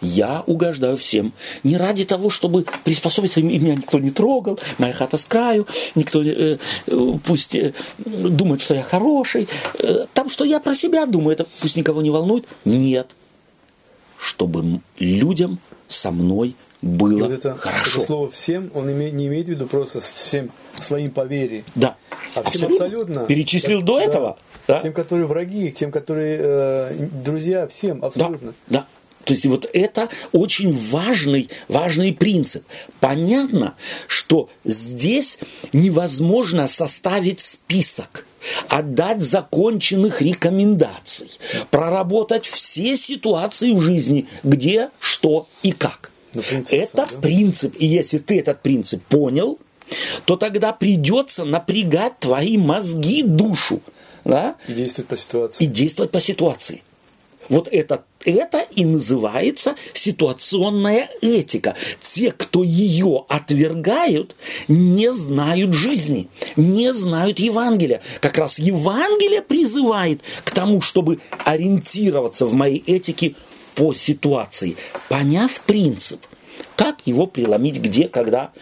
Я 0.00 0.42
угождаю 0.46 0.96
всем. 0.96 1.32
Не 1.62 1.76
ради 1.76 2.04
того, 2.04 2.30
чтобы 2.30 2.66
приспособиться, 2.84 3.42
меня 3.42 3.74
никто 3.74 3.98
не 3.98 4.10
трогал, 4.10 4.58
моя 4.78 4.92
хата 4.92 5.16
с 5.16 5.26
краю, 5.26 5.66
никто 5.94 6.22
э, 6.22 6.58
пусть 7.24 7.54
э, 7.54 7.72
думает, 7.98 8.60
что 8.60 8.74
я 8.74 8.82
хороший. 8.82 9.48
Э, 9.78 10.06
там, 10.14 10.30
что 10.30 10.44
я 10.44 10.60
про 10.60 10.74
себя 10.74 11.06
думаю, 11.06 11.34
это 11.34 11.46
пусть 11.60 11.76
никого 11.76 12.02
не 12.02 12.10
волнует. 12.10 12.46
Нет. 12.64 13.14
Чтобы 14.18 14.80
людям 14.98 15.60
со 15.88 16.10
мной 16.10 16.54
было 16.82 17.24
вот 17.24 17.32
это, 17.32 17.56
хорошо. 17.56 17.98
Это 17.98 18.06
слово 18.06 18.30
«всем» 18.30 18.70
он 18.74 18.90
име, 18.90 19.10
не 19.10 19.26
имеет 19.26 19.46
в 19.46 19.50
виду 19.50 19.66
просто 19.66 20.00
всем 20.00 20.50
своим 20.80 21.10
по 21.10 21.26
вере. 21.26 21.64
Да. 21.74 21.96
А 22.34 22.42
всем 22.44 22.68
абсолютно. 22.68 22.86
абсолютно 22.86 23.26
Перечислил 23.26 23.78
как, 23.78 23.86
до 23.86 23.98
да, 23.98 24.04
этого. 24.04 24.38
Да. 24.66 24.80
Тем, 24.80 24.92
которые 24.92 25.26
враги, 25.26 25.72
тем, 25.72 25.92
которые 25.92 26.38
э, 26.40 27.06
друзья, 27.24 27.66
всем 27.66 28.02
абсолютно. 28.02 28.54
Да, 28.68 28.80
да. 28.80 28.86
То 29.24 29.34
есть 29.34 29.46
вот 29.46 29.68
это 29.72 30.08
очень 30.32 30.72
важный, 30.72 31.48
важный 31.68 32.12
принцип. 32.12 32.64
Понятно, 33.00 33.74
что 34.08 34.48
здесь 34.64 35.38
невозможно 35.72 36.66
составить 36.66 37.40
список, 37.40 38.26
отдать 38.68 39.22
законченных 39.22 40.22
рекомендаций, 40.22 41.30
проработать 41.70 42.46
все 42.46 42.96
ситуации 42.96 43.72
в 43.72 43.80
жизни, 43.80 44.26
где, 44.42 44.90
что 44.98 45.48
и 45.62 45.72
как. 45.72 46.10
Ну, 46.32 46.42
принцип, 46.42 46.72
это 46.72 47.06
да? 47.10 47.18
принцип. 47.20 47.76
И 47.78 47.86
если 47.86 48.18
ты 48.18 48.38
этот 48.38 48.62
принцип 48.62 49.02
понял, 49.04 49.58
то 50.24 50.36
тогда 50.36 50.72
придется 50.72 51.44
напрягать 51.44 52.18
твои 52.20 52.56
мозги, 52.56 53.22
душу. 53.22 53.80
Да? 54.24 54.56
И 54.68 54.72
действовать 54.72 55.08
по 55.08 55.16
ситуации. 55.16 55.64
И 55.64 55.66
действовать 55.66 56.10
по 56.10 56.20
ситуации. 56.20 56.82
Вот 57.48 57.68
это, 57.70 58.04
это 58.24 58.60
и 58.74 58.84
называется 58.84 59.74
ситуационная 59.92 61.08
этика. 61.20 61.74
Те, 62.02 62.32
кто 62.32 62.62
ее 62.62 63.24
отвергают, 63.28 64.36
не 64.68 65.12
знают 65.12 65.74
жизни, 65.74 66.28
не 66.56 66.92
знают 66.92 67.38
Евангелия. 67.38 68.02
Как 68.20 68.38
раз 68.38 68.58
Евангелие 68.58 69.42
призывает 69.42 70.20
к 70.44 70.50
тому, 70.50 70.80
чтобы 70.80 71.20
ориентироваться 71.44 72.46
в 72.46 72.54
моей 72.54 72.82
этике 72.86 73.34
по 73.74 73.94
ситуации, 73.94 74.76
поняв 75.08 75.60
принцип, 75.62 76.20
как 76.76 76.98
его 77.06 77.26
преломить, 77.26 77.78
где, 77.78 78.08
когда. 78.08 78.52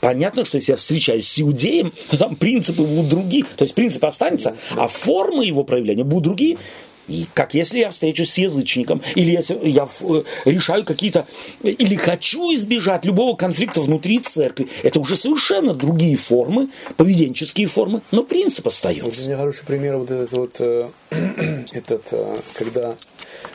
Понятно, 0.00 0.44
что 0.44 0.58
если 0.58 0.72
я 0.72 0.76
встречаюсь 0.76 1.28
с 1.28 1.40
иудеем, 1.40 1.92
то 2.08 2.16
там 2.16 2.36
принципы 2.36 2.82
будут 2.82 3.08
другие. 3.08 3.44
То 3.56 3.64
есть 3.64 3.74
принцип 3.74 4.04
останется, 4.04 4.56
а 4.76 4.86
формы 4.86 5.44
его 5.44 5.64
проявления 5.64 6.04
будут 6.04 6.24
другие. 6.24 6.58
И 7.08 7.26
как 7.34 7.54
если 7.54 7.78
я 7.78 7.90
встречусь 7.90 8.30
с 8.30 8.38
язычником, 8.38 9.02
или 9.14 9.32
если 9.32 9.58
я 9.68 9.88
э, 10.02 10.22
решаю 10.44 10.84
какие-то, 10.84 11.26
или 11.62 11.94
хочу 11.96 12.54
избежать 12.54 13.04
любого 13.04 13.36
конфликта 13.36 13.80
внутри 13.80 14.20
церкви, 14.20 14.68
это 14.82 15.00
уже 15.00 15.16
совершенно 15.16 15.74
другие 15.74 16.16
формы, 16.16 16.68
поведенческие 16.96 17.66
формы, 17.66 18.02
но 18.10 18.22
принцип 18.22 18.68
остается. 18.68 19.04
Вот 19.04 19.18
у 19.18 19.26
меня 19.26 19.36
хороший 19.36 19.64
пример 19.64 19.96
вот 19.96 20.10
этот 20.10 20.32
вот, 20.32 20.56
э, 20.58 20.88
этот, 21.72 22.02
э, 22.10 22.36
когда 22.54 22.96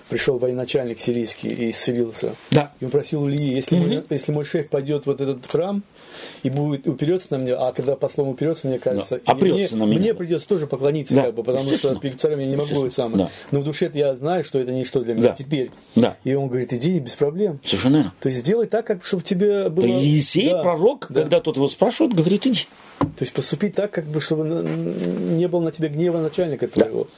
пришел 0.10 0.38
военачальник 0.38 1.00
сирийский 1.00 1.50
и 1.50 1.72
исцелился. 1.72 2.36
Да. 2.52 2.72
И 2.80 2.86
он 2.86 2.92
просил 2.92 3.28
Ильи, 3.28 3.56
если, 3.56 3.76
угу. 3.76 3.86
мой, 3.86 4.04
если 4.10 4.32
мой 4.32 4.46
шеф 4.46 4.70
пойдет 4.70 5.04
в 5.04 5.08
вот 5.08 5.22
этот 5.22 5.46
храм 5.48 5.84
и 6.44 6.50
будет 6.50 6.88
уперется 6.88 7.28
на 7.32 7.36
меня, 7.38 7.56
а 7.58 7.74
когда 7.74 7.96
послом 7.96 8.30
уперется, 8.30 8.68
мне 8.68 8.80
кажется, 8.80 9.22
да. 9.26 9.34
Мне, 9.34 9.68
на 9.72 9.84
меня. 9.84 10.00
мне 10.00 10.14
придется 10.14 10.48
тоже 10.48 10.68
поклониться, 10.68 11.14
да. 11.16 11.24
как 11.24 11.36
бы, 11.36 11.44
потому 11.44 11.76
что 11.76 11.96
перед 11.96 12.20
царем 12.20 12.40
я 12.40 12.48
не 12.48 12.56
могу 12.56 12.90
сам. 12.90 13.18
Да. 13.18 13.30
Но 13.52 13.60
в 13.60 13.64
душе 13.64 13.90
я 13.94 14.16
знаю, 14.16 14.44
что 14.44 14.60
это 14.60 14.72
ничто 14.72 15.02
для 15.02 15.14
меня 15.14 15.30
да. 15.30 15.36
теперь. 15.36 15.72
Да. 15.96 16.18
И 16.24 16.34
он 16.34 16.48
говорит, 16.48 16.74
иди 16.74 17.00
без 17.00 17.16
проблем. 17.16 17.60
Совершенно 17.64 17.98
верно. 17.98 18.14
То 18.20 18.30
есть 18.30 18.42
сделай 18.42 18.68
так, 18.68 18.86
как 18.86 19.06
чтобы 19.06 19.24
тебе 19.24 19.70
было... 19.70 19.86
Елисей, 19.86 20.50
да. 20.50 20.62
пророк, 20.62 21.08
да. 21.10 21.22
когда 21.22 21.40
тот 21.40 21.58
его 21.58 21.70
спрашивает, 21.70 22.14
говорит, 22.14 22.46
иди. 22.48 22.68
То 23.00 23.22
есть 23.22 23.34
поступить 23.34 23.76
так, 23.76 23.92
как 23.92 24.06
бы, 24.06 24.22
чтобы 24.22 24.46
не 24.46 25.48
было 25.48 25.62
на 25.62 25.72
тебя 25.72 25.90
гнева 25.90 26.20
начальника 26.20 26.68
твоего. 26.68 27.04
Да. 27.04 27.10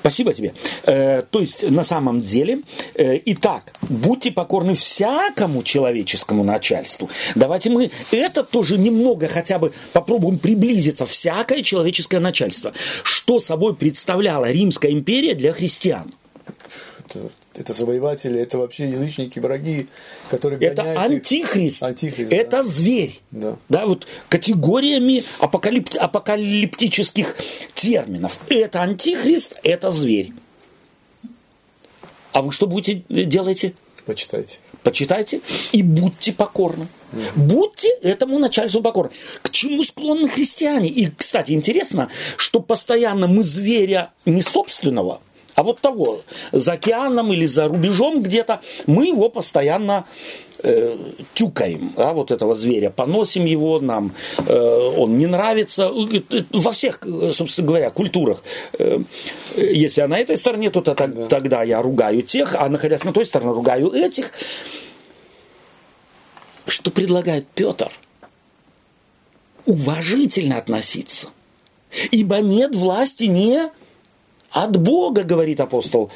Спасибо 0.00 0.32
тебе. 0.32 0.54
Э, 0.84 1.22
то 1.22 1.40
есть, 1.40 1.68
на 1.70 1.84
самом 1.84 2.20
деле, 2.20 2.60
э, 2.94 3.18
итак, 3.26 3.74
будьте 3.82 4.32
покорны 4.32 4.74
всякому 4.74 5.62
человеческому 5.62 6.44
начальству. 6.44 7.08
Давайте 7.34 7.70
мы 7.70 7.90
это 8.10 8.42
тоже 8.42 8.78
немного 8.78 9.28
хотя 9.28 9.58
бы 9.58 9.72
попробуем 9.92 10.38
приблизиться. 10.38 11.06
Всякое 11.06 11.62
человеческое 11.62 12.20
начальство. 12.20 12.72
Что 13.02 13.40
собой 13.40 13.74
представляла 13.74 14.50
Римская 14.50 14.92
империя 14.92 15.34
для 15.34 15.52
христиан? 15.52 16.12
Это, 17.54 17.74
завоеватели, 17.74 18.38
это 18.40 18.58
вообще 18.58 18.90
язычники, 18.90 19.40
враги, 19.40 19.88
которые 20.30 20.60
Это 20.60 20.82
антихрист, 21.00 21.82
антихрист 21.82 22.32
это 22.32 22.58
да. 22.58 22.62
зверь. 22.62 23.20
Да. 23.32 23.56
да, 23.68 23.86
вот 23.86 24.06
категориями 24.28 25.24
апокалипт, 25.40 25.96
апокалиптических 25.96 27.36
терминов. 27.74 28.38
Это 28.48 28.82
антихрист, 28.82 29.56
это 29.64 29.90
зверь. 29.90 30.32
А 32.32 32.42
вы 32.42 32.52
что 32.52 32.68
будете 32.68 33.02
делаете? 33.08 33.74
Почитайте. 34.06 34.58
Почитайте 34.84 35.40
и 35.72 35.82
будьте 35.82 36.32
покорны. 36.32 36.86
Mm. 37.12 37.22
Будьте 37.34 37.88
этому 38.02 38.38
начальству 38.38 38.80
покорны. 38.80 39.10
К 39.42 39.50
чему 39.50 39.82
склонны 39.82 40.28
христиане? 40.28 40.88
И, 40.88 41.10
кстати, 41.10 41.52
интересно, 41.52 42.08
что 42.36 42.60
постоянно 42.60 43.26
мы 43.26 43.42
зверя 43.42 44.12
не 44.24 44.40
собственного, 44.40 45.20
а 45.60 45.62
вот 45.62 45.78
того, 45.80 46.22
за 46.52 46.72
океаном 46.72 47.34
или 47.34 47.44
за 47.44 47.68
рубежом 47.68 48.22
где-то, 48.22 48.62
мы 48.86 49.08
его 49.08 49.28
постоянно 49.28 50.06
э, 50.62 50.96
тюкаем, 51.34 51.92
да, 51.98 52.14
вот 52.14 52.30
этого 52.30 52.56
зверя, 52.56 52.88
поносим 52.88 53.44
его, 53.44 53.78
нам 53.78 54.14
э, 54.38 54.54
он 54.96 55.18
не 55.18 55.26
нравится. 55.26 55.92
Во 56.50 56.72
всех, 56.72 57.02
собственно 57.32 57.68
говоря, 57.68 57.90
культурах. 57.90 58.42
Э, 58.78 59.00
если 59.54 60.00
я 60.00 60.08
на 60.08 60.18
этой 60.18 60.38
стороне, 60.38 60.70
то 60.70 60.80
тогда, 60.80 61.06
да. 61.08 61.26
тогда 61.26 61.62
я 61.62 61.82
ругаю 61.82 62.22
тех, 62.22 62.54
а 62.54 62.70
находясь 62.70 63.04
на 63.04 63.12
той 63.12 63.26
стороне, 63.26 63.52
ругаю 63.52 63.92
этих. 63.92 64.32
Что 66.66 66.90
предлагает 66.90 67.46
Петр? 67.54 67.92
Уважительно 69.66 70.56
относиться. 70.56 71.28
Ибо 72.12 72.36
нет 72.36 72.74
власти 72.74 73.24
не 73.24 73.70
от 74.50 74.76
Бога, 74.76 75.22
говорит 75.24 75.60
апостол 75.60 76.10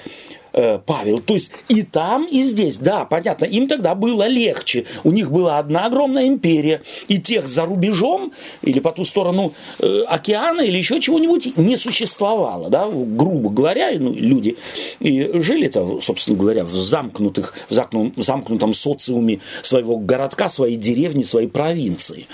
э, 0.55 0.79
Павел. 0.79 1.19
То 1.19 1.35
есть 1.35 1.51
и 1.69 1.83
там, 1.83 2.27
и 2.27 2.43
здесь, 2.43 2.79
да, 2.79 3.05
понятно, 3.05 3.45
им 3.45 3.69
тогда 3.69 3.95
было 3.95 4.27
легче. 4.27 4.87
У 5.03 5.11
них 5.11 5.31
была 5.31 5.59
одна 5.59 5.87
огромная 5.87 6.27
империя, 6.27 6.83
и 7.09 7.19
тех 7.19 7.47
за 7.47 7.67
рубежом 7.67 8.33
или 8.63 8.81
по 8.81 8.93
ту 8.93 9.05
сторону 9.05 9.53
э, 9.81 10.03
океана 10.07 10.63
или 10.63 10.79
еще 10.79 11.01
чего-нибудь 11.01 11.57
не 11.57 11.77
существовало, 11.77 12.71
да, 12.71 12.89
грубо 12.89 13.51
говоря, 13.51 13.91
ну, 13.99 14.13
люди 14.13 14.57
и 15.01 15.31
жили-то, 15.41 16.01
собственно 16.01 16.39
говоря, 16.39 16.65
в 16.65 16.73
замкнутых, 16.73 17.55
в 17.69 18.23
замкнутом, 18.23 18.75
социуме 18.75 19.41
своего 19.63 19.97
городка, 19.97 20.49
своей 20.49 20.77
деревни, 20.77 21.23
своей 21.23 21.49
провинции 21.49 22.27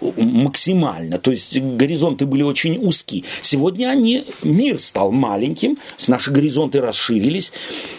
максимально. 0.00 1.18
То 1.18 1.30
есть 1.30 1.58
горизонты 1.60 2.26
были 2.26 2.42
очень 2.42 2.78
узкие. 2.78 3.24
Сегодня 3.42 3.88
они, 3.88 4.24
мир 4.42 4.80
стал 4.80 5.10
маленьким, 5.10 5.78
наши 6.06 6.30
горизонты 6.30 6.80
расширились, 6.80 7.52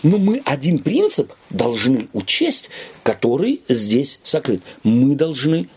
но 0.04 0.18
мы 0.18 0.42
один 0.46 0.80
принцип 0.80 1.34
должны 1.50 2.08
учесть, 2.14 2.70
который 3.04 3.62
здесь 3.68 4.20
сокрыт. 4.24 4.62
Мы 4.84 5.16
должны 5.16 5.70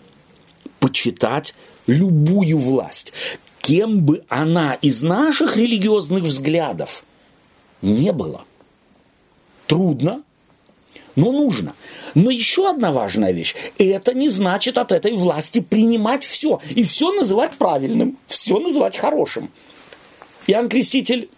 почитать 0.80 1.54
любую 1.86 2.58
власть, 2.58 3.12
кем 3.60 4.00
бы 4.00 4.24
она 4.28 4.74
из 4.74 5.02
наших 5.02 5.56
религиозных 5.56 6.24
взглядов 6.24 7.04
не 7.80 8.12
была. 8.12 8.44
Трудно, 9.66 10.22
но 11.16 11.32
нужно. 11.32 11.74
Но 12.14 12.30
еще 12.30 12.68
одна 12.68 12.92
важная 12.92 13.32
вещь. 13.32 13.54
Это 13.78 14.14
не 14.14 14.28
значит 14.28 14.78
от 14.78 14.92
этой 14.92 15.12
власти 15.12 15.60
принимать 15.60 16.24
все. 16.24 16.60
И 16.70 16.82
все 16.82 17.12
называть 17.12 17.52
правильным, 17.52 18.18
все 18.26 18.58
называть 18.58 18.96
хорошим. 18.96 19.50
Иоанн 20.46 20.68
Креститель 20.68 21.28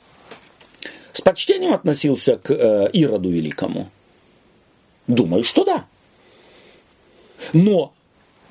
с 1.13 1.21
почтением 1.21 1.73
относился 1.73 2.37
к 2.37 2.51
э, 2.51 2.91
Ироду 2.93 3.31
Великому? 3.31 3.89
Думаю, 5.07 5.45
что 5.45 5.65
да. 5.65 5.85
Но 7.53 7.93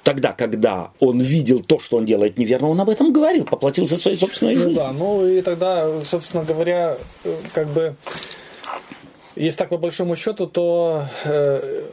тогда, 0.03 0.33
когда 0.33 0.91
он 0.99 1.19
видел 1.19 1.61
то, 1.61 1.79
что 1.79 1.97
он 1.97 2.05
делает 2.05 2.37
неверно, 2.37 2.69
он 2.69 2.79
об 2.79 2.89
этом 2.89 3.11
говорил, 3.11 3.45
поплатился 3.45 3.97
своей 3.97 4.17
собственной 4.17 4.55
жизнью. 4.55 4.75
Ну 4.75 4.81
да, 4.81 4.91
ну 4.91 5.27
и 5.27 5.41
тогда, 5.41 6.03
собственно 6.03 6.43
говоря, 6.43 6.97
э, 7.23 7.35
как 7.53 7.67
бы 7.69 7.95
если 9.35 9.57
так 9.57 9.69
по 9.69 9.77
большому 9.77 10.15
счету, 10.15 10.47
то 10.47 11.05
э, 11.25 11.83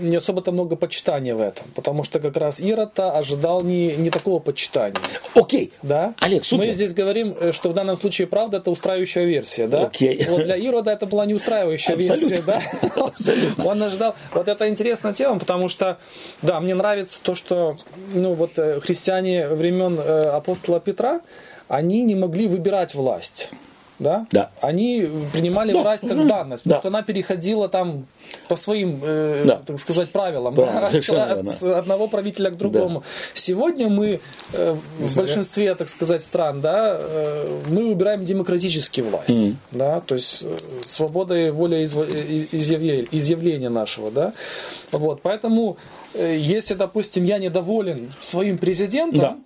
не 0.00 0.16
особо-то 0.16 0.52
много 0.52 0.76
почитания 0.76 1.34
в 1.34 1.40
этом, 1.40 1.66
потому 1.74 2.04
что 2.04 2.20
как 2.20 2.36
раз 2.36 2.60
Ирод-то 2.60 3.12
ожидал 3.16 3.62
не, 3.62 3.94
не 3.96 4.10
такого 4.10 4.40
почитания. 4.40 4.98
Окей. 5.34 5.72
Да? 5.82 6.14
Олег, 6.20 6.44
супер. 6.44 6.66
Мы 6.66 6.72
здесь 6.72 6.92
говорим, 6.92 7.36
э, 7.38 7.52
что 7.52 7.70
в 7.70 7.74
данном 7.74 7.98
случае 7.98 8.26
правда 8.26 8.58
это 8.58 8.70
устраивающая 8.70 9.24
версия, 9.24 9.68
да? 9.68 9.84
Окей. 9.84 10.26
Вот 10.28 10.44
для 10.44 10.56
Ирода 10.56 10.90
это 10.90 11.06
была 11.06 11.26
не 11.26 11.34
устраивающая 11.34 11.94
Абсолютно. 11.94 12.26
версия, 12.26 12.42
да? 12.42 12.62
Абсолютно. 13.04 13.64
Он 13.66 13.82
ожидал. 13.82 14.14
Вот 14.32 14.48
это 14.48 14.68
интересная 14.68 15.12
тема, 15.12 15.38
потому 15.38 15.68
что, 15.68 15.98
да, 16.42 16.60
мне 16.60 16.74
нравится 16.74 17.18
то, 17.22 17.34
что, 17.34 17.76
ну 18.14 18.34
вот 18.34 18.58
э, 18.58 18.80
христиане 18.80 19.48
времен 19.48 19.98
э, 19.98 20.22
апостола 20.22 20.80
Петра, 20.80 21.20
они 21.68 22.02
не 22.02 22.16
могли 22.16 22.48
выбирать 22.48 22.94
власть 22.94 23.50
да? 24.00 24.26
Да. 24.32 24.50
Они 24.60 25.08
принимали 25.32 25.72
Да, 25.72 25.82
власть 25.82 26.02
как 26.08 26.16
угу. 26.18 26.26
данность, 26.26 26.64
потому 26.64 26.76
Да. 26.76 26.80
что 26.80 26.88
она 26.88 27.02
переходила 27.02 27.68
там 27.68 28.06
по 28.48 28.56
своим, 28.56 29.00
э, 29.02 29.44
Да. 29.46 29.60
так 29.64 29.78
сказать, 29.78 30.10
правилам, 30.10 30.54
Правильно, 30.54 30.88
да, 31.08 31.50
от, 31.50 31.62
от 31.62 31.62
одного 31.62 32.08
правителя 32.08 32.50
к 32.50 32.56
другому. 32.56 33.02
Сегодня 33.34 33.88
мы 33.88 34.20
э, 34.52 34.76
в 34.98 35.16
большинстве, 35.16 35.74
так 35.74 35.88
сказать, 35.88 36.24
стран, 36.24 36.60
да, 36.60 36.98
э, 37.00 37.60
мы 37.68 37.88
выбираем 37.88 38.24
демократически 38.24 39.00
власть, 39.02 39.54
да, 39.70 40.00
то 40.00 40.14
есть 40.16 40.42
э, 40.42 40.56
свобода 40.86 41.34
и 41.34 41.50
воля 41.50 41.82
изв- 41.84 42.08
и- 42.10 42.48
изъявления, 42.56 43.06
изъявления 43.12 43.68
нашего, 43.70 44.10
да, 44.10 44.32
вот, 44.92 45.20
поэтому 45.22 45.76
э, 46.14 46.36
если, 46.38 46.74
допустим, 46.74 47.24
я 47.24 47.38
недоволен 47.38 48.12
своим 48.20 48.58
президентом, 48.58 49.20
Да. 49.20 49.36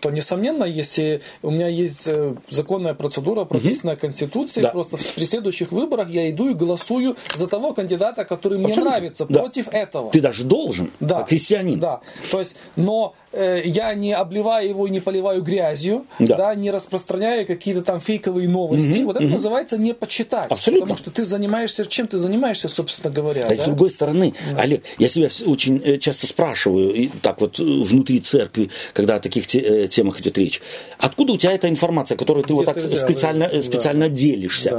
То, 0.00 0.10
несомненно, 0.10 0.64
если 0.64 1.22
у 1.42 1.50
меня 1.50 1.68
есть 1.68 2.06
э, 2.06 2.34
законная 2.50 2.94
процедура, 2.94 3.44
прописанная 3.44 3.96
Конституцией, 3.96 4.64
Да. 4.64 4.70
просто 4.70 4.96
в- 4.96 5.14
при 5.14 5.24
следующих 5.26 5.72
выборах 5.72 6.08
я 6.08 6.30
иду 6.30 6.48
и 6.50 6.54
голосую 6.54 7.16
за 7.36 7.46
того 7.46 7.74
кандидата, 7.74 8.24
который 8.24 8.58
мне 8.58 8.66
Абсолютно. 8.66 8.90
нравится, 8.90 9.26
Да. 9.28 9.40
против 9.40 9.68
этого. 9.72 10.10
Ты 10.10 10.20
даже 10.20 10.44
должен, 10.44 10.90
Да. 11.00 11.18
как 11.20 11.28
христианин. 11.28 11.78
Да. 11.80 12.00
То 12.30 12.38
есть, 12.38 12.56
но 12.76 13.14
я 13.34 13.94
не 13.94 14.12
обливаю 14.12 14.68
его 14.68 14.86
и 14.86 14.90
не 14.90 15.00
поливаю 15.00 15.42
грязью, 15.42 16.06
Да. 16.18 16.36
да. 16.36 16.54
не 16.54 16.70
распространяю 16.70 17.46
какие-то 17.46 17.82
там 17.82 18.00
фейковые 18.00 18.48
новости. 18.48 19.00
вот 19.04 19.16
это 19.16 19.24
называется 19.26 19.78
не 19.78 19.94
почитать. 19.94 20.50
Абсолютно. 20.50 20.86
Потому 20.86 20.98
что 20.98 21.10
ты 21.10 21.24
занимаешься, 21.24 21.86
чем 21.86 22.06
ты 22.08 22.18
занимаешься, 22.18 22.68
собственно 22.68 23.12
говоря. 23.12 23.46
А 23.46 23.54
с 23.54 23.58
да? 23.58 23.64
другой 23.66 23.90
стороны, 23.90 24.34
Олег, 24.56 24.82
я 24.98 25.08
себя 25.08 25.28
очень 25.46 25.80
э, 25.84 25.98
часто 25.98 26.26
спрашиваю, 26.26 26.92
и 26.92 27.08
так 27.22 27.40
вот 27.40 27.58
э, 27.60 27.62
внутри 27.62 28.20
церкви, 28.20 28.70
когда 28.92 29.16
о 29.16 29.20
таких 29.20 29.46
те- 29.46 29.60
э, 29.84 29.88
темах 29.88 30.20
идет 30.20 30.36
речь, 30.38 30.60
откуда 30.98 31.32
у 31.32 31.38
тебя 31.38 31.52
эта 31.52 31.68
информация, 31.68 32.16
которую 32.16 32.44
ты 32.44 32.52
вот 32.54 32.62
Где 32.64 32.72
так 32.72 32.82
ты 32.82 32.88
взял 32.88 33.08
специально, 33.08 33.44
э, 33.44 33.62
специально 33.62 34.08
делишься? 34.08 34.70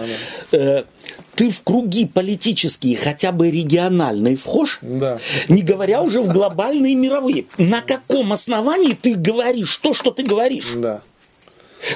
Да, 0.52 0.58
Э, 0.58 0.84
Ты 1.36 1.50
в 1.50 1.64
круги 1.64 2.06
политические, 2.06 2.96
хотя 2.96 3.32
бы 3.32 3.50
региональные, 3.50 4.36
вхож? 4.36 4.80
Да. 4.82 5.20
Не 5.50 5.64
говоря 5.64 6.02
уже 6.04 6.22
в 6.22 6.32
глобальные 6.32 6.96
мировые. 6.96 7.46
На 7.58 7.82
каком 7.82 8.34
основании 8.34 8.94
ты 8.94 9.16
говоришь 9.16 9.78
то, 9.78 9.94
что 9.94 10.12
ты 10.12 10.24
говоришь? 10.24 10.74
Да. 10.76 11.02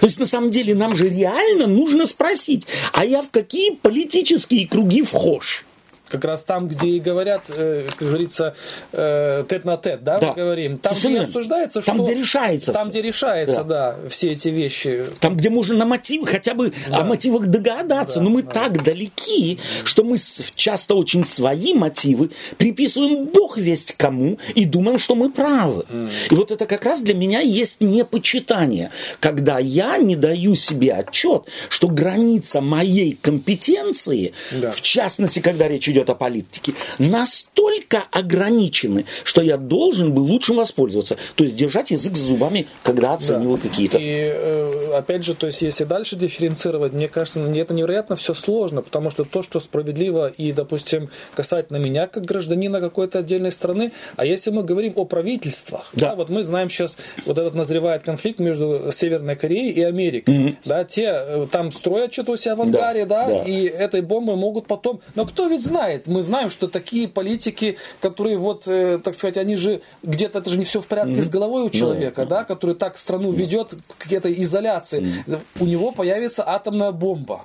То 0.02 0.08
есть, 0.08 0.19
на 0.19 0.26
самом 0.26 0.52
деле, 0.52 0.76
нам 0.76 0.95
же 0.95 1.08
реально 1.08 1.67
нужно 1.67 2.08
спросить, 2.08 2.65
а 2.91 3.06
я 3.06 3.21
в 3.21 3.30
какие 3.30 3.76
политические 3.76 4.67
круги 4.67 5.02
вхож? 5.02 5.65
Как 6.10 6.24
раз 6.26 6.43
там, 6.43 6.67
где 6.67 6.88
и 6.88 7.00
говорят, 7.00 7.43
э, 7.50 7.88
как 7.98 8.08
говорится, 8.08 8.56
э, 8.93 9.43
тет 9.50 9.65
на 9.65 9.78
тет, 9.78 10.04
да, 10.04 10.17
Да. 10.20 10.28
мы 10.30 10.36
говорим, 10.36 10.78
там, 10.78 10.93
Совершенно 10.96 11.17
где 11.17 11.26
обсуждается, 11.28 11.82
Там, 11.82 11.96
что... 11.96 12.04
где 12.06 12.13
решается 12.15 12.74
Там, 12.74 12.84
всё. 12.84 12.91
где 12.91 13.02
решается, 13.02 13.63
да. 13.63 13.96
все 14.10 14.32
эти 14.32 14.50
вещи. 14.50 15.06
Там, 15.19 15.36
где 15.36 15.50
можно 15.50 15.75
на 15.75 15.86
мотив, 15.86 16.27
хотя 16.27 16.54
бы 16.54 16.71
о 16.92 17.04
мотивах 17.04 17.48
догадаться, 17.48 18.21
но 18.21 18.29
мы 18.29 18.44
так 18.44 18.84
далеки, 18.84 19.60
что 19.84 20.04
мы 20.04 20.17
часто 20.56 20.96
очень 20.96 21.25
свои 21.25 21.73
мотивы 21.73 22.29
приписываем 22.58 23.25
бог 23.25 23.58
весть 23.58 23.94
кому 23.98 24.38
и 24.56 24.65
думаем, 24.65 24.98
что 25.00 25.15
мы 25.15 25.29
правы. 25.32 25.84
И 26.32 26.36
вот 26.36 26.52
это 26.52 26.65
как 26.65 26.86
раз 26.86 27.02
для 27.02 27.13
меня 27.13 27.40
есть 27.42 27.82
непочитание, 27.82 28.92
когда 29.19 29.60
я 29.60 29.98
не 29.98 30.15
даю 30.15 30.56
себе 30.56 30.94
отчет, 30.94 31.44
что 31.69 31.88
граница 31.88 32.62
моей 32.62 33.17
компетенции, 33.21 34.34
Да. 34.52 34.71
в 34.71 34.82
частности, 34.82 35.40
когда 35.40 35.67
речь 35.67 35.88
идет 35.90 35.96
о 36.02 36.15
политике, 36.15 36.73
настолько 37.00 38.04
ограничены, 38.12 39.06
что 39.23 39.41
я 39.41 39.58
должен 39.58 40.13
бы 40.13 40.19
лучше 40.19 40.54
воспользоваться. 40.54 41.17
То 41.35 41.43
есть 41.43 41.56
держать 41.56 41.91
язык 41.91 42.15
за 42.15 42.25
зубами, 42.25 42.67
когда 42.83 43.13
оцениваю 43.13 43.58
какие-то 43.58 43.98
И 43.98 44.04
э, 44.04 44.91
опять 44.95 45.23
же, 45.23 45.35
то 45.35 45.48
есть 45.48 45.62
если 45.62 45.83
дальше 45.83 46.15
дифференцировать, 46.15 46.93
мне 46.93 47.08
кажется, 47.08 47.39
это 47.39 47.73
невероятно 47.73 48.15
все 48.15 48.33
сложно, 48.33 48.81
потому 48.81 49.10
что 49.10 49.23
то, 49.23 49.43
что 49.43 49.60
справедливо 49.60 50.27
и, 50.27 50.52
допустим, 50.52 51.10
касательно 51.33 51.77
меня 51.77 52.08
как 52.08 52.25
гражданина 52.25 52.79
какой-то 52.79 53.19
отдельной 53.19 53.52
страны, 53.52 53.91
а 54.15 54.25
если 54.25 54.52
мы 54.52 54.63
говорим 54.63 54.93
о 54.95 55.06
правительствах, 55.06 55.89
Да. 55.93 56.10
да, 56.10 56.15
вот 56.15 56.29
мы 56.29 56.43
знаем 56.43 56.69
сейчас, 56.69 56.98
вот 57.25 57.37
этот 57.37 57.56
назревает 57.56 58.04
конфликт 58.04 58.39
между 58.39 58.91
Северной 58.91 59.35
Кореей 59.35 59.71
и 59.71 59.83
Америкой, 59.83 60.58
да, 60.65 60.83
те 60.83 61.06
э, 61.06 61.48
там 61.52 61.71
строят 61.71 62.13
что-то 62.13 62.33
у 62.33 62.37
себя 62.37 62.56
в 62.56 62.62
ангаре, 62.62 63.06
да, 63.06 63.27
да. 63.27 63.43
и 63.43 63.65
этой 63.65 64.02
бомбой 64.02 64.35
могут 64.35 64.67
потом, 64.67 65.02
но 65.15 65.25
кто 65.25 65.48
ведь 65.48 65.63
знает, 65.63 65.87
мы 66.08 66.21
знаем, 66.21 66.50
что 66.50 66.67
такие 66.67 67.08
политики, 67.08 67.77
которые 68.02 68.38
вот, 68.38 68.67
э, 68.67 69.00
так 69.04 69.15
сказать, 69.15 69.38
они 69.38 69.56
же 69.56 69.81
где-то 70.04 70.40
это 70.40 70.50
же 70.50 70.58
не 70.58 70.65
все 70.65 70.81
в 70.81 70.88
порядке 70.88 71.21
с 71.21 71.29
головой 71.29 71.63
у 71.63 71.69
человека, 71.69 72.25
да, 72.25 72.44
который 72.44 72.75
так 72.75 72.98
страну 72.98 73.31
ведет 73.31 73.75
к 73.88 73.98
какой-то 73.98 74.31
изоляции, 74.31 75.23
у 75.60 75.65
него 75.65 75.92
появится 75.92 76.48
атомная 76.48 76.92
бомба. 76.92 77.42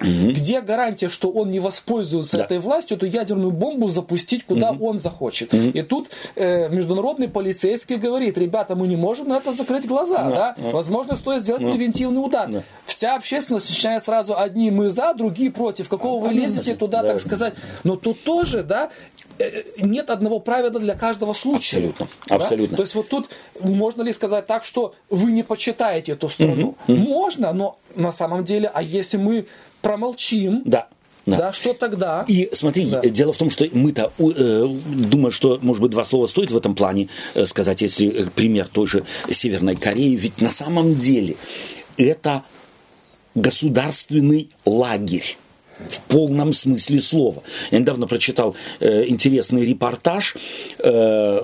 Где 0.00 0.60
гарантия, 0.60 1.08
что 1.08 1.28
он 1.30 1.50
не 1.50 1.60
воспользуется 1.60 2.38
Да. 2.38 2.44
этой 2.44 2.58
властью, 2.58 2.96
эту 2.96 3.06
ядерную 3.06 3.50
бомбу 3.50 3.88
запустить, 3.88 4.44
куда 4.44 4.70
он 4.72 4.98
захочет? 5.00 5.52
И 5.54 5.82
тут 5.82 6.08
э, 6.36 6.68
международный 6.68 7.28
полицейский 7.28 7.96
говорит, 7.96 8.38
ребята, 8.38 8.74
мы 8.76 8.86
не 8.86 8.96
можем 8.96 9.28
на 9.28 9.38
это 9.38 9.52
закрыть 9.52 9.86
глаза, 9.86 10.22
да? 10.30 10.54
Возможно, 10.72 11.16
стоит 11.16 11.42
сделать 11.42 11.62
превентивный 11.62 12.24
удар. 12.24 12.48
Да. 12.48 12.62
Вся 12.86 13.16
общественность 13.16 13.68
начинает 13.68 14.04
сразу 14.04 14.38
одни 14.38 14.70
мы 14.70 14.90
за, 14.90 15.14
другие 15.14 15.50
против. 15.50 15.88
Какого 15.88 16.26
вы 16.26 16.32
лезете 16.34 16.74
туда, 16.74 17.02
Да. 17.02 17.12
так 17.12 17.20
сказать? 17.20 17.54
Но 17.84 17.96
тут 17.96 18.22
тоже, 18.24 18.62
да, 18.62 18.90
э, 19.38 19.62
нет 19.78 20.10
одного 20.10 20.38
правила 20.40 20.78
для 20.78 20.94
каждого 20.94 21.32
случая. 21.32 21.78
Абсолютно, 21.78 22.08
Да? 22.28 22.36
абсолютно. 22.36 22.76
То 22.76 22.82
есть 22.82 22.94
вот 22.94 23.08
тут 23.08 23.28
можно 23.60 24.02
ли 24.02 24.12
сказать 24.12 24.46
так, 24.46 24.64
что 24.64 24.94
вы 25.10 25.32
не 25.32 25.42
почитаете 25.42 26.12
эту 26.12 26.28
страну? 26.28 26.76
Можно, 26.86 27.52
но 27.52 27.78
на 27.94 28.12
самом 28.12 28.44
деле, 28.44 28.70
а 28.72 28.82
если 28.82 29.16
мы 29.16 29.46
промолчим, 29.82 30.62
Да. 30.64 30.88
Да. 31.26 31.36
да, 31.36 31.52
что 31.52 31.74
тогда? 31.74 32.24
И 32.26 32.48
смотри, 32.54 32.86
Да. 32.86 33.00
э, 33.04 33.10
дело 33.10 33.34
в 33.34 33.36
том, 33.36 33.50
что 33.50 33.66
мы-то 33.72 34.12
э, 34.18 34.66
думаю, 34.86 35.30
что, 35.30 35.58
может 35.60 35.82
быть, 35.82 35.90
два 35.90 36.04
слова 36.04 36.26
стоит 36.26 36.50
в 36.50 36.56
этом 36.56 36.74
плане 36.74 37.08
э, 37.34 37.44
сказать, 37.44 37.82
если 37.82 38.08
э, 38.08 38.30
пример 38.34 38.66
той 38.66 38.86
же 38.86 39.04
Северной 39.30 39.76
Кореи, 39.76 40.14
ведь 40.16 40.40
на 40.40 40.50
самом 40.50 40.96
деле 40.96 41.36
это 41.98 42.44
государственный 43.34 44.48
лагерь 44.64 45.36
в 45.88 46.00
полном 46.08 46.52
смысле 46.52 47.00
слова. 47.00 47.42
Я 47.70 47.78
недавно 47.78 48.06
прочитал 48.06 48.56
э, 48.80 49.04
интересный 49.06 49.64
репортаж 49.66 50.36
э, 50.78 51.40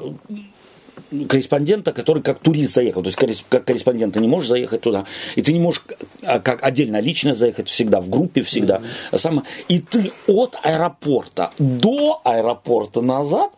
корреспондента, 1.29 1.93
который 1.93 2.23
как 2.23 2.39
турист 2.41 2.75
заехал. 2.75 3.03
То 3.03 3.11
есть 3.11 3.45
как 3.49 3.65
корреспондент 3.65 4.15
ты 4.15 4.21
не 4.21 4.29
можешь 4.29 4.49
заехать 4.49 4.81
туда, 4.81 5.05
и 5.37 5.43
ты 5.43 5.53
не 5.53 5.61
можешь 5.61 5.83
а, 6.23 6.41
как 6.41 6.63
отдельно 6.63 7.01
лично 7.01 7.35
заехать 7.35 7.69
всегда 7.69 8.01
в 8.01 8.09
группе, 8.09 8.43
всегда. 8.43 8.83
Сама- 9.17 9.45
И 9.69 9.79
ты 9.81 10.11
от 10.27 10.57
аэропорта 10.63 11.53
до 11.59 12.21
аэропорта 12.25 13.01
назад 13.01 13.51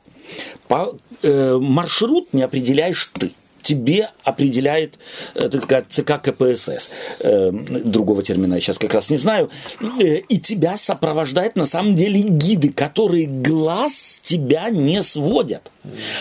по- 0.69 0.97
э, 1.23 1.57
маршрут 1.59 2.33
не 2.33 2.43
определяешь 2.43 3.11
ты. 3.15 3.33
Тебе 3.67 4.11
определяет, 4.23 4.97
э, 5.35 5.49
так 5.49 5.61
сказать, 5.65 5.87
ЦК 5.89 6.23
КПСС. 6.23 6.89
Э, 7.19 7.51
другого 7.51 8.23
термина 8.23 8.55
я 8.55 8.61
сейчас 8.61 8.79
как 8.79 8.95
раз 8.95 9.11
не 9.11 9.17
знаю. 9.17 9.51
Э, 9.99 10.19
и 10.19 10.39
тебя 10.39 10.77
сопровождают 10.77 11.57
на 11.57 11.67
самом 11.67 11.97
деле 11.97 12.21
гиды, 12.21 12.73
которые 12.73 13.27
глаз 13.27 14.21
тебя 14.23 14.71
не 14.71 15.03
сводят. 15.03 15.73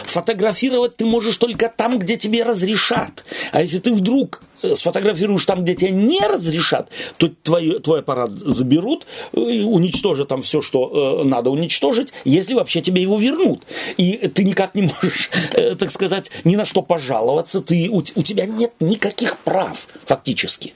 Фотографировать 0.05 0.95
ты 0.95 1.05
можешь 1.05 1.37
только 1.37 1.69
там, 1.69 1.99
где 1.99 2.17
тебе 2.17 2.41
разрешат. 2.41 3.23
А 3.51 3.61
если 3.61 3.77
ты 3.77 3.93
вдруг 3.93 4.41
сфотографируешь 4.73 5.45
там, 5.45 5.63
где 5.63 5.75
тебе 5.75 5.91
не 5.91 6.21
разрешат, 6.21 6.89
то 7.17 7.29
твой, 7.43 7.79
твой 7.79 7.99
аппарат 7.99 8.31
заберут 8.31 9.05
э, 9.33 9.39
и 9.39 9.63
уничтожат 9.63 10.29
там 10.29 10.41
все, 10.41 10.61
что 10.61 11.21
э, 11.21 11.27
надо 11.27 11.49
уничтожить, 11.49 12.09
если 12.23 12.53
вообще 12.53 12.81
тебе 12.81 13.01
его 13.01 13.17
вернут. 13.19 13.63
И 13.97 14.13
ты 14.13 14.43
никак 14.43 14.75
не 14.75 14.83
можешь, 14.83 15.29
э, 15.53 15.75
так 15.75 15.91
сказать, 15.91 16.31
ни 16.43 16.55
на 16.55 16.65
что 16.65 16.81
пожаловаться. 16.81 17.61
Ты, 17.61 17.89
у, 17.89 17.97
у 17.97 18.23
тебя 18.23 18.45
нет 18.45 18.73
никаких 18.79 19.37
прав 19.39 19.87
фактически. 20.05 20.73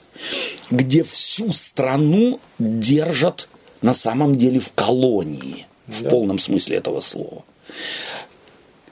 Где 0.70 1.02
всю 1.02 1.52
страну 1.52 2.40
держат 2.58 3.48
на 3.82 3.94
самом 3.94 4.36
деле 4.36 4.60
в 4.60 4.72
колонии. 4.72 5.66
В 5.86 6.08
полном 6.08 6.38
смысле 6.38 6.76
этого 6.76 7.00
слова 7.00 7.42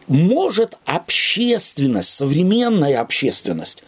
может 0.09 0.79
общественность, 0.85 2.09
современная 2.11 3.01
общественность, 3.01 3.85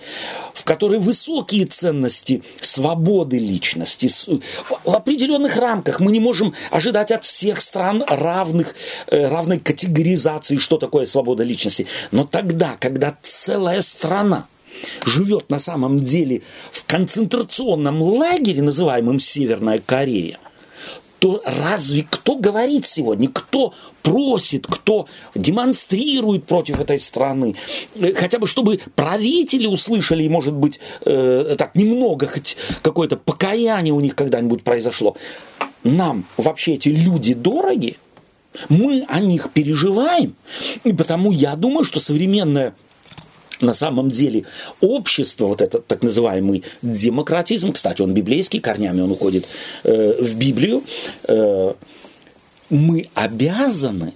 в 0.55 0.65
которой 0.65 0.99
высокие 0.99 1.67
ценности 1.67 2.43
свободы 2.61 3.39
личности, 3.39 4.09
в 4.85 4.95
определенных 4.95 5.57
рамках 5.57 6.01
мы 6.01 6.13
не 6.13 6.21
можем 6.21 6.55
ожидать 6.71 7.11
от 7.11 7.25
всех 7.25 7.61
стран 7.61 8.05
равных, 8.07 8.75
э, 9.09 9.29
равной 9.29 9.59
категоризации, 9.59 10.57
что 10.57 10.77
такое 10.79 11.07
свобода 11.07 11.43
личности. 11.43 11.87
Но 12.11 12.25
тогда, 12.25 12.77
когда 12.79 13.17
целая 13.23 13.81
страна 13.81 14.47
живет 15.05 15.51
на 15.51 15.59
самом 15.59 15.99
деле 15.99 16.43
в 16.71 16.85
концентрационном 16.85 18.03
лагере, 18.03 18.63
называемом 18.63 19.19
Северная 19.19 19.81
Корея, 19.85 20.39
то 21.21 21.41
разве 21.45 22.05
кто 22.09 22.37
говорит 22.37 22.87
сегодня, 22.87 23.29
кто 23.29 23.73
просит, 24.03 24.67
кто 24.67 25.07
демонстрирует 25.35 26.47
против 26.47 26.81
этой 26.81 26.99
страны, 26.99 27.55
Э, 27.95 28.15
хотя 28.15 28.39
бы 28.39 28.47
чтобы 28.47 28.81
правители 28.95 29.67
услышали, 29.67 30.25
и, 30.25 30.29
может 30.29 30.55
быть, 30.55 30.81
э, 31.05 31.55
так 31.59 31.75
немного, 31.75 32.27
хоть 32.27 32.57
какое-то 32.83 33.17
покаяние 33.17 33.95
у 33.95 34.01
них 34.01 34.15
когда-нибудь 34.15 34.63
произошло. 34.63 35.17
Нам 35.85 36.25
вообще 36.37 36.75
эти 36.75 36.89
люди 36.89 37.35
дороги, 37.35 37.97
мы 38.69 39.05
о 39.09 39.21
них 39.21 39.51
переживаем, 39.53 40.35
и 40.85 40.93
потому 40.93 41.31
я 41.33 41.57
думаю, 41.57 41.85
что 41.85 42.01
современная 42.01 42.75
на 43.61 43.75
самом 43.75 44.11
деле 44.11 44.45
общество, 44.81 45.47
вот 45.47 45.61
этот 45.61 45.87
так 45.87 46.03
называемый 46.03 46.65
демократизм, 46.83 47.73
кстати, 47.73 48.03
он 48.03 48.15
библейский, 48.15 48.61
корнями 48.61 49.01
он 49.01 49.13
уходит 49.13 49.47
э, 49.85 50.23
в 50.23 50.35
Библию, 50.37 50.85
э, 51.29 51.75
мы 52.71 53.09
обязаны 53.15 54.15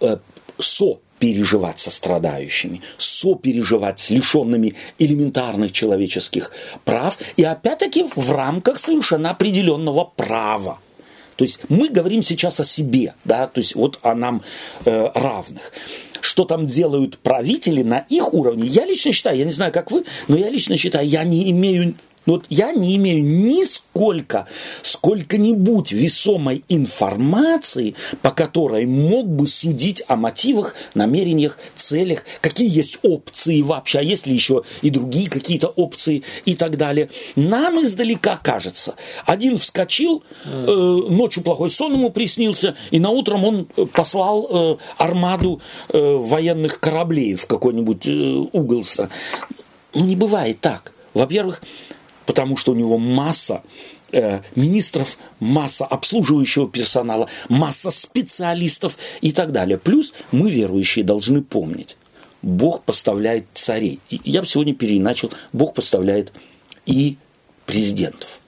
э, 0.00 0.16
сопереживать 0.58 1.78
со 1.78 1.90
страдающими, 1.90 2.82
сопереживать 2.98 4.00
с 4.00 4.10
лишенными 4.10 4.74
элементарных 4.98 5.72
человеческих 5.72 6.52
прав, 6.84 7.18
и 7.36 7.44
опять-таки 7.44 8.04
в 8.14 8.30
рамках 8.30 8.78
совершенно 8.78 9.30
определенного 9.30 10.04
права. 10.04 10.78
То 11.36 11.44
есть 11.44 11.60
мы 11.70 11.88
говорим 11.88 12.22
сейчас 12.22 12.60
о 12.60 12.64
себе, 12.64 13.14
да, 13.24 13.46
то 13.46 13.60
есть 13.60 13.74
вот 13.74 13.98
о 14.02 14.14
нам 14.14 14.42
э, 14.84 15.10
равных. 15.14 15.72
Что 16.20 16.44
там 16.44 16.66
делают 16.66 17.18
правители 17.18 17.82
на 17.82 18.04
их 18.08 18.34
уровне, 18.34 18.66
я 18.66 18.84
лично 18.84 19.12
считаю, 19.12 19.38
я 19.38 19.44
не 19.44 19.52
знаю, 19.52 19.72
как 19.72 19.90
вы, 19.90 20.04
но 20.28 20.36
я 20.36 20.50
лично 20.50 20.76
считаю, 20.76 21.06
я 21.06 21.24
не 21.24 21.50
имею 21.50 21.94
вот 22.26 22.44
я 22.48 22.72
не 22.72 22.96
имею 22.96 23.24
нисколько, 23.24 24.46
сколько-нибудь 24.82 25.92
весомой 25.92 26.64
информации, 26.68 27.94
по 28.22 28.30
которой 28.30 28.86
мог 28.86 29.26
бы 29.28 29.46
судить 29.46 30.02
о 30.08 30.16
мотивах, 30.16 30.74
намерениях, 30.94 31.58
целях, 31.76 32.24
какие 32.40 32.68
есть 32.68 32.98
опции 33.02 33.62
вообще, 33.62 33.98
а 33.98 34.02
есть 34.02 34.26
ли 34.26 34.34
еще 34.34 34.62
и 34.82 34.90
другие 34.90 35.30
какие-то 35.30 35.68
опции 35.68 36.22
и 36.44 36.54
так 36.54 36.76
далее. 36.76 37.08
Нам 37.36 37.82
издалека 37.82 38.36
кажется, 38.36 38.94
один 39.26 39.56
вскочил, 39.56 40.22
э, 40.44 40.50
ночью 40.50 41.42
плохой 41.42 41.70
сон 41.70 41.94
ему 41.94 42.10
приснился, 42.10 42.76
и 42.90 42.98
на 42.98 43.10
утром 43.10 43.44
он 43.44 43.64
послал 43.92 44.48
э, 44.50 44.76
армаду 44.98 45.60
э, 45.88 45.98
военных 45.98 46.80
кораблей 46.80 47.34
в 47.34 47.46
какой-нибудь 47.46 48.06
э, 48.06 48.44
угол. 48.52 48.80
Ну, 49.94 50.04
не 50.04 50.16
бывает 50.16 50.60
так. 50.60 50.92
Во-первых, 51.12 51.60
потому 52.30 52.56
что 52.56 52.70
у 52.70 52.74
него 52.76 52.96
масса 52.96 53.62
э, 54.12 54.38
министров, 54.54 55.18
масса 55.40 55.84
обслуживающего 55.84 56.68
персонала, 56.68 57.28
масса 57.48 57.90
специалистов 57.90 58.98
и 59.20 59.32
так 59.32 59.50
далее. 59.50 59.78
Плюс 59.78 60.12
мы, 60.30 60.48
верующие, 60.48 61.04
должны 61.04 61.42
помнить, 61.42 61.96
Бог 62.40 62.84
поставляет 62.84 63.46
царей. 63.52 63.98
И 64.10 64.20
я 64.22 64.42
бы 64.42 64.46
сегодня 64.46 64.76
переиначил, 64.76 65.32
Бог 65.52 65.74
поставляет 65.74 66.32
и 66.86 67.16
президентов. 67.66 68.38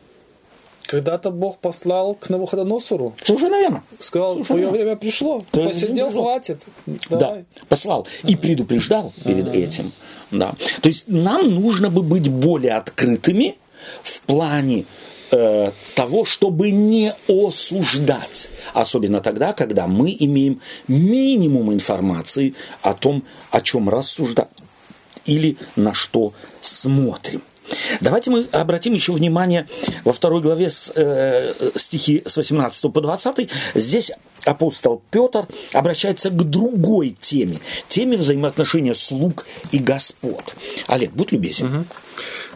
Когда-то 0.87 1.33
Бог 1.33 1.59
послал 1.59 2.15
к 2.15 2.29
Навуходоносору. 2.29 3.15
Совершенно 3.25 3.59
верно. 3.59 3.83
Сказал, 3.99 4.35
Совершенно 4.35 4.61
твое 4.61 4.71
время 4.71 4.97
пришло. 4.97 5.43
Твое 5.51 5.71
Посидел, 5.71 6.07
пришло. 6.07 6.23
хватит. 6.23 6.61
Да, 6.87 7.17
Давай. 7.17 7.45
послал. 7.69 8.07
И 8.29 8.37
предупреждал 8.37 9.13
перед 9.25 9.49
этим. 9.49 9.93
Да. 10.31 10.55
То 10.83 10.89
есть 10.89 11.09
нам 11.09 11.49
нужно 11.49 11.91
бы 11.91 12.03
быть 12.05 12.29
более 12.29 12.75
открытыми 12.75 13.57
в 14.03 14.23
плане 14.23 14.87
э, 15.31 15.73
того, 15.95 16.25
чтобы 16.25 16.71
не 16.71 17.15
осуждать. 17.29 18.49
Особенно 18.75 19.21
тогда, 19.21 19.53
когда 19.53 19.87
мы 19.87 20.15
имеем 20.19 20.61
минимум 20.89 21.73
информации 21.73 22.55
о 22.83 22.95
том, 22.95 23.25
о 23.51 23.61
чем 23.61 23.89
рассуждаем 23.89 24.49
или 25.25 25.57
на 25.77 25.95
что 25.95 26.33
смотрим. 26.61 27.43
Давайте 28.01 28.31
мы 28.31 28.47
обратим 28.53 28.93
еще 28.93 29.13
внимание 29.13 29.69
во 30.05 30.13
второй 30.13 30.43
главе 30.43 30.71
с, 30.71 30.93
э, 30.95 31.55
стихи 31.77 32.23
с 32.27 32.37
18 32.37 32.93
по 32.93 33.01
20. 33.01 33.49
Здесь 33.75 34.13
апостол 34.45 35.03
Петр 35.11 35.47
обращается 35.73 36.31
к 36.31 36.43
другой 36.43 37.17
теме, 37.19 37.61
теме 37.89 38.17
взаимоотношения 38.17 38.95
слуг 38.95 39.47
и 39.71 39.79
господ. 39.79 40.55
Олег, 40.87 41.13
будь 41.13 41.33
любезен. 41.33 41.87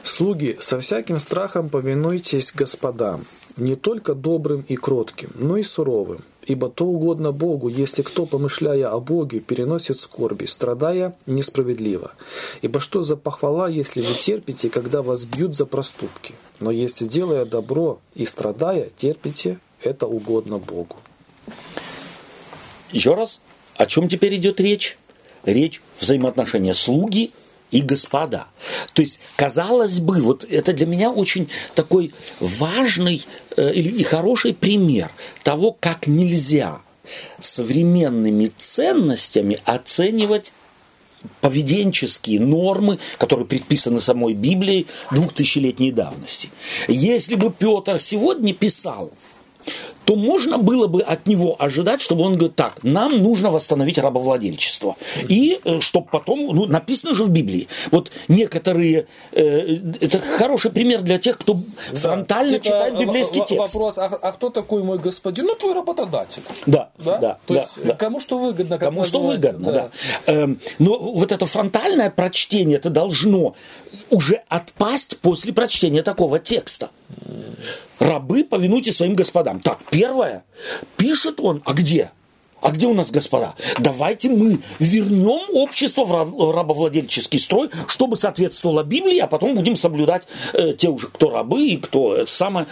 Слуги, 0.07 0.57
со 0.61 0.81
всяким 0.81 1.19
страхом 1.19 1.69
повинуйтесь 1.69 2.53
господам, 2.55 3.27
не 3.57 3.75
только 3.75 4.15
добрым 4.15 4.65
и 4.69 4.77
кротким, 4.77 5.33
но 5.35 5.57
и 5.57 5.65
суровым. 5.65 6.23
Ибо 6.45 6.69
то 6.69 6.85
угодно 6.85 7.33
Богу, 7.33 7.67
если 7.69 8.03
кто, 8.03 8.25
помышляя 8.25 8.89
о 8.89 9.01
Боге, 9.01 9.41
переносит 9.41 9.99
скорби, 9.99 10.45
страдая 10.45 11.17
несправедливо. 11.27 12.13
Ибо 12.63 12.79
что 12.79 13.03
за 13.03 13.17
похвала, 13.17 13.69
если 13.69 14.01
вы 14.01 14.15
терпите, 14.15 14.71
когда 14.71 15.03
вас 15.03 15.25
бьют 15.25 15.57
за 15.57 15.67
проступки? 15.67 16.35
Но 16.61 16.71
если, 16.71 17.09
делая 17.09 17.45
добро 17.45 17.99
и 18.15 18.27
страдая, 18.27 18.91
терпите, 18.97 19.59
это 19.83 20.07
угодно 20.07 20.59
Богу. 20.59 20.99
Еще 22.93 23.15
раз, 23.15 23.41
о 23.75 23.87
чем 23.87 24.09
теперь 24.09 24.37
идет 24.37 24.61
речь? 24.61 24.99
Речь 25.45 25.83
взаимоотношения 25.99 26.75
слуги 26.75 27.33
и 27.71 27.83
господа. 27.83 28.47
То 28.95 29.03
есть, 29.03 29.21
казалось 29.37 30.01
бы, 30.01 30.21
вот 30.23 30.45
это 30.45 30.73
для 30.73 30.87
меня 30.87 31.11
очень 31.11 31.49
такой 31.75 32.15
важный 32.41 33.25
э, 33.57 33.73
и 33.73 34.03
хороший 34.05 34.55
пример 34.55 35.11
того, 35.43 35.77
как 35.79 36.07
нельзя 36.07 36.81
современными 37.41 38.51
ценностями 38.57 39.61
оценивать 39.65 40.53
поведенческие 41.41 42.41
нормы, 42.41 42.99
которые 43.19 43.47
предписаны 43.47 44.01
самой 44.01 44.35
Библией 44.35 44.87
двухтысячелетней 45.11 45.91
давности. 45.91 46.51
Если 46.89 47.35
бы 47.35 47.53
Петр 47.53 47.99
сегодня 47.99 48.55
писал, 48.55 49.13
то 50.05 50.15
можно 50.15 50.59
было 50.59 50.87
бы 50.87 51.03
от 51.03 51.27
него 51.27 51.57
ожидать, 51.59 52.01
чтобы 52.01 52.23
он 52.25 52.35
говорит, 52.37 52.55
так, 52.55 52.85
нам 52.85 53.19
нужно 53.21 53.51
восстановить 53.51 53.99
рабовладельчество. 53.99 54.97
И 55.29 55.61
чтобы 55.81 56.07
потом, 56.13 56.55
ну, 56.55 56.67
написано 56.67 57.15
же 57.15 57.25
в 57.25 57.31
Библии, 57.31 57.67
вот 57.91 58.13
некоторые, 58.29 59.07
э, 59.33 59.77
это 60.01 60.19
хороший 60.21 60.71
пример 60.71 61.01
для 61.03 61.19
тех, 61.19 61.39
кто 61.39 61.61
фронтально 61.93 62.53
Типа, 62.53 62.65
читает 62.65 62.99
библейский 62.99 63.41
в- 63.43 63.47
текст. 63.47 63.75
Вопрос, 63.75 63.99
а, 63.99 64.05
а 64.07 64.33
кто 64.33 64.51
такой 64.51 64.85
мой 64.85 64.99
господин? 64.99 65.47
Ну, 65.47 65.55
твой 65.57 65.75
работодатель. 65.75 66.43
Да, 66.67 66.91
Да? 66.99 67.19
да, 67.19 67.39
То 67.47 67.55
да, 67.55 67.61
есть, 67.63 67.85
да. 67.85 67.95
кому 67.95 68.21
что 68.21 68.39
выгодно, 68.39 68.79
Кому 68.79 69.03
что 69.03 69.21
выгодно, 69.21 69.73
да. 69.73 69.91
Эм, 70.27 70.61
но 70.79 70.99
вот 70.99 71.33
это 71.33 71.47
фронтальное 71.47 72.11
прочтение, 72.11 72.77
это 72.79 72.91
должно 72.91 73.57
уже 74.11 74.43
отпасть 74.49 75.19
после 75.19 75.53
прочтения 75.53 76.03
такого 76.03 76.39
текста. 76.39 76.91
Рабы, 77.99 78.45
повинуйтесь 78.45 78.97
своим 78.97 79.15
господам. 79.15 79.61
Так, 79.61 79.79
первое, 79.91 80.45
пишет 80.97 81.41
он, 81.41 81.63
а 81.65 81.73
где? 81.73 82.11
А 82.63 82.71
где 82.71 82.87
у 82.87 82.95
нас 82.95 83.11
господа? 83.11 83.55
Давайте 83.79 84.29
мы 84.29 84.59
вернем 84.79 85.55
общество 85.55 86.05
в 86.05 86.13
ра- 86.13 86.53
рабовладельческий 86.53 87.39
строй, 87.39 87.71
чтобы 87.87 88.17
соответствовало 88.17 88.83
Библии, 88.83 89.19
а 89.19 89.27
потом 89.27 89.55
будем 89.55 89.77
соблюдать 89.77 90.27
э, 90.53 90.73
те 90.73 90.89
уже, 90.89 91.09
кто 91.09 91.31
рабы 91.31 91.63
и 91.65 91.77
кто 91.77 92.17
это 92.17 92.31
самое. 92.31 92.67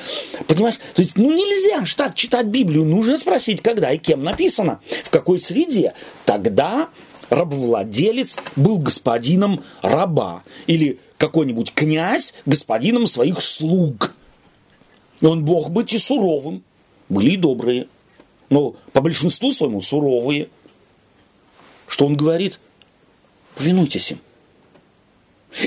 Понимаешь? 0.47 0.80
То 0.95 1.03
есть, 1.03 1.16
ну 1.16 1.30
нельзя 1.30 1.85
ж 1.85 1.95
так 1.95 2.14
читать 2.14 2.47
Библию. 2.47 2.85
Нужно 2.85 3.18
спросить, 3.18 3.61
когда 3.61 3.93
и 3.93 3.99
кем 3.99 4.24
написано, 4.24 4.80
в 5.05 5.11
какой 5.11 5.39
среде. 5.39 5.93
Тогда 6.24 6.89
рабовладелец 7.30 8.39
был 8.57 8.78
господином 8.78 9.62
раба. 9.82 10.43
Или 10.66 10.99
какой-нибудь 11.18 11.72
князь 11.72 12.35
господином 12.47 13.07
своих 13.07 13.41
слуг. 13.43 14.14
Он 15.22 15.42
мог 15.42 15.70
быть 15.70 15.92
и 15.92 15.98
суровым. 15.98 16.62
Были 17.08 17.32
и 17.32 17.36
добрые. 17.36 17.88
Но 18.50 18.76
по 18.92 19.00
большинству 19.00 19.52
своему 19.52 19.80
суровые. 19.80 20.48
Что 21.86 22.06
он 22.06 22.16
говорит? 22.16 22.58
Повинуйтесь 23.56 24.12
им. 24.12 24.18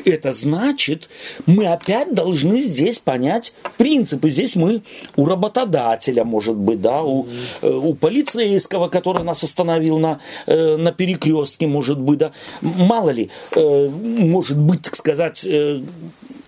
Это 0.05 0.33
значит, 0.33 1.09
мы 1.45 1.65
опять 1.67 2.13
должны 2.13 2.61
здесь 2.61 2.99
понять 2.99 3.53
принципы. 3.77 4.29
Здесь 4.29 4.55
мы 4.55 4.81
у 5.15 5.25
работодателя, 5.25 6.25
может 6.25 6.55
быть, 6.55 6.81
да, 6.81 7.03
у, 7.03 7.27
э, 7.61 7.69
у 7.69 7.93
полицейского, 7.93 8.89
который 8.89 9.23
нас 9.23 9.43
остановил 9.43 9.97
на, 9.97 10.19
э, 10.45 10.75
на 10.75 10.91
перекрестке, 10.91 11.67
может 11.67 11.99
быть, 11.99 12.19
да. 12.19 12.31
Мало 12.61 13.11
ли, 13.11 13.29
э, 13.51 13.89
может 13.89 14.57
быть, 14.57 14.81
так 14.81 14.95
сказать, 14.95 15.47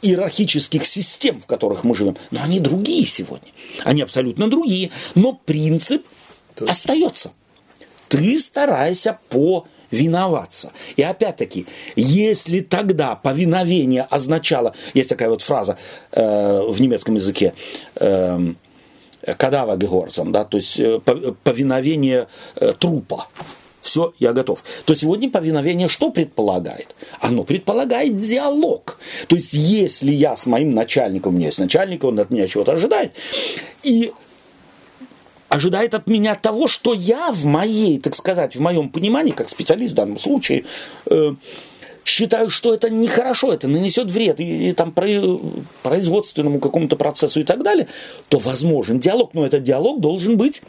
иерархических 0.02 0.86
систем, 0.86 1.40
в 1.40 1.46
которых 1.46 1.84
мы 1.84 1.96
живем. 1.96 2.18
Но 2.32 2.42
они 2.44 2.60
другие 2.60 3.06
сегодня. 3.06 3.50
Они 3.84 4.02
абсолютно 4.02 4.50
другие. 4.50 4.92
Но 5.16 5.34
принцип 5.34 6.06
остается. 6.68 7.32
Ты 8.08 8.40
старайся 8.40 9.20
повиноваться. 9.30 10.72
И 10.96 11.04
опять-таки, 11.04 11.68
если 11.96 12.62
тогда 12.62 13.16
повиновение 13.16 14.04
означало, 14.04 14.74
есть 14.94 15.10
такая 15.10 15.30
вот 15.30 15.42
фраза 15.42 15.78
э, 16.12 16.62
в 16.68 16.82
немецком 16.82 17.16
языке, 17.16 17.54
э, 17.96 18.54
кадава 19.38 19.78
гегорцам, 19.78 20.32
да, 20.32 20.44
то 20.46 20.58
есть 20.58 20.80
э, 20.80 21.00
по- 21.00 21.34
повиновение 21.44 22.28
э, 22.56 22.74
трупа. 22.80 23.28
Все, 23.90 24.14
я 24.20 24.34
готов. 24.34 24.64
То 24.86 24.94
сегодня 24.94 25.32
повиновение 25.32 25.90
что 25.90 26.12
предполагает? 26.12 26.96
Оно 27.22 27.44
предполагает 27.44 28.18
диалог. 28.18 29.00
То 29.28 29.36
есть, 29.36 29.54
если 29.56 30.12
я 30.12 30.38
с 30.38 30.46
моим 30.46 30.70
начальником, 30.70 31.34
у 31.34 31.38
меня 31.38 31.48
есть 31.48 31.58
начальник, 31.58 32.04
он 32.04 32.20
от 32.20 32.30
меня 32.30 32.46
чего-то 32.46 32.74
ожидает, 32.74 33.14
и 33.82 34.12
ожидает 35.48 35.96
от 35.96 36.06
меня 36.06 36.36
того, 36.36 36.68
что 36.68 36.94
я 36.94 37.32
в 37.32 37.46
моей, 37.46 38.00
так 38.00 38.14
сказать, 38.14 38.56
в 38.56 38.60
моем 38.60 38.90
понимании, 38.90 39.32
как 39.32 39.50
специалист 39.50 39.94
в 39.94 39.96
данном 39.96 40.20
случае, 40.20 40.66
э, 41.08 41.34
считаю, 42.06 42.52
что 42.52 42.72
это 42.72 42.92
нехорошо, 42.92 43.52
это 43.52 43.68
нанесет 43.68 44.12
вред 44.12 44.40
и, 44.40 44.70
и 44.70 44.74
там 44.74 44.92
про- 44.92 45.42
производственному 45.82 46.60
какому-то 46.60 46.96
процессу 46.96 47.40
и 47.40 47.44
так 47.44 47.64
далее, 47.64 47.88
то 48.28 48.38
возможен 48.38 49.00
диалог, 49.00 49.34
но 49.34 49.48
этот 49.48 49.64
диалог 49.64 50.00
должен 50.00 50.38
быть 50.38 50.62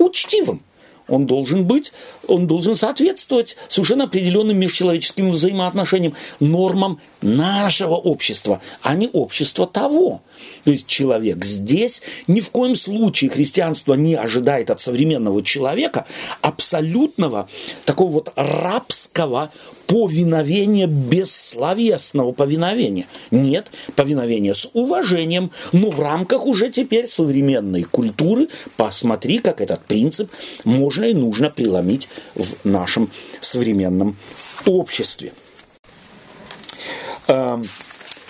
учтивым. 0.00 0.64
Он 1.08 1.26
должен 1.26 1.64
быть, 1.64 1.92
он 2.26 2.46
должен 2.46 2.76
соответствовать 2.76 3.56
совершенно 3.66 4.04
определенным 4.04 4.58
межчеловеческим 4.58 5.30
взаимоотношениям, 5.30 6.14
нормам 6.38 7.00
нашего 7.22 7.94
общества, 7.94 8.60
а 8.82 8.94
не 8.94 9.08
общества 9.08 9.66
того. 9.66 10.22
То 10.68 10.72
есть 10.72 10.86
человек 10.86 11.46
здесь 11.46 12.02
ни 12.26 12.40
в 12.40 12.50
коем 12.50 12.76
случае 12.76 13.30
христианство 13.30 13.94
не 13.94 14.14
ожидает 14.14 14.68
от 14.68 14.82
современного 14.82 15.42
человека 15.42 16.04
абсолютного 16.42 17.48
такого 17.86 18.10
вот 18.10 18.32
рабского 18.36 19.50
повиновения, 19.86 20.86
бессловесного 20.86 22.32
повиновения. 22.32 23.06
Нет, 23.30 23.68
повиновение 23.96 24.54
с 24.54 24.68
уважением, 24.74 25.52
но 25.72 25.88
в 25.88 26.00
рамках 26.00 26.44
уже 26.44 26.68
теперь 26.68 27.08
современной 27.08 27.84
культуры. 27.84 28.48
Посмотри, 28.76 29.38
как 29.38 29.62
этот 29.62 29.86
принцип 29.86 30.30
можно 30.64 31.06
и 31.06 31.14
нужно 31.14 31.48
преломить 31.48 32.10
в 32.34 32.56
нашем 32.64 33.10
современном 33.40 34.18
обществе. 34.66 35.32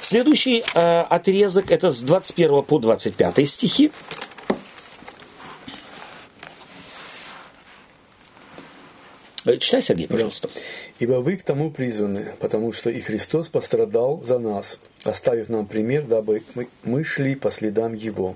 Следующий 0.09 0.65
э, 0.75 1.01
отрезок 1.03 1.71
это 1.71 1.93
с 1.93 2.01
21 2.01 2.63
по 2.63 2.79
25 2.79 3.47
стихи. 3.47 3.93
Э, 9.45 9.59
читай, 9.59 9.83
Сергей, 9.83 10.09
пожалуйста. 10.09 10.49
«Ибо 10.99 11.17
вы 11.21 11.37
к 11.37 11.43
тому 11.43 11.71
призваны, 11.71 12.33
потому 12.41 12.73
что 12.73 12.89
и 12.89 13.01
Христос 13.01 13.49
пострадал 13.49 14.25
за 14.25 14.39
нас, 14.39 14.79
оставив 15.05 15.51
нам 15.51 15.67
пример, 15.67 16.07
дабы 16.07 16.43
мы 16.85 17.05
шли 17.05 17.35
по 17.35 17.51
следам 17.51 17.93
Его. 17.93 18.35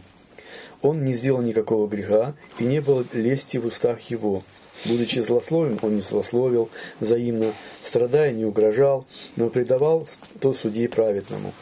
Он 0.83 1.07
не 1.07 1.15
сделал 1.15 1.41
никакого 1.41 1.89
греха, 1.89 2.35
и 2.59 2.65
не 2.65 2.83
было 2.83 3.03
лести 3.15 3.57
в 3.57 3.65
устах 3.65 3.99
Его. 4.11 4.43
Будучи 4.85 5.21
злословен, 5.21 5.79
он 5.83 5.95
не 5.95 6.01
злословил 6.01 6.69
взаимно, 6.99 7.53
страдая, 7.85 8.33
не 8.33 8.45
угрожал, 8.45 9.07
но 9.37 9.49
предавал 9.49 10.09
то 10.41 10.53
судье 10.53 10.89
праведному. 10.89 11.53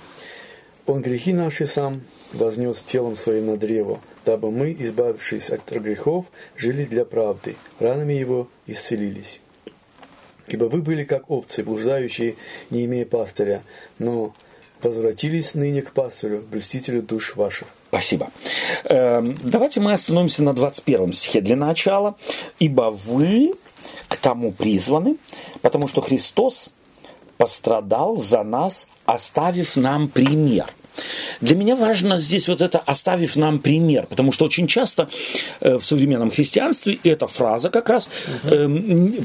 Он 0.87 1.03
грехи 1.03 1.33
наши 1.33 1.67
сам 1.67 2.03
вознес 2.33 2.81
телом 2.81 3.17
своим 3.17 3.47
на 3.47 3.57
древо, 3.57 4.01
дабы 4.25 4.51
мы, 4.51 4.75
избавившись 4.79 5.51
от 5.51 5.71
грехов, 5.71 6.27
жили 6.57 6.85
для 6.85 7.05
правды, 7.05 7.57
ранами 7.79 8.15
его 8.15 8.49
исцелились. 8.67 9.41
Ибо 10.49 10.65
вы 10.65 10.81
были 10.81 11.05
как 11.05 11.31
овцы, 11.31 11.63
блуждающие, 11.63 12.37
не 12.71 12.87
имея 12.87 13.05
пастыря, 13.05 13.63
но 13.99 14.35
возвратились 14.83 15.55
ныне 15.55 15.83
к 15.83 15.93
пастырю, 15.93 16.43
блюстителю 16.51 17.03
душ 17.03 17.37
ваших. 17.37 17.69
Спасибо. 17.91 18.31
Эм, 18.85 19.37
давайте 19.43 19.81
мы 19.81 19.93
остановимся 19.93 20.45
на 20.45 20.53
21 20.53 21.13
стихе 21.13 21.41
для 21.41 21.57
начала. 21.57 22.15
«Ибо 22.61 22.91
вы 22.91 23.55
к 24.07 24.17
тому 24.17 24.53
призваны, 24.53 25.17
потому 25.61 25.89
что 25.89 26.01
Христос 26.01 26.71
пострадал 27.37 28.17
за 28.17 28.45
нас, 28.45 28.87
оставив 29.07 29.75
нам 29.77 30.07
пример». 30.09 30.67
Для 31.41 31.57
меня 31.57 31.75
важно 31.75 32.17
здесь 32.17 32.47
вот 32.47 32.61
это 32.61 32.79
оставив 32.79 33.35
нам 33.35 33.59
пример, 33.59 34.07
потому 34.07 34.31
что 34.31 34.45
очень 34.45 34.69
часто 34.69 35.09
э, 35.61 35.79
в 35.79 35.85
современном 35.85 36.31
христианстве 36.31 36.99
эта 37.03 37.27
фраза 37.27 37.71
как 37.71 37.89
раз 37.89 38.09
э, 38.45 38.69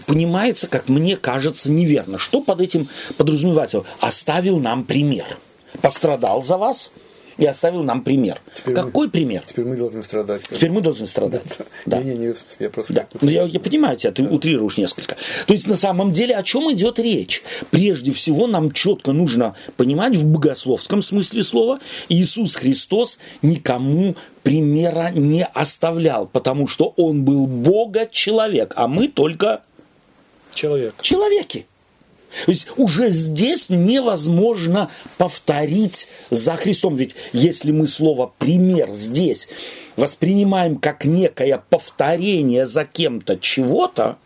понимается, 0.07 0.67
как 0.67 0.89
мне 0.89 1.17
кажется, 1.17 1.71
неверно. 1.71 2.17
Что 2.17 2.41
под 2.41 2.61
этим 2.61 2.89
подразумевается? 3.17 3.83
Оставил 3.99 4.59
нам 4.59 4.85
пример. 4.85 5.37
Пострадал 5.81 6.41
за 6.43 6.57
вас– 6.57 6.91
и 7.37 7.45
оставил 7.45 7.83
нам 7.83 8.01
пример. 8.01 8.39
Теперь 8.53 8.75
Какой 8.75 9.07
мы, 9.07 9.11
пример? 9.11 9.43
Теперь 9.45 9.65
мы 9.65 9.75
должны 9.75 10.03
страдать. 10.03 10.43
Теперь 10.43 10.71
мы 10.71 10.81
должны 10.81 11.07
страдать. 11.07 11.43
Да. 11.85 12.01
Не, 12.01 12.13
не, 12.13 12.27
не, 12.27 12.33
я 12.59 12.69
просто... 12.69 12.93
Да. 12.93 13.07
Ну, 13.21 13.29
я, 13.29 13.43
я 13.43 13.59
понимаю 13.59 13.97
тебя, 13.97 14.11
ты 14.11 14.23
да. 14.23 14.29
утрируешь 14.29 14.77
несколько. 14.77 15.15
То 15.45 15.53
есть, 15.53 15.67
на 15.67 15.75
самом 15.75 16.11
деле, 16.11 16.35
о 16.35 16.43
чем 16.43 16.71
идет 16.71 16.99
речь? 16.99 17.43
Прежде 17.71 18.11
всего, 18.11 18.47
нам 18.47 18.71
четко 18.71 19.11
нужно 19.11 19.55
понимать 19.77 20.15
в 20.15 20.25
богословском 20.25 21.01
смысле 21.01 21.43
слова, 21.43 21.79
Иисус 22.09 22.55
Христос 22.55 23.19
никому 23.41 24.15
примера 24.43 25.09
не 25.11 25.43
оставлял, 25.43 26.27
потому 26.27 26.67
что 26.67 26.93
Он 26.97 27.23
был 27.23 27.47
Бога-человек, 27.47 28.73
а 28.75 28.87
мы 28.87 29.07
только... 29.07 29.61
Человек. 30.53 30.95
Человеки. 31.01 31.65
То 32.45 32.51
есть 32.51 32.67
уже 32.75 33.09
здесь 33.09 33.69
невозможно 33.69 34.91
повторить 35.17 36.07
за 36.29 36.55
Христом. 36.55 36.95
Ведь 36.95 37.15
если 37.33 37.71
мы 37.71 37.87
слово 37.87 38.31
«пример» 38.37 38.91
здесь 38.93 39.47
воспринимаем 39.95 40.77
как 40.77 41.05
некое 41.05 41.63
повторение 41.69 42.65
за 42.65 42.85
кем-то 42.85 43.37
чего-то, 43.37 44.17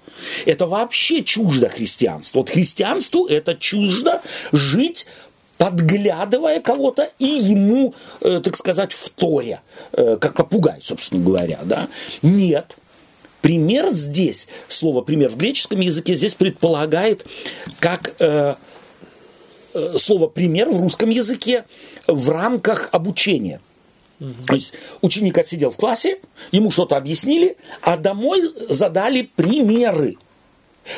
это 0.45 0.65
вообще 0.65 1.23
чуждо 1.23 1.69
христианству. 1.69 2.39
Вот 2.39 2.49
христианству 2.49 3.27
это 3.27 3.55
чуждо 3.55 4.21
жить 4.51 5.05
подглядывая 5.57 6.61
кого-то 6.61 7.09
и 7.19 7.25
ему, 7.25 7.93
э, 8.21 8.39
так 8.41 8.55
сказать, 8.55 8.93
вторя, 8.93 9.61
э, 9.91 10.15
как 10.19 10.35
попугай, 10.35 10.79
собственно 10.81 11.23
говоря, 11.23 11.59
да. 11.65 11.89
Нет, 12.21 12.77
Пример 13.41 13.91
здесь, 13.91 14.47
слово 14.67 15.01
пример 15.01 15.29
в 15.29 15.37
греческом 15.37 15.79
языке 15.79 16.15
здесь 16.15 16.35
предполагает 16.35 17.25
как 17.79 18.13
э, 18.19 18.55
э, 19.73 19.97
слово 19.97 20.27
пример 20.27 20.69
в 20.69 20.79
русском 20.79 21.09
языке 21.09 21.65
в 22.07 22.29
рамках 22.29 22.89
обучения. 22.91 23.61
Угу. 24.19 24.43
То 24.47 24.53
есть 24.55 24.73
ученик 25.01 25.37
отсидел 25.37 25.69
в 25.69 25.77
классе, 25.77 26.19
ему 26.51 26.71
что-то 26.71 26.97
объяснили, 26.97 27.55
а 27.81 27.95
домой 27.95 28.41
задали 28.67 29.29
примеры, 29.35 30.17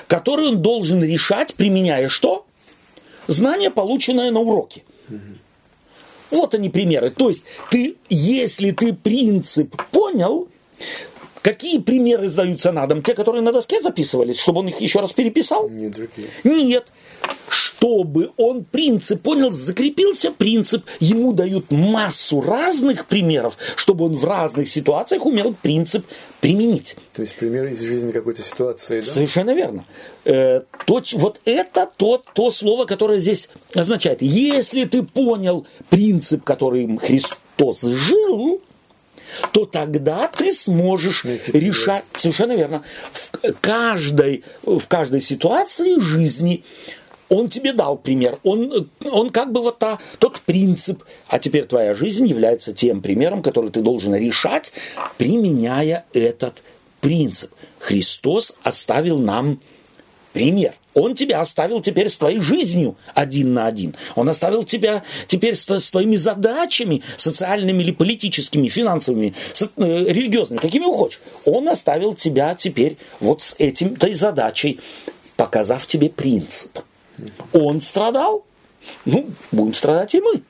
которые 0.08 0.50
он 0.50 0.62
должен 0.62 1.04
решать, 1.04 1.54
применяя 1.54 2.08
что? 2.08 2.46
Знания, 3.28 3.70
полученные 3.70 4.32
на 4.32 4.40
уроке. 4.40 4.84
Угу. 5.10 5.18
Вот 6.32 6.56
они 6.56 6.70
примеры. 6.70 7.12
То 7.12 7.30
есть 7.30 7.46
ты, 7.70 7.98
если 8.10 8.72
ты 8.72 8.94
принцип 8.94 9.76
понял, 9.92 10.48
Какие 11.42 11.80
примеры 11.80 12.30
сдаются 12.30 12.72
на 12.72 12.86
дом? 12.86 13.02
Те, 13.02 13.16
которые 13.16 13.42
на 13.42 13.52
доске 13.52 13.82
записывались, 13.82 14.40
чтобы 14.40 14.60
он 14.60 14.68
их 14.68 14.80
еще 14.80 15.00
раз 15.00 15.12
переписал? 15.14 15.70
Нет, 15.70 15.92
другие. 15.92 16.28
Нет. 16.44 16.86
Чтобы 17.50 18.32
он 18.38 18.64
принцип 18.64 19.22
понял, 19.22 19.52
закрепился 19.52 20.32
принцип, 20.32 20.86
ему 21.00 21.34
дают 21.34 21.72
массу 21.72 22.42
разных 22.42 23.08
примеров, 23.08 23.58
чтобы 23.76 24.06
он 24.06 24.14
в 24.14 24.24
разных 24.24 24.70
ситуациях 24.70 25.26
умел 25.26 25.56
принцип 25.60 26.06
применить. 26.42 26.96
То 27.14 27.22
есть 27.24 27.36
пример 27.36 27.66
из 27.68 27.82
жизни 27.82 28.12
какой-то 28.12 28.44
ситуации, 28.44 29.02
да? 29.02 29.06
Совершенно 29.06 29.54
верно. 29.54 29.86
Э, 30.26 30.62
то, 30.86 31.02
вот 31.14 31.42
это 31.46 31.90
то, 31.98 32.22
то 32.34 32.52
слово, 32.52 32.86
которое 32.86 33.20
здесь 33.20 33.50
означает. 33.74 34.22
Если 34.22 34.86
ты 34.86 35.02
понял 35.02 35.66
принцип, 35.90 36.44
которым 36.44 37.00
Христос 37.00 37.82
жил, 37.82 38.62
то 39.52 39.66
тогда 39.66 40.28
ты 40.28 40.54
сможешь 40.54 41.24
Найти 41.24 41.52
решать, 41.52 42.04
пример. 42.06 42.22
совершенно 42.22 42.56
верно, 42.56 42.84
в 43.12 43.54
каждой, 43.62 44.44
в 44.64 44.88
каждой 44.88 45.22
ситуации 45.22 46.00
жизни 46.00 46.64
он 47.32 47.48
тебе 47.48 47.72
дал 47.72 47.98
пример. 47.98 48.40
Он, 48.44 48.90
он 49.06 49.30
как 49.30 49.54
бы 49.54 49.62
вот 49.62 49.80
та, 49.80 50.00
тот 50.20 50.42
принцип. 50.42 51.04
А 51.28 51.40
теперь 51.40 51.64
твоя 51.64 51.94
жизнь 51.94 52.28
является 52.28 52.74
тем 52.74 53.02
примером, 53.02 53.42
который 53.42 53.72
ты 53.72 53.80
должен 53.82 54.14
решать, 54.14 54.74
применяя 55.18 56.04
этот 56.14 56.62
принцип. 57.00 57.52
Христос 57.80 58.54
оставил 58.64 59.20
нам 59.20 59.62
пример. 60.34 60.74
Он 60.94 61.16
тебя 61.16 61.42
оставил 61.42 61.82
теперь 61.82 62.10
с 62.10 62.18
твоей 62.18 62.40
жизнью 62.40 62.98
один 63.14 63.54
на 63.54 63.68
один. 63.68 63.96
Он 64.16 64.30
оставил 64.30 64.64
тебя 64.64 65.04
теперь 65.28 65.56
с, 65.56 65.66
твоими 65.66 66.16
задачами 66.16 67.02
социальными 67.18 67.82
или 67.82 67.92
политическими, 67.92 68.68
финансовыми, 68.68 69.34
э, 69.60 70.06
религиозными, 70.08 70.60
какими 70.60 70.84
хочешь. 70.84 71.22
Он 71.46 71.70
оставил 71.70 72.14
тебя 72.14 72.56
теперь 72.56 72.98
вот 73.20 73.42
с 73.42 73.56
этим, 73.58 73.94
этой 73.94 74.14
задачей, 74.14 74.80
показав 75.38 75.88
тебе 75.88 76.10
принцип. 76.10 76.80
Он 77.54 77.82
страдал, 77.82 78.46
ну, 79.06 79.30
будем 79.52 79.74
страдать 79.74 80.14
и 80.16 80.22
мы. 80.22 80.42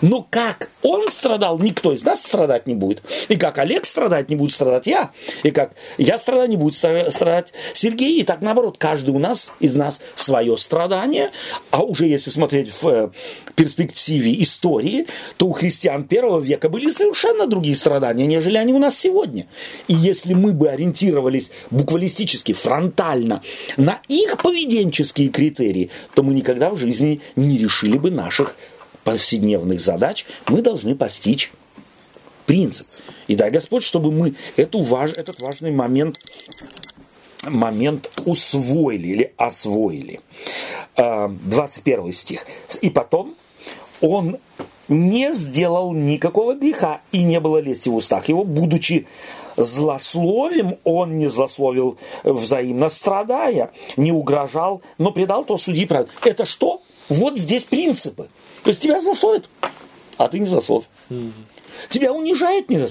Но 0.00 0.26
как 0.28 0.70
он 0.82 1.10
страдал, 1.10 1.58
никто 1.58 1.92
из 1.92 2.02
нас 2.04 2.22
страдать 2.22 2.66
не 2.66 2.74
будет. 2.74 3.02
И 3.28 3.36
как 3.36 3.58
Олег 3.58 3.86
страдать 3.86 4.28
не 4.28 4.36
будет 4.36 4.52
страдать 4.52 4.86
я. 4.86 5.12
И 5.42 5.50
как 5.50 5.72
я 5.98 6.18
страдать 6.18 6.50
не 6.50 6.56
будет 6.56 6.74
страдать 6.74 7.52
Сергей. 7.72 8.20
И 8.20 8.24
так 8.24 8.40
наоборот, 8.40 8.76
каждый 8.78 9.10
у 9.14 9.18
нас 9.18 9.52
из 9.60 9.74
нас 9.74 10.00
свое 10.14 10.56
страдание. 10.56 11.30
А 11.70 11.82
уже 11.82 12.06
если 12.06 12.30
смотреть 12.30 12.72
в 12.82 12.86
э, 12.88 13.10
перспективе 13.54 14.40
истории, 14.42 15.06
то 15.36 15.46
у 15.46 15.52
христиан 15.52 16.04
первого 16.04 16.40
века 16.40 16.68
были 16.68 16.90
совершенно 16.90 17.46
другие 17.46 17.76
страдания, 17.76 18.26
нежели 18.26 18.56
они 18.56 18.72
у 18.72 18.78
нас 18.78 18.98
сегодня. 18.98 19.46
И 19.88 19.94
если 19.94 20.34
мы 20.34 20.52
бы 20.52 20.68
ориентировались 20.68 21.50
буквалистически, 21.70 22.52
фронтально 22.52 23.42
на 23.76 24.00
их 24.08 24.38
поведенческие 24.38 25.28
критерии, 25.28 25.90
то 26.14 26.22
мы 26.22 26.34
никогда 26.34 26.70
в 26.70 26.76
жизни 26.76 27.20
не 27.36 27.58
решили 27.58 27.98
бы 27.98 28.10
наших 28.10 28.56
повседневных 29.04 29.80
задач, 29.80 30.26
мы 30.46 30.62
должны 30.62 30.94
постичь 30.94 31.52
принцип. 32.46 32.86
И 33.26 33.36
дай 33.36 33.50
Господь, 33.50 33.82
чтобы 33.82 34.10
мы 34.10 34.34
эту 34.56 34.82
важ, 34.82 35.12
этот 35.12 35.40
важный 35.40 35.70
момент, 35.70 36.16
момент 37.44 38.10
усвоили 38.24 39.08
или 39.08 39.32
освоили. 39.36 40.20
21 40.96 42.08
а, 42.08 42.12
стих. 42.12 42.46
И 42.80 42.90
потом 42.90 43.34
он 44.00 44.38
не 44.88 45.32
сделал 45.32 45.92
никакого 45.92 46.54
греха, 46.54 47.00
и 47.12 47.22
не 47.22 47.40
было 47.40 47.58
лести 47.58 47.88
в 47.88 47.94
устах 47.94 48.28
его, 48.28 48.44
будучи 48.44 49.06
злословим, 49.56 50.78
он 50.84 51.18
не 51.18 51.28
злословил 51.28 51.98
взаимно 52.24 52.88
страдая, 52.88 53.70
не 53.96 54.12
угрожал, 54.12 54.82
но 54.98 55.12
предал 55.12 55.44
то 55.44 55.56
судьи 55.56 55.86
правду. 55.86 56.10
Это 56.24 56.44
что? 56.44 56.82
Вот 57.08 57.38
здесь 57.38 57.64
принципы. 57.64 58.28
То 58.62 58.70
есть 58.70 58.80
тебя 58.80 59.00
злословят, 59.00 59.48
а 60.16 60.28
ты 60.28 60.38
не. 60.38 60.46
Mm-hmm. 60.46 61.32
Тебя 61.88 62.12
унижает 62.12 62.68
не, 62.68 62.88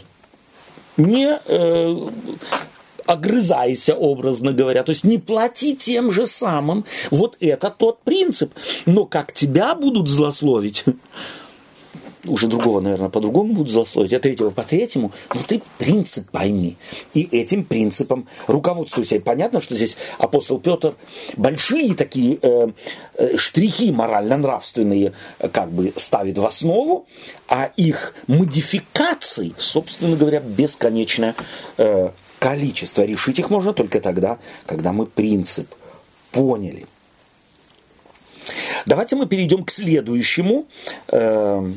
не 0.98 1.40
э, 1.46 2.10
огрызайся, 3.06 3.96
образно 3.96 4.54
говоря. 4.54 4.84
То 4.84 4.92
есть 4.92 5.04
не 5.04 5.18
плати 5.18 5.76
тем 5.76 6.12
же 6.12 6.26
самым. 6.26 6.86
Вот 7.10 7.38
это 7.40 7.70
тот 7.70 8.02
принцип. 8.02 8.54
Но 8.86 9.06
как 9.06 9.34
тебя 9.34 9.76
будут 9.76 10.08
злословить, 10.08 10.84
уже 12.26 12.48
другого, 12.48 12.82
наверное, 12.82 13.10
по-другому 13.10 13.54
будут 13.54 13.72
злословить, 13.72 14.14
а 14.14 14.20
третьего 14.20 14.50
по 14.50 14.64
третьему, 14.64 15.12
но 15.34 15.42
ты 15.46 15.62
принцип 15.78 16.30
пойми. 16.30 16.78
И 17.14 17.24
этим 17.32 17.64
принципом 17.64 18.28
руководствуйся. 18.48 19.16
И 19.16 19.20
понятно, 19.20 19.62
что 19.62 19.76
здесь 19.76 19.98
апостол 20.18 20.60
Петр 20.60 20.96
большие 21.38 21.96
такие 21.96 22.38
э, 22.42 22.68
э, 23.16 23.38
штрихи 23.38 23.92
морально-нравственные 23.92 25.14
э, 25.40 25.50
как 25.50 25.72
бы 25.72 25.94
ставит 25.96 26.38
в 26.38 26.46
основу, 26.46 27.08
а 27.48 27.72
их 27.76 28.14
модификаций, 28.28 29.54
собственно 29.58 30.16
говоря, 30.16 30.40
бесконечное 30.40 31.36
э, 31.78 32.12
количество. 32.40 33.04
Решить 33.04 33.40
их 33.40 33.50
можно 33.50 33.74
только 33.74 34.00
тогда, 34.00 34.40
когда 34.66 34.92
мы 34.92 35.06
принцип 35.06 35.74
поняли. 36.32 36.86
Давайте 38.86 39.16
мы 39.16 39.28
перейдем 39.28 39.64
к 39.64 39.72
следующему 39.72 40.68
э 41.12 41.74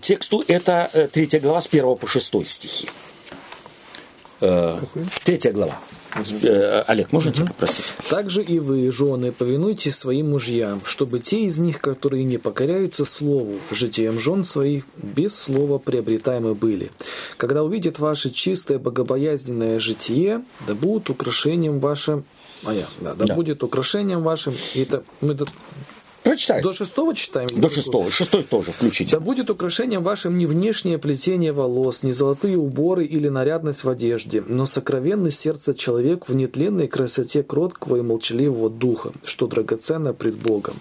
тексту. 0.00 0.42
Это 0.48 0.90
э, 0.92 1.08
третья 1.08 1.40
глава 1.40 1.60
с 1.60 1.66
1 1.66 1.96
по 1.96 2.06
6 2.06 2.46
стихи. 2.46 2.88
Э, 4.40 4.78
третья 5.24 5.52
глава. 5.52 5.78
Э, 6.42 6.82
Олег, 6.86 7.12
можно 7.12 7.30
угу. 7.30 7.38
тебя 7.38 7.46
попросить? 7.48 7.92
Также 8.08 8.42
и 8.42 8.58
вы, 8.58 8.90
жены, 8.92 9.32
повинуйтесь 9.32 9.96
своим 9.96 10.30
мужьям, 10.30 10.80
чтобы 10.84 11.18
те 11.18 11.44
из 11.44 11.58
них, 11.58 11.80
которые 11.80 12.24
не 12.24 12.38
покоряются 12.38 13.04
слову, 13.04 13.54
житием 13.70 14.20
жен 14.20 14.44
своих 14.44 14.84
без 14.96 15.36
слова 15.36 15.78
приобретаемы 15.78 16.54
были. 16.54 16.90
Когда 17.36 17.62
увидят 17.62 17.98
ваше 17.98 18.30
чистое 18.30 18.78
богобоязненное 18.78 19.80
житие, 19.80 20.44
да 20.66 20.74
будут 20.74 21.10
украшением 21.10 21.80
вашим 21.80 22.24
а 22.64 22.72
я, 22.72 22.88
да, 23.00 23.14
да, 23.14 23.26
да. 23.26 23.34
будет 23.34 23.62
украшением 23.62 24.22
вашим. 24.22 24.54
И 24.74 24.82
это 24.82 25.02
мы 25.20 25.34
Прочитай. 26.24 26.62
До 26.62 26.72
шестого 26.72 27.14
читаем? 27.14 27.48
До 27.54 27.68
шестого. 27.68 28.10
Шестой 28.10 28.42
тоже 28.44 28.72
включите. 28.72 29.12
Да 29.12 29.20
будет 29.20 29.50
украшением 29.50 30.02
вашим 30.02 30.38
не 30.38 30.46
внешнее 30.46 30.98
плетение 30.98 31.52
волос, 31.52 32.02
не 32.02 32.12
золотые 32.12 32.56
уборы 32.56 33.04
или 33.04 33.28
нарядность 33.28 33.84
в 33.84 33.90
одежде, 33.90 34.42
но 34.46 34.64
сокровенный 34.64 35.30
сердце 35.30 35.74
человек 35.74 36.26
в 36.26 36.34
нетленной 36.34 36.88
красоте 36.88 37.42
кроткого 37.42 37.96
и 37.96 38.00
молчаливого 38.00 38.70
духа, 38.70 39.12
что 39.22 39.46
драгоценно 39.46 40.14
пред 40.14 40.36
Богом. 40.36 40.74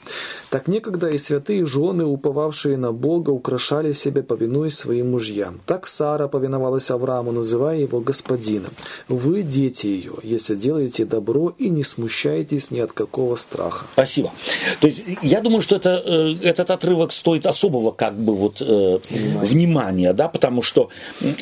Так 0.50 0.70
некогда 0.70 1.10
и 1.10 1.18
святые 1.18 1.66
жены, 1.66 2.06
уповавшие 2.06 2.78
на 2.78 2.94
Бога, 2.94 3.32
украшали 3.32 3.92
себя, 3.92 4.24
повинуясь 4.24 4.78
своим 4.78 5.12
мужьям. 5.12 5.60
Так 5.66 5.88
Сара 5.88 6.30
повиновалась 6.30 6.90
Аврааму, 6.90 7.34
называя 7.34 7.80
его 7.80 8.00
господином. 8.00 8.72
Вы 9.10 9.44
дети 9.44 9.88
ее, 9.88 10.14
если 10.24 10.56
делаете 10.56 11.04
добро 11.04 11.54
и 11.58 11.70
не 11.70 11.84
смущаетесь 11.84 12.72
ни 12.72 12.80
от 12.80 12.94
какого 12.94 13.36
страха. 13.36 13.86
Спасибо. 13.94 14.32
То 14.80 14.88
есть 14.88 15.04
я 15.34 15.42
думаю, 15.42 15.62
что 15.62 15.78
это, 15.78 16.04
э, 16.06 16.36
этот 16.44 16.70
отрывок 16.70 17.12
стоит 17.12 17.48
особого 17.48 17.90
как 17.90 18.14
бы 18.16 18.36
вот 18.36 18.62
э, 18.62 19.00
внимания. 19.10 20.14
да, 20.14 20.28
потому 20.28 20.62
что 20.62 20.90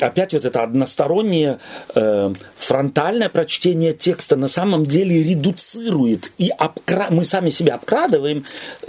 опять 0.00 0.32
вот 0.32 0.46
это 0.46 0.62
одностороннее 0.62 1.58
э, 1.94 2.32
фронтальное 2.56 3.28
прочтение 3.28 3.92
текста 3.92 4.36
на 4.36 4.48
самом 4.48 4.86
деле 4.86 5.22
редуцирует 5.22 6.32
и 6.38 6.48
обкра... 6.48 7.08
мы 7.10 7.26
сами 7.26 7.50
себя 7.50 7.74
обкрадываем 7.74 8.46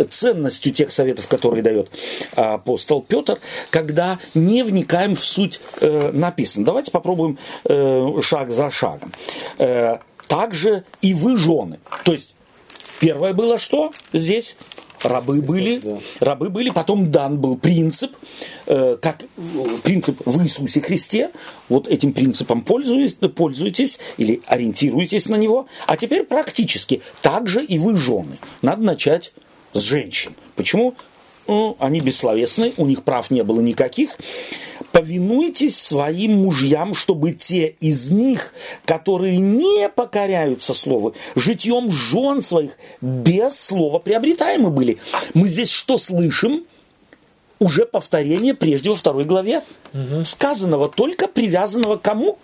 ценностью 0.09 0.71
тех 0.71 0.89
советов, 0.89 1.27
которые 1.27 1.63
дает 1.63 1.91
апостол 2.35 3.01
Петр, 3.01 3.39
когда 3.71 4.19
не 4.33 4.63
вникаем 4.63 5.15
в 5.15 5.23
суть 5.23 5.59
э, 5.81 6.11
написано. 6.13 6.65
Давайте 6.65 6.91
попробуем 6.91 7.37
э, 7.65 8.21
шаг 8.21 8.49
за 8.49 8.69
шагом. 8.69 9.11
Э, 9.57 9.97
также 10.29 10.85
и 11.01 11.13
вы 11.13 11.35
жены. 11.35 11.79
То 12.05 12.13
есть 12.13 12.33
Первое 13.03 13.33
было 13.33 13.57
что 13.57 13.91
здесь? 14.13 14.55
Рабы 15.03 15.41
были, 15.41 15.77
да. 15.77 15.99
рабы 16.19 16.49
были, 16.49 16.69
потом 16.69 17.11
дан 17.11 17.37
был 17.37 17.57
принцип, 17.57 18.11
э, 18.65 18.97
как 19.01 19.23
принцип 19.83 20.21
в 20.25 20.41
Иисусе 20.43 20.81
Христе, 20.81 21.31
вот 21.69 21.87
этим 21.87 22.13
принципом 22.13 22.61
пользуетесь, 22.61 23.13
пользуетесь 23.13 23.99
или 24.17 24.41
ориентируетесь 24.47 25.27
на 25.27 25.35
него, 25.35 25.67
а 25.87 25.97
теперь 25.97 26.23
практически 26.23 27.01
так 27.21 27.47
же 27.47 27.63
и 27.63 27.77
вы 27.77 27.95
жены. 27.95 28.37
Надо 28.61 28.83
начать 28.83 29.33
с 29.73 29.79
женщин. 29.79 30.33
Почему? 30.55 30.95
Ну, 31.47 31.75
они 31.79 31.99
бессловесны, 31.99 32.73
у 32.77 32.85
них 32.85 33.03
прав 33.03 33.29
не 33.29 33.43
было 33.43 33.59
никаких. 33.59 34.17
Повинуйтесь 34.93 35.75
своим 35.81 36.43
мужьям, 36.43 36.93
чтобы 36.93 37.31
те 37.31 37.75
из 37.79 38.11
них, 38.11 38.53
которые 38.85 39.39
не 39.39 39.89
покоряются 39.89 40.75
слову, 40.75 41.15
житьем 41.33 41.89
жен 41.89 42.43
своих 42.43 42.77
без 43.01 43.59
слова 43.59 43.97
приобретаемы 43.97 44.69
были. 44.69 44.99
Мы 45.33 45.47
здесь 45.47 45.71
что 45.71 45.97
слышим? 45.97 46.65
Уже 47.57 47.87
повторение 47.87 48.53
прежде 48.53 48.91
во 48.91 48.95
второй 48.95 49.25
главе. 49.25 49.63
Угу. 49.95 50.25
Сказанного, 50.25 50.89
только 50.89 51.27
привязанного 51.27 51.97
к 51.97 52.03
кому? 52.03 52.37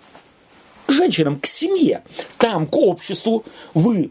К 0.86 0.92
женщинам, 0.92 1.38
к 1.38 1.46
семье. 1.46 2.02
Там, 2.36 2.66
к 2.66 2.74
обществу. 2.74 3.44
Вы 3.74 4.10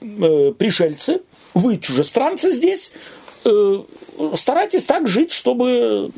э, 0.00 0.52
пришельцы, 0.58 1.20
вы 1.54 1.78
чужестранцы 1.78 2.50
здесь, 2.50 2.90
Э, 3.46 3.82
старайтесь 4.34 4.84
так 4.84 5.06
жить, 5.06 5.30
чтобы 5.30 6.10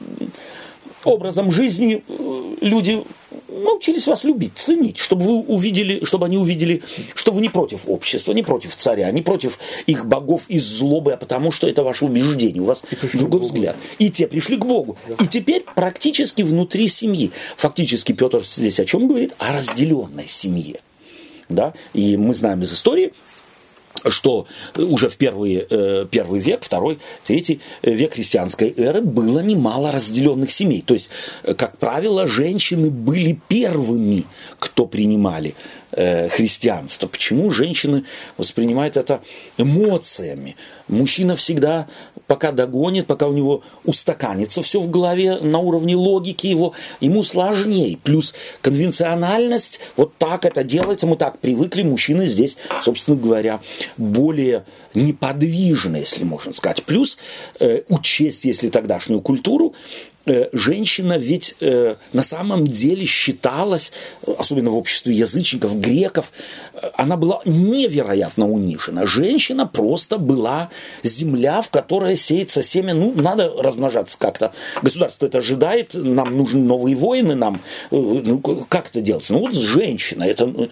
образом 1.09 1.51
жизни 1.51 2.03
э, 2.07 2.55
люди 2.61 3.03
научились 3.49 4.07
вас 4.07 4.25
любить, 4.25 4.53
ценить, 4.57 4.99
чтобы 4.99 5.25
вы 5.25 5.41
увидели, 5.41 6.05
чтобы 6.05 6.27
они 6.27 6.39
увидели, 6.39 6.83
что 7.15 7.33
вы 7.33 7.41
не 7.41 7.49
против 7.49 7.89
общества, 7.89 8.33
не 8.33 8.43
против 8.43 8.77
царя, 8.77 9.11
не 9.11 9.23
против 9.23 9.59
их 9.87 10.07
богов 10.07 10.43
из 10.49 10.65
злобы, 10.65 11.13
а 11.13 11.17
потому 11.17 11.51
что 11.51 11.69
это 11.69 11.83
ваше 11.83 12.05
убеждение, 12.05 12.63
у 12.63 12.67
вас 12.67 12.83
другой 13.15 13.41
взгляд. 13.41 13.77
И 13.99 14.11
те 14.11 14.27
пришли 14.27 14.57
к 14.57 14.65
Богу. 14.65 14.97
И 15.21 15.27
теперь 15.27 15.65
практически 15.75 16.43
внутри 16.43 16.89
семьи. 16.89 17.31
Фактически 17.57 18.13
Петр 18.13 18.45
здесь 18.45 18.81
о 18.81 18.85
чем 18.85 19.09
говорит? 19.09 19.35
О 19.39 19.53
разделенной 19.53 20.29
семье. 20.29 20.81
Да? 21.49 21.75
И 21.95 22.17
мы 22.17 22.35
знаем 22.35 22.63
из 22.63 22.73
истории, 22.73 23.13
что 24.09 24.47
уже 24.77 25.09
в 25.09 25.17
первый, 25.17 25.67
э, 25.69 26.07
первый 26.11 26.41
век, 26.41 26.63
второй, 26.63 26.99
третий 27.27 27.61
век 27.83 28.15
христианской 28.15 28.73
эры 28.77 29.03
было 29.03 29.41
немало 29.41 29.91
разделенных 29.93 30.51
семей. 30.51 30.83
То 30.83 30.95
есть, 30.95 31.11
э, 31.45 31.55
как 31.55 31.79
правило, 31.79 32.27
женщины 32.27 32.91
были 32.91 33.39
первыми, 33.49 34.25
кто 34.59 34.87
принимали 34.87 35.55
Э, 36.01 36.29
христианства. 36.29 37.09
Почему 37.09 37.51
женщины 37.51 38.05
воспринимают 38.37 38.97
это 38.97 39.21
эмоциями? 39.57 40.55
Мужчина 40.87 41.35
всегда, 41.35 41.89
пока 42.29 42.53
догонит, 42.53 43.09
пока 43.09 43.27
у 43.27 43.33
него 43.33 43.63
устаканится 43.83 44.63
все 44.63 44.79
в 44.79 44.89
голове 44.91 45.39
на 45.39 45.59
уровне 45.59 45.97
логики 45.97 46.47
его, 46.47 46.73
ему 47.01 47.25
сложнее. 47.25 47.99
Плюс 48.01 48.33
конвенциональность, 48.61 49.81
вот 49.97 50.17
так 50.19 50.45
это 50.45 50.63
делается, 50.63 51.09
мы 51.09 51.17
так 51.17 51.41
привыкли, 51.41 51.83
мужчины 51.83 52.27
здесь, 52.27 52.57
собственно 52.81 53.17
говоря, 53.17 53.59
более 53.97 54.67
неподвижны, 54.95 55.97
если 55.97 56.23
можно 56.23 56.55
сказать. 56.55 56.85
Плюс 56.85 57.19
э, 57.59 57.83
учесть, 57.89 58.45
если 58.45 58.69
тогдашнюю 58.69 59.21
культуру, 59.21 59.75
женщина 60.53 61.19
ведь 61.19 61.55
э, 61.61 61.97
на 62.13 62.23
самом 62.23 62.67
деле 62.67 63.05
считалась, 63.05 63.93
особенно 64.27 64.71
в 64.71 64.77
обществе 64.77 65.15
язычников, 65.15 65.79
греков, 65.81 66.33
э, 66.75 66.91
она 66.95 67.17
была 67.17 67.41
невероятно 67.45 68.49
унижена. 68.49 69.07
Женщина 69.07 69.67
просто 69.67 70.19
была 70.19 70.71
земля, 71.03 71.61
в 71.61 71.71
которой 71.71 72.17
сеется 72.17 72.63
семя. 72.63 72.95
Ну, 72.95 73.13
надо 73.15 73.53
размножаться 73.59 74.19
как-то. 74.19 74.53
Государство 74.83 75.27
это 75.27 75.39
ожидает, 75.39 75.95
нам 75.95 76.37
нужны 76.37 76.61
новые 76.61 76.97
воины, 76.97 77.35
нам 77.35 77.61
ну, 77.91 78.41
как 78.69 78.89
это 78.89 79.01
делается? 79.01 79.33
Ну, 79.33 79.41
вот 79.41 79.55
женщина. 79.55 80.25
Это... 80.25 80.69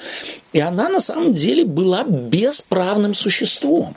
И 0.52 0.60
она 0.60 0.88
на 0.88 1.00
самом 1.00 1.34
деле 1.34 1.64
была 1.64 2.04
бесправным 2.04 3.14
существом. 3.14 3.96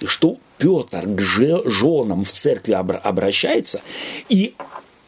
И 0.00 0.06
что 0.06 0.38
Петр 0.60 1.06
к 1.06 1.20
женам 1.20 2.24
в 2.24 2.32
церкви 2.32 2.72
обращается 2.72 3.80
и 4.28 4.54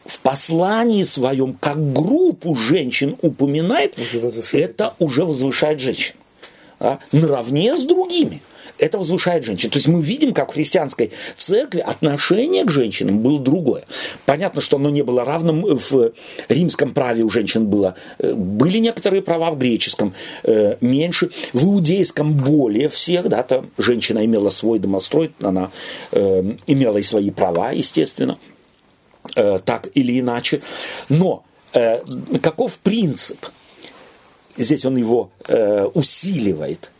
в 0.05 0.20
послании 0.20 1.05
своем 1.05 1.53
как 1.53 1.92
группу 1.92 2.57
женщин 2.57 3.16
упоминает, 3.22 3.98
уже 4.00 4.20
это 4.53 4.94
уже 4.98 5.24
возвышает 5.24 5.78
женщин. 5.78 6.14
А, 6.80 6.98
наравне 7.12 7.76
с 7.76 7.84
другими 7.84 8.42
это 8.82 8.98
возвышает 8.98 9.44
женщин. 9.44 9.70
То 9.70 9.78
есть 9.78 9.88
мы 9.88 10.02
видим, 10.02 10.34
как 10.34 10.50
в 10.50 10.54
христианской 10.54 11.12
церкви 11.36 11.78
отношение 11.78 12.64
к 12.64 12.70
женщинам 12.70 13.20
было 13.20 13.38
другое. 13.38 13.84
Понятно, 14.26 14.60
что 14.60 14.76
оно 14.76 14.90
не 14.90 15.02
было 15.02 15.24
равным 15.24 15.62
в 15.62 16.12
римском 16.48 16.92
праве 16.92 17.22
у 17.22 17.30
женщин 17.30 17.66
было. 17.66 17.94
Э, 18.18 18.34
были 18.34 18.78
некоторые 18.78 19.22
права 19.22 19.52
в 19.52 19.58
греческом, 19.58 20.14
э, 20.42 20.76
меньше. 20.80 21.30
В 21.52 21.64
иудейском 21.64 22.34
более 22.34 22.88
всех, 22.88 23.28
да, 23.28 23.42
там 23.44 23.70
женщина 23.78 24.24
имела 24.24 24.50
свой 24.50 24.80
домострой, 24.80 25.32
она 25.40 25.70
э, 26.10 26.54
имела 26.66 26.98
и 26.98 27.02
свои 27.02 27.30
права, 27.30 27.70
естественно, 27.70 28.38
так 29.34 29.88
или 29.94 30.18
иначе. 30.18 30.62
Но 31.08 31.44
каков 32.42 32.78
принцип? 32.78 33.46
Здесь 34.56 34.84
он 34.84 34.96
его 34.96 35.30
усиливает 35.94 36.91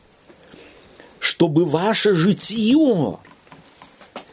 чтобы 1.23 1.65
ваше 1.65 2.15
житие 2.15 3.17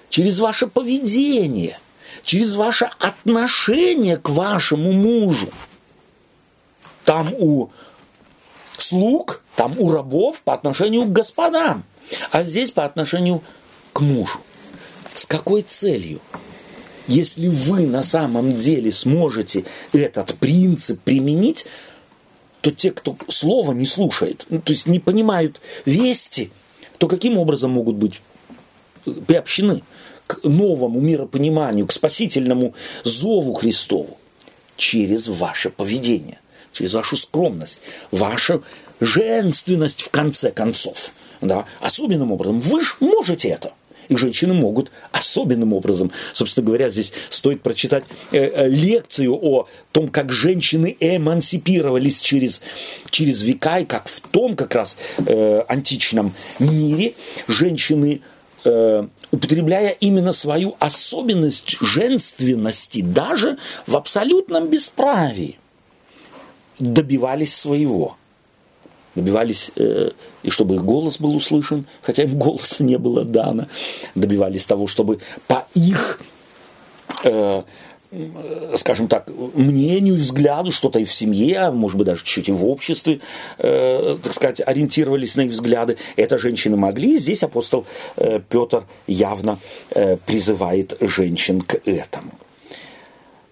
через 0.10 0.40
ваше 0.40 0.66
поведение, 0.66 1.78
через 2.24 2.56
ваше 2.56 2.90
отношение 2.98 4.18
к 4.18 4.30
вашему 4.30 4.92
мужу. 4.92 5.50
Там 7.06 7.32
у 7.38 7.70
слуг, 8.80 9.44
там 9.56 9.76
у 9.78 9.92
рабов 9.92 10.42
по 10.42 10.56
отношению 10.56 11.04
к 11.04 11.12
господам, 11.12 11.84
а 12.32 12.42
здесь 12.42 12.72
по 12.72 12.86
отношению 12.86 13.44
к 13.94 14.00
мужу. 14.00 14.40
С 15.14 15.28
какой 15.28 15.62
целью? 15.62 16.22
Если 17.06 17.50
вы 17.50 17.86
на 17.86 18.02
самом 18.02 18.58
деле 18.58 18.92
сможете 18.92 19.64
этот 19.94 20.34
принцип 20.40 21.00
применить, 21.02 21.68
то 22.62 22.72
те, 22.72 22.90
кто 22.90 23.16
слова 23.28 23.74
не 23.74 23.86
слушает, 23.86 24.48
ну, 24.50 24.60
то 24.60 24.72
есть 24.72 24.88
не 24.88 25.00
понимают 25.00 25.62
вести, 25.86 26.52
то 27.00 27.08
каким 27.08 27.38
образом 27.38 27.72
могут 27.72 27.96
быть 27.96 28.22
приобщены 29.26 29.82
к 30.28 30.44
новому 30.44 31.00
миропониманию, 31.00 31.88
к 31.88 31.92
спасительному 31.92 32.76
зову 33.04 33.54
Христову? 33.54 34.18
Через 34.76 35.28
ваше 35.28 35.70
поведение, 35.70 36.40
через 36.72 36.94
вашу 36.94 37.18
скромность, 37.18 37.82
вашу 38.12 38.64
женственность 39.00 40.02
в 40.02 40.10
конце 40.10 40.52
концов. 40.52 41.14
Да? 41.42 41.66
Особенным 41.82 42.32
образом. 42.32 42.60
Вы 42.60 42.82
же 42.82 42.94
можете 43.00 43.50
это 43.50 43.74
и 44.10 44.16
женщины 44.16 44.54
могут 44.54 44.92
особенным 45.12 45.72
образом. 45.74 46.12
Собственно 46.34 46.66
говоря, 46.66 46.90
здесь 46.90 47.14
стоит 47.30 47.62
прочитать 47.62 48.04
э, 48.32 48.38
э, 48.40 48.68
лекцию 48.68 49.34
о 49.34 49.68
том, 49.92 50.10
как 50.10 50.32
женщины 50.32 50.98
эмансипировались 51.00 52.20
через, 52.20 52.62
через 53.10 53.44
века, 53.44 53.80
и 53.80 53.86
как 53.86 54.08
в 54.08 54.20
том 54.20 54.56
как 54.56 54.76
раз 54.76 54.98
э, 55.26 55.62
античном 55.68 56.34
мире 56.60 57.14
женщины 57.48 58.22
употребляя 59.32 59.92
именно 60.02 60.34
свою 60.34 60.76
особенность 60.80 61.78
женственности, 61.80 63.02
даже 63.02 63.58
в 63.88 63.96
абсолютном 63.96 64.68
бесправии, 64.68 65.58
добивались 66.78 67.56
своего 67.56 68.18
добивались, 69.16 69.72
э, 69.76 70.12
и 70.44 70.50
чтобы 70.50 70.76
их 70.76 70.84
голос 70.84 71.20
был 71.20 71.36
услышан, 71.36 71.88
хотя 72.02 72.24
им 72.24 72.38
голоса 72.38 72.84
не 72.84 72.98
было 72.98 73.24
дано, 73.24 73.68
добивались 74.16 74.66
того, 74.66 74.88
чтобы 74.88 75.20
по 75.48 75.68
их, 75.74 76.22
э, 77.24 77.64
скажем 78.78 79.08
так, 79.08 79.30
мнению, 79.54 80.16
взгляду, 80.16 80.72
что-то 80.72 81.00
и 81.00 81.06
в 81.06 81.14
семье, 81.14 81.60
а 81.60 81.72
может 81.72 81.98
быть 81.98 82.08
даже 82.08 82.24
чуть-чуть 82.24 82.50
и 82.50 82.52
в 82.52 82.66
обществе, 82.66 83.20
э, 83.58 84.18
так 84.22 84.34
сказать, 84.34 84.62
ориентировались 84.66 85.36
на 85.36 85.42
их 85.42 85.52
взгляды. 85.52 85.98
Это 86.16 86.38
женщины 86.38 86.78
могли, 86.78 87.20
здесь 87.20 87.44
апостол 87.44 87.86
э, 88.16 88.40
Петр 88.50 88.86
явно 89.08 89.60
э, 89.92 90.18
призывает 90.18 90.98
женщин 91.02 91.62
к 91.62 91.82
этому. 91.86 92.32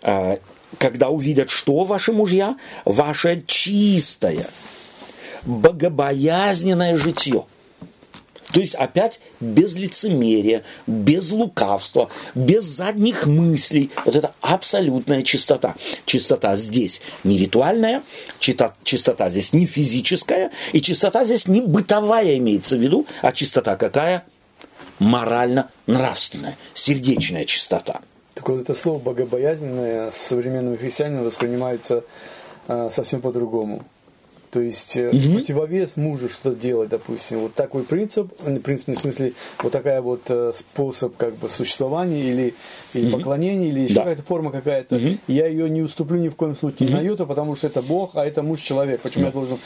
Э, 0.02 0.38
когда 0.78 1.10
увидят, 1.10 1.50
что 1.50 1.84
ваши 1.84 2.12
мужья, 2.12 2.58
ваше 2.86 3.44
чистое, 3.46 4.48
богобоязненное 5.48 6.98
житье. 6.98 7.46
То 8.52 8.62
есть 8.62 8.76
опять 8.76 9.20
без 9.42 9.76
лицемерия, 9.76 10.64
без 10.88 11.32
лукавства, 11.32 12.10
без 12.34 12.64
задних 12.64 13.26
мыслей. 13.26 13.92
Вот 14.06 14.16
это 14.16 14.34
абсолютная 14.42 15.22
чистота. 15.24 15.76
Чистота 16.06 16.56
здесь 16.56 17.02
не 17.24 17.38
ритуальная, 17.38 18.04
чистота 18.40 19.30
здесь 19.30 19.52
не 19.52 19.66
физическая, 19.66 20.52
и 20.72 20.82
чистота 20.82 21.26
здесь 21.26 21.48
не 21.48 21.62
бытовая 21.62 22.38
имеется 22.38 22.78
в 22.78 22.80
виду, 22.80 23.06
а 23.22 23.32
чистота 23.34 23.76
какая? 23.76 24.26
Морально-нравственная, 25.00 26.58
сердечная 26.74 27.46
чистота. 27.46 28.02
Так 28.34 28.48
вот 28.50 28.62
это 28.62 28.74
слово 28.74 29.00
богобоязненное 29.00 30.12
с 30.12 30.18
современными 30.18 30.78
христианами 30.78 31.26
воспринимается 31.26 32.04
э, 32.68 32.90
совсем 32.92 33.22
по-другому. 33.22 33.84
То 34.58 34.62
есть 34.64 34.98
угу. 34.98 35.36
противовес 35.36 35.98
мужу 35.98 36.30
что 36.30 36.52
делать, 36.52 36.90
допустим. 36.90 37.42
Вот 37.42 37.54
такой 37.54 37.84
принцип, 37.84 38.34
принцип 38.64 38.98
в 38.98 39.02
смысле, 39.02 39.34
вот 39.62 39.72
такая 39.72 40.02
вот 40.02 40.22
э, 40.30 40.52
способ 40.58 41.16
как 41.16 41.36
бы 41.36 41.48
существования 41.48 42.24
или, 42.24 42.56
или 42.96 43.06
угу. 43.06 43.18
поклонения, 43.18 43.70
или 43.70 43.82
еще 43.82 43.94
да. 43.94 44.02
какая-то 44.02 44.24
форма 44.24 44.50
какая-то. 44.52 44.96
Угу. 44.96 45.18
Я 45.28 45.46
ее 45.46 45.70
не 45.70 45.84
уступлю 45.84 46.18
ни 46.18 46.30
в 46.30 46.36
коем 46.36 46.56
случае 46.56 46.90
угу. 46.90 46.98
на 46.98 47.02
йоту, 47.02 47.28
потому 47.28 47.56
что 47.56 47.68
это 47.68 47.84
Бог, 47.84 48.16
а 48.16 48.26
это 48.26 48.42
муж 48.42 48.62
человек. 48.62 49.02
Почему 49.02 49.26
да. 49.26 49.28
я 49.28 49.34
должен 49.34 49.60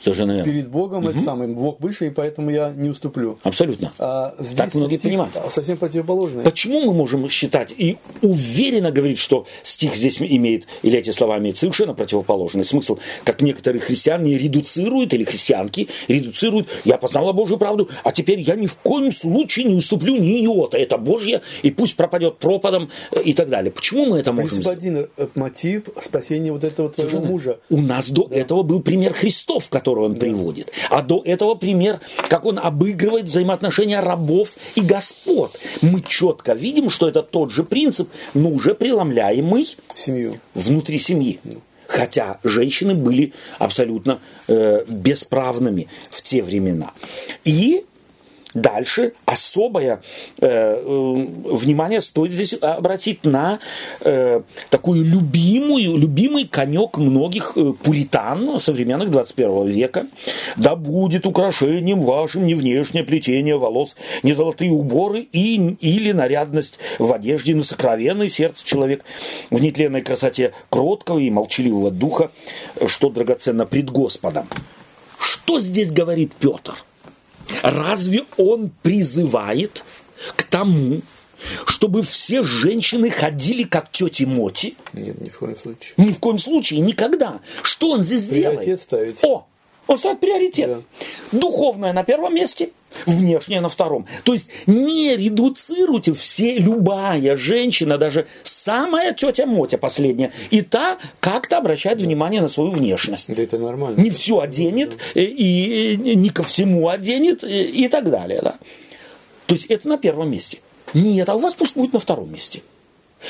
Совершенно 0.00 0.32
верно. 0.32 0.52
Перед 0.52 0.68
Богом 0.68 1.04
угу. 1.04 1.10
это 1.10 1.20
самый 1.20 1.48
Бог 1.48 1.80
выше, 1.80 2.06
и 2.06 2.10
поэтому 2.10 2.50
я 2.50 2.70
не 2.70 2.88
уступлю. 2.88 3.38
Абсолютно. 3.42 3.92
А 3.98 4.34
здесь 4.38 4.56
так 4.56 4.74
многие 4.74 4.96
стих 4.96 5.10
понимают. 5.10 5.34
Совсем 5.50 5.76
противоположный. 5.76 6.44
Почему 6.44 6.80
мы 6.80 6.92
можем 6.92 7.28
считать 7.28 7.72
и 7.76 7.96
уверенно 8.22 8.90
говорить, 8.90 9.18
что 9.18 9.46
стих 9.62 9.96
здесь 9.96 10.20
имеет, 10.20 10.66
или 10.82 10.98
эти 10.98 11.10
слова 11.10 11.38
имеют 11.38 11.58
совершенно 11.58 11.94
противоположный 11.94 12.64
смысл, 12.64 12.98
как 13.24 13.42
некоторые 13.42 13.80
христиане 13.80 14.38
редуцируют, 14.38 15.14
или 15.14 15.24
христианки 15.24 15.88
редуцируют, 16.08 16.68
я 16.84 16.98
познала 16.98 17.32
Божью 17.32 17.58
правду, 17.58 17.88
а 18.04 18.12
теперь 18.12 18.40
я 18.40 18.54
ни 18.54 18.66
в 18.66 18.76
коем 18.76 19.10
случае 19.10 19.66
не 19.66 19.74
уступлю 19.74 20.16
ни 20.16 20.44
иота, 20.44 20.78
это 20.78 20.98
Божье, 20.98 21.42
и 21.62 21.70
пусть 21.70 21.96
пропадет 21.96 22.38
пропадом 22.38 22.90
э, 23.12 23.22
и 23.22 23.32
так 23.32 23.48
далее. 23.48 23.70
Почему 23.72 24.06
мы 24.06 24.18
это 24.18 24.32
можем 24.32 24.60
сделать? 24.60 24.78
один 24.78 25.08
э, 25.16 25.26
мотив 25.34 25.84
спасения 26.00 26.52
вот 26.52 26.64
этого 26.64 26.90
твоего 26.90 27.10
Совершенно. 27.10 27.32
мужа. 27.32 27.58
У 27.70 27.80
нас 27.80 28.10
до 28.10 28.26
да. 28.26 28.36
этого 28.36 28.62
был 28.62 28.80
пример 28.80 29.12
Христов, 29.14 29.68
который 29.68 29.87
который 29.88 30.04
он 30.04 30.14
да. 30.14 30.20
приводит. 30.20 30.70
А 30.90 31.00
до 31.02 31.22
этого 31.24 31.54
пример, 31.54 32.00
как 32.28 32.44
он 32.44 32.58
обыгрывает 32.58 33.24
взаимоотношения 33.24 34.00
рабов 34.00 34.54
и 34.74 34.82
господ. 34.82 35.58
Мы 35.80 36.02
четко 36.02 36.52
видим, 36.52 36.90
что 36.90 37.08
это 37.08 37.22
тот 37.22 37.52
же 37.52 37.64
принцип, 37.64 38.10
но 38.34 38.50
уже 38.50 38.74
преломляемый 38.74 39.76
Семью. 39.94 40.40
внутри 40.54 40.98
семьи. 40.98 41.40
Хотя 41.86 42.38
женщины 42.44 42.94
были 42.94 43.32
абсолютно 43.58 44.20
э, 44.46 44.84
бесправными 44.86 45.88
в 46.10 46.20
те 46.20 46.42
времена. 46.42 46.92
И 47.44 47.86
Дальше 48.54 49.12
особое 49.26 50.00
э, 50.40 50.46
э, 50.46 51.26
внимание 51.52 52.00
стоит 52.00 52.32
здесь 52.32 52.54
обратить 52.54 53.24
на 53.24 53.58
э, 54.00 54.40
такую 54.70 55.04
любимую, 55.04 55.98
любимый 55.98 56.46
конек 56.46 56.96
многих 56.96 57.52
э, 57.56 57.74
пуритан 57.74 58.58
современных 58.58 59.10
21 59.10 59.66
века. 59.66 60.06
Да 60.56 60.76
будет 60.76 61.26
украшением 61.26 62.00
вашим 62.00 62.46
не 62.46 62.54
внешнее 62.54 63.04
плетение 63.04 63.58
волос, 63.58 63.96
не 64.22 64.32
золотые 64.32 64.70
уборы 64.70 65.20
и, 65.30 65.56
или 65.80 66.12
нарядность 66.12 66.78
в 66.98 67.12
одежде, 67.12 67.54
но 67.54 67.62
сокровенный 67.62 68.30
сердце 68.30 68.64
человек 68.64 69.04
в 69.50 69.60
нетленной 69.60 70.00
красоте 70.00 70.52
кроткого 70.70 71.18
и 71.18 71.30
молчаливого 71.30 71.90
духа, 71.90 72.30
что 72.86 73.10
драгоценно 73.10 73.66
пред 73.66 73.90
Господом. 73.90 74.48
Что 75.18 75.60
здесь 75.60 75.92
говорит 75.92 76.32
Петр? 76.38 76.74
Разве 77.62 78.24
он 78.36 78.70
призывает 78.82 79.84
к 80.36 80.44
тому, 80.44 81.00
чтобы 81.66 82.02
все 82.02 82.42
женщины 82.42 83.10
ходили 83.10 83.62
как 83.62 83.90
тети 83.92 84.24
Моти? 84.24 84.74
Нет, 84.92 85.20
ни 85.20 85.28
в 85.28 85.38
коем 85.38 85.56
случае. 85.56 85.94
Ни 85.96 86.10
в 86.10 86.18
коем 86.18 86.38
случае, 86.38 86.80
никогда. 86.80 87.40
Что 87.62 87.90
он 87.90 88.02
здесь 88.02 88.24
Приоритет 88.24 88.64
делает? 88.64 88.80
ставить. 88.82 89.24
О, 89.24 89.46
он 89.86 89.98
ставит 89.98 90.20
приоритет. 90.20 90.68
Да. 90.68 91.38
Духовное 91.38 91.92
на 91.92 92.04
первом 92.04 92.34
месте, 92.34 92.70
внешнее 93.06 93.60
на 93.60 93.68
втором. 93.68 94.06
То 94.24 94.32
есть 94.32 94.50
не 94.66 95.16
редуцируйте 95.16 96.12
все, 96.12 96.58
любая 96.58 97.36
женщина, 97.36 97.98
даже 97.98 98.26
самая 98.42 99.12
тетя 99.12 99.46
Мотя 99.46 99.78
последняя, 99.78 100.32
и 100.50 100.62
та 100.62 100.98
как-то 101.20 101.58
обращает 101.58 102.00
внимание 102.00 102.40
на 102.40 102.48
свою 102.48 102.70
внешность. 102.70 103.32
Да 103.34 103.42
это 103.42 103.58
нормально. 103.58 104.00
Не 104.00 104.10
все 104.10 104.40
оденет, 104.40 104.96
и, 105.14 105.22
и, 105.22 105.92
и 105.94 106.16
не 106.16 106.30
ко 106.30 106.42
всему 106.42 106.88
оденет, 106.88 107.44
и, 107.44 107.84
и 107.84 107.88
так 107.88 108.10
далее. 108.10 108.40
Да? 108.42 108.58
То 109.46 109.54
есть 109.54 109.66
это 109.66 109.88
на 109.88 109.98
первом 109.98 110.30
месте. 110.30 110.58
Нет, 110.94 111.28
а 111.28 111.34
у 111.34 111.38
вас 111.38 111.54
пусть 111.54 111.74
будет 111.74 111.92
на 111.92 111.98
втором 111.98 112.32
месте. 112.32 112.62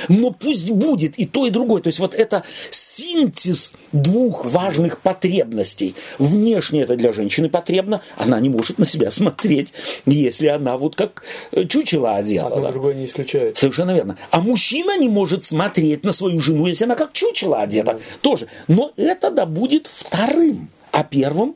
Но 0.09 0.31
пусть 0.31 0.71
будет 0.71 1.19
и 1.19 1.27
то, 1.27 1.47
и 1.47 1.51
другое. 1.51 1.83
То 1.83 1.89
есть 1.89 1.99
вот 1.99 2.15
это 2.15 2.45
синтез 2.71 3.73
двух 3.93 4.45
важных 4.45 5.01
потребностей. 5.01 5.95
Внешне 6.19 6.83
это 6.83 6.97
для 6.97 7.13
женщины 7.13 7.49
потребно, 7.49 8.03
она 8.17 8.41
не 8.41 8.49
может 8.49 8.79
на 8.79 8.85
себя 8.85 9.11
смотреть, 9.11 9.73
если 10.07 10.47
она 10.47 10.77
вот 10.77 10.97
как 10.97 11.23
э, 11.53 11.65
чучело 11.67 12.17
одета. 12.17 12.47
Одно 12.47 12.63
да. 12.63 12.71
другое 12.73 12.95
не 12.95 13.07
исключает. 13.07 13.57
Совершенно 13.57 13.95
верно. 13.95 14.19
А 14.31 14.41
мужчина 14.41 14.99
не 14.99 15.09
может 15.09 15.45
смотреть 15.45 16.05
на 16.05 16.13
свою 16.13 16.41
жену, 16.41 16.67
если 16.67 16.85
она 16.85 16.95
как 16.95 17.13
чучело 17.13 17.61
одета. 17.61 17.95
Да. 17.95 17.99
Тоже. 18.21 18.47
Но 18.67 18.93
это 18.97 19.31
да 19.31 19.47
будет 19.47 19.87
вторым. 19.87 20.69
А 20.91 21.05
первым 21.05 21.55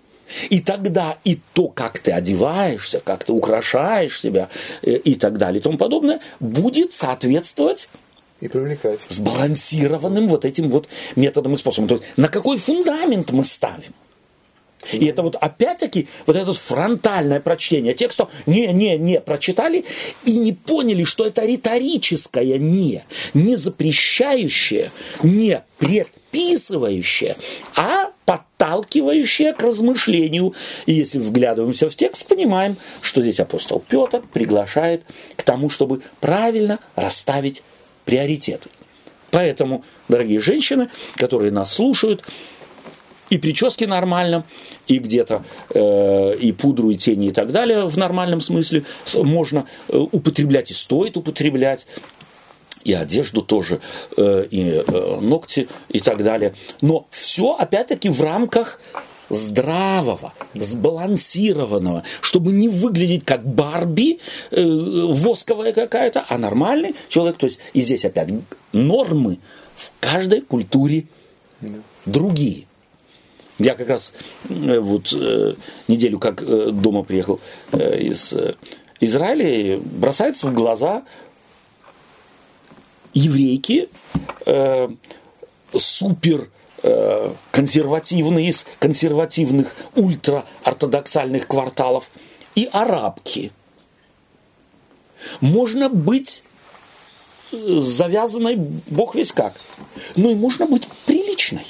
и 0.51 0.61
тогда 0.61 1.19
и 1.25 1.39
то, 1.53 1.69
как 1.69 1.99
ты 1.99 2.13
одеваешься, 2.13 3.01
как 3.05 3.25
ты 3.25 3.33
украшаешь 3.33 4.21
себя 4.21 4.49
э, 4.83 4.93
и 4.93 5.15
так 5.15 5.39
далее 5.39 5.61
и 5.61 5.63
тому 5.63 5.77
подобное, 5.77 6.21
будет 6.41 6.93
соответствовать 6.93 7.89
и 8.43 8.49
привлекать. 8.49 9.01
Сбалансированным 9.09 10.27
вот 10.27 10.45
этим 10.45 10.69
вот 10.69 10.89
методом 11.15 11.55
и 11.55 11.57
способом. 11.57 11.89
То 11.89 11.95
есть 11.95 12.07
на 12.17 12.29
какой 12.29 12.59
фундамент 12.59 13.31
мы 13.31 13.45
ставим? 13.45 13.95
И 14.91 15.07
это 15.07 15.23
вот 15.23 15.37
опять-таки 15.37 16.09
вот 16.27 16.35
это 16.35 16.53
фронтальное 16.53 17.39
прочтение 17.39 17.95
текста, 17.95 18.29
не-не-не, 18.47 19.21
прочитали 19.21 19.85
и 20.25 20.39
не 20.39 20.53
поняли, 20.53 21.05
что 21.05 21.25
это 21.25 21.47
риторическое 21.47 22.59
«не», 22.59 23.05
не 23.33 23.55
запрещающее, 23.55 24.91
не 25.23 25.63
предписывающее, 25.79 27.37
а 27.77 28.11
подталкивающее 28.25 29.53
к 29.53 29.63
размышлению. 29.63 30.53
И 30.87 30.95
если 30.95 31.21
вглядываемся 31.21 31.89
в 31.89 31.95
текст, 31.95 32.27
понимаем, 32.27 32.77
что 33.03 33.23
здесь 33.23 33.39
апостол 33.39 33.79
Петр 33.89 34.21
приглашает 34.33 35.05
к 35.37 35.45
тому, 35.45 35.71
чтобы 35.71 36.03
правильно 36.19 36.81
расставить 36.97 37.63
приоритеты. 38.05 38.69
Поэтому, 39.31 39.85
дорогие 40.09 40.41
женщины, 40.41 40.89
которые 41.17 41.51
нас 41.51 41.73
слушают, 41.73 42.23
и 43.31 43.39
прически 43.39 43.85
нормально, 43.85 44.45
и 44.89 44.99
где-то 44.99 45.43
э, 45.75 46.37
и 46.37 46.53
пудру, 46.53 46.91
и 46.91 46.97
тени, 46.97 47.29
и 47.29 47.33
так 47.33 47.51
далее 47.51 47.87
в 47.87 47.97
нормальном 47.97 48.43
смысле 48.43 48.85
можно 49.15 49.67
э, 49.89 49.97
употреблять 49.97 50.71
и 50.71 50.75
стоит 50.75 51.17
употреблять 51.17 51.87
и 52.85 52.93
одежду 52.93 53.41
тоже, 53.41 53.81
э, 54.19 54.47
и 54.51 54.83
э, 54.87 55.21
ногти 55.21 55.69
и 55.89 56.01
так 56.01 56.23
далее. 56.23 56.55
Но 56.83 57.07
все 57.11 57.55
опять-таки 57.55 58.11
в 58.11 58.21
рамках 58.21 58.81
здравого, 59.33 60.33
сбалансированного, 60.55 62.05
чтобы 62.21 62.53
не 62.53 62.69
выглядеть 62.69 63.25
как 63.25 63.45
Барби 63.45 64.21
э, 64.51 64.63
восковая 64.63 65.73
какая-то, 65.73 66.25
а 66.29 66.39
нормальный 66.39 66.95
человек. 67.09 67.39
То 67.39 67.47
есть 67.47 67.59
и 67.73 67.81
здесь 67.81 68.05
опять 68.05 68.29
нормы 68.73 69.39
в 69.75 69.91
каждой 70.01 70.43
культуре 70.43 71.07
другие. 72.07 72.67
Я 73.59 73.75
как 73.75 73.89
раз 73.89 74.13
э, 74.49 74.81
вот 74.81 75.13
э, 75.13 75.55
неделю 75.89 76.19
как 76.19 76.43
э, 76.43 76.71
дома 76.71 77.03
приехал 77.03 77.41
из 77.73 78.35
Израиля, 79.01 79.79
бросается 79.79 80.47
в 80.47 80.55
глаза 80.55 81.05
еврейки, 83.15 83.89
супер 85.75 86.49
консервативные 87.51 88.49
из 88.49 88.67
консервативных 88.79 89.75
ультраортодоксальных 89.95 91.47
кварталов 91.47 92.11
и 92.55 92.69
арабки. 92.73 93.53
Можно 95.41 95.89
быть 95.89 96.43
завязанной 97.53 98.57
бог 98.57 99.15
весь 99.15 99.33
как, 99.33 99.55
но 100.17 100.31
и 100.31 100.35
можно 100.35 100.67
быть 100.67 100.89
приличной. 101.07 101.67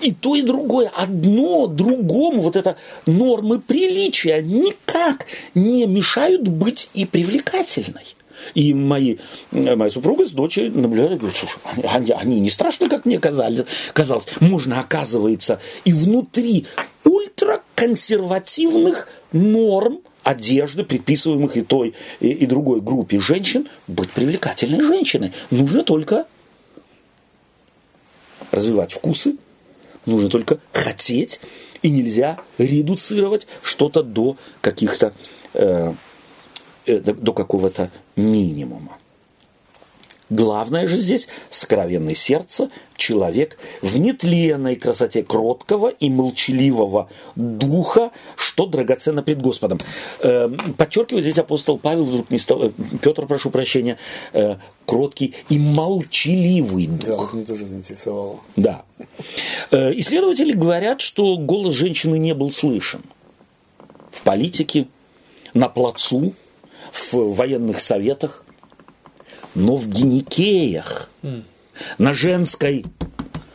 И 0.00 0.12
то, 0.12 0.34
и 0.34 0.42
другое. 0.42 0.90
Одно 0.94 1.66
другому, 1.66 2.42
вот 2.42 2.56
это 2.56 2.76
нормы 3.06 3.60
приличия 3.60 4.42
никак 4.42 5.26
не 5.54 5.86
мешают 5.86 6.48
быть 6.48 6.90
и 6.92 7.06
привлекательной. 7.06 8.14
И 8.54 8.74
мои, 8.74 9.16
моя 9.50 9.90
супруга 9.90 10.26
с 10.26 10.32
дочерью 10.32 10.78
наблюдали, 10.78 11.16
говорят, 11.16 11.36
слушай, 11.36 11.58
они, 11.84 12.12
они 12.12 12.40
не 12.40 12.50
страшно, 12.50 12.88
как 12.88 13.04
мне 13.04 13.18
казалось. 13.18 13.62
казалось. 13.92 14.26
Можно, 14.40 14.80
оказывается, 14.80 15.60
и 15.84 15.92
внутри 15.92 16.66
ультраконсервативных 17.04 19.08
норм 19.32 20.00
одежды, 20.22 20.84
предписываемых 20.84 21.56
и 21.56 21.62
той, 21.62 21.94
и, 22.20 22.28
и 22.28 22.46
другой 22.46 22.80
группе 22.80 23.18
женщин, 23.18 23.68
быть 23.86 24.10
привлекательной 24.10 24.82
женщиной. 24.82 25.32
Нужно 25.50 25.82
только 25.82 26.26
развивать 28.50 28.92
вкусы, 28.92 29.36
нужно 30.06 30.28
только 30.28 30.60
хотеть, 30.72 31.40
и 31.82 31.90
нельзя 31.90 32.38
редуцировать 32.58 33.46
что-то 33.62 34.02
до 34.02 34.36
каких-то 34.60 35.12
э, 35.54 35.92
э, 36.86 36.98
до 36.98 37.32
какого-то 37.32 37.90
минимума. 38.16 38.98
Главное 40.32 40.86
же 40.86 40.96
здесь 40.96 41.28
сокровенное 41.50 42.14
сердце, 42.14 42.70
человек 42.96 43.58
в 43.82 43.98
нетленной 43.98 44.76
красоте 44.76 45.22
кроткого 45.22 45.88
и 45.88 46.08
молчаливого 46.08 47.10
духа, 47.36 48.12
что 48.36 48.64
драгоценно 48.64 49.22
пред 49.22 49.42
Господом. 49.42 49.78
Э, 50.20 50.48
подчеркивает 50.78 51.24
здесь 51.24 51.36
апостол 51.36 51.76
Павел, 51.76 52.04
вдруг 52.04 52.30
не 52.30 52.38
стал, 52.38 52.62
э, 52.62 52.70
Петр, 53.02 53.26
прошу 53.26 53.50
прощения, 53.50 53.98
э, 54.32 54.56
кроткий 54.86 55.34
и 55.50 55.58
молчаливый 55.58 56.86
дух. 56.86 57.06
Да, 57.06 57.24
это 57.24 57.36
меня 57.36 57.44
тоже 57.44 57.66
заинтересовало. 57.66 58.40
Да. 58.56 58.84
Э, 59.70 59.92
исследователи 59.96 60.52
говорят, 60.52 61.02
что 61.02 61.36
голос 61.36 61.74
женщины 61.74 62.18
не 62.18 62.32
был 62.32 62.50
слышен 62.50 63.02
в 64.10 64.22
политике, 64.22 64.86
на 65.52 65.68
плацу, 65.68 66.32
в 66.92 67.34
военных 67.34 67.80
советах, 67.80 68.44
но 69.54 69.76
в 69.76 69.88
геникеях, 69.88 71.10
на 71.98 72.14
женской 72.14 72.84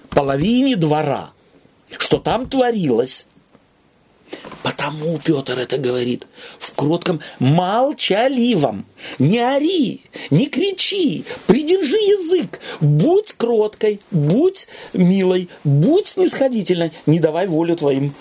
половине 0.10 0.76
двора, 0.76 1.32
что 1.98 2.18
там 2.18 2.50
творилось, 2.50 3.28
Потому 4.64 5.18
Петр 5.20 5.58
это 5.58 5.78
говорит 5.78 6.28
в 6.60 6.74
кротком, 6.74 7.22
молчаливом. 7.40 8.86
Не 9.20 9.40
ори, 9.40 10.02
не 10.30 10.48
кричи, 10.48 11.24
придержи 11.46 11.96
язык. 11.96 12.60
Будь 12.82 13.32
кроткой, 13.34 14.02
будь 14.12 14.68
милой, 14.92 15.48
будь 15.64 16.08
снисходительной, 16.08 16.92
не 17.06 17.20
давай 17.20 17.48
волю 17.48 17.78
твоим 17.78 18.14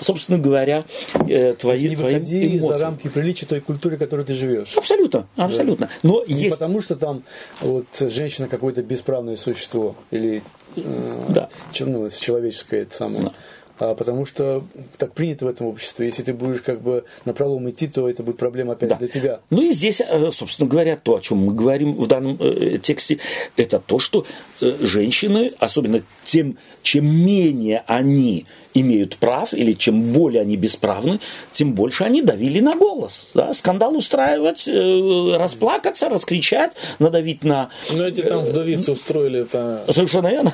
собственно 0.00 0.38
говоря, 0.38 0.84
э, 1.28 1.54
твои, 1.54 1.88
не 1.88 1.96
твои 1.96 2.16
эмоции. 2.16 2.58
за 2.58 2.78
рамки 2.84 3.08
приличия 3.08 3.46
той 3.46 3.60
культуры, 3.60 3.96
в 3.96 3.98
которой 3.98 4.24
ты 4.24 4.34
живешь. 4.34 4.76
Абсолютно, 4.76 5.26
абсолютно. 5.36 5.88
Но 6.02 6.24
Не 6.26 6.34
есть... 6.34 6.50
потому, 6.50 6.80
что 6.80 6.96
там 6.96 7.22
вот 7.60 7.86
женщина 8.00 8.48
какое-то 8.48 8.82
бесправное 8.82 9.36
существо 9.36 9.96
или 10.10 10.42
э, 10.76 11.26
Да. 11.28 11.48
ну, 11.80 12.08
человеческое 12.10 12.82
это 12.82 12.94
самое. 12.94 13.24
Да. 13.24 13.32
А 13.76 13.94
потому 13.96 14.24
что 14.24 14.64
так 14.98 15.14
принято 15.14 15.46
в 15.46 15.48
этом 15.48 15.66
обществе. 15.66 16.06
Если 16.06 16.22
ты 16.22 16.32
будешь 16.32 16.60
как 16.60 16.80
бы 16.80 17.04
на 17.24 17.32
пролом 17.34 17.68
идти, 17.68 17.88
то 17.88 18.08
это 18.08 18.22
будет 18.22 18.36
проблема 18.36 18.74
опять 18.74 18.90
Да. 18.90 18.96
для 18.96 19.08
тебя. 19.08 19.40
Ну 19.50 19.62
и 19.62 19.72
здесь, 19.72 20.00
э, 20.00 20.30
собственно 20.30 20.68
говоря, 20.68 20.96
то, 20.96 21.16
о 21.16 21.20
чем 21.20 21.38
мы 21.38 21.52
говорим 21.54 21.94
в 21.94 22.06
данном 22.06 22.36
э, 22.40 22.78
тексте, 22.78 23.18
это 23.56 23.80
то, 23.80 23.98
что 23.98 24.26
э, 24.60 24.72
женщины, 24.80 25.52
особенно 25.58 26.02
тем, 26.24 26.56
чем 26.84 27.06
менее 27.06 27.82
они 27.86 28.44
имеют 28.74 29.16
прав, 29.16 29.54
или 29.54 29.72
чем 29.72 30.12
более 30.12 30.42
они 30.42 30.56
бесправны, 30.56 31.20
тем 31.52 31.72
больше 31.74 32.04
они 32.04 32.22
давили 32.22 32.60
на 32.60 32.74
голос. 32.74 33.30
Да? 33.34 33.52
Скандал 33.54 33.96
устраивать, 33.96 34.68
э, 34.68 35.36
расплакаться, 35.36 36.08
раскричать, 36.08 36.72
надавить 36.98 37.44
на... 37.44 37.70
Ну, 37.90 38.04
эти 38.04 38.22
там 38.22 38.44
вдовицы 38.44 38.92
устроили 38.92 39.40
это. 39.40 39.84
Совершенно 39.88 40.28
верно. 40.28 40.52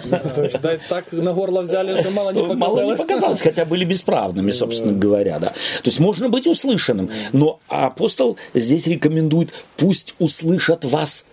Да, 0.63 0.79
так 0.89 1.11
на 1.13 1.33
горло 1.33 1.63
взяли, 1.63 1.99
что 2.01 2.11
мало 2.11 2.31
не 2.31 2.39
Что 2.39 2.55
мало 2.55 2.77
не 2.77 2.91
показалось. 2.91 2.99
показалось, 2.99 3.41
хотя 3.41 3.65
были 3.65 3.85
бесправными, 3.85 4.51
собственно 4.51 4.93
говоря, 4.93 5.39
да. 5.39 5.49
То 5.49 5.87
есть 5.87 5.99
можно 5.99 6.29
быть 6.29 6.47
услышанным, 6.47 7.11
но 7.33 7.61
апостол 7.69 8.37
здесь 8.55 8.87
рекомендует, 8.87 9.51
пусть 9.77 10.15
услышат 10.19 10.85
вас 10.85 11.25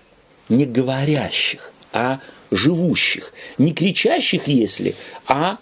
не 0.49 0.65
говорящих, 0.65 1.73
а 1.91 2.19
живущих, 2.51 3.33
не 3.57 3.73
кричащих, 3.73 4.47
если, 4.47 4.95
а 5.27 5.57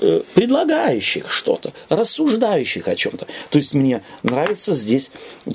э, 0.00 0.22
предлагающих 0.34 1.30
что-то, 1.30 1.72
рассуждающих 1.88 2.88
о 2.88 2.94
чем-то. 2.94 3.26
То 3.50 3.58
есть 3.58 3.74
мне 3.74 4.02
нравится 4.22 4.72
здесь 4.72 5.10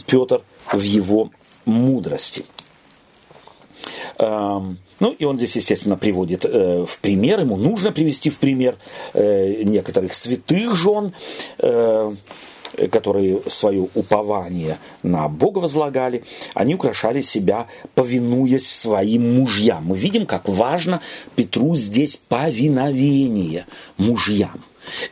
Петр 0.05 0.41
в 0.71 0.81
его 0.81 1.31
мудрости. 1.65 2.45
Эм, 4.17 4.79
Ну, 4.99 5.11
и 5.11 5.25
он 5.25 5.37
здесь, 5.37 5.55
естественно, 5.55 5.95
приводит 5.95 6.43
э, 6.43 6.83
в 6.85 6.99
пример, 7.01 7.41
ему 7.41 7.55
нужно 7.55 7.91
привести 7.91 8.31
в 8.31 8.39
пример 8.39 8.77
э, 9.13 9.61
некоторых 9.63 10.13
святых 10.13 10.75
жен, 10.75 11.13
э, 11.59 12.15
которые 12.91 13.41
свое 13.47 13.87
упование 13.93 14.77
на 15.03 15.27
Бога 15.27 15.59
возлагали, 15.59 16.23
они 16.53 16.75
украшали 16.75 17.21
себя, 17.21 17.67
повинуясь 17.95 18.67
своим 18.67 19.35
мужьям. 19.35 19.85
Мы 19.85 19.97
видим, 19.97 20.25
как 20.25 20.47
важно 20.47 21.01
Петру 21.35 21.75
здесь 21.75 22.17
повиновение 22.17 23.65
мужьям. 23.97 24.63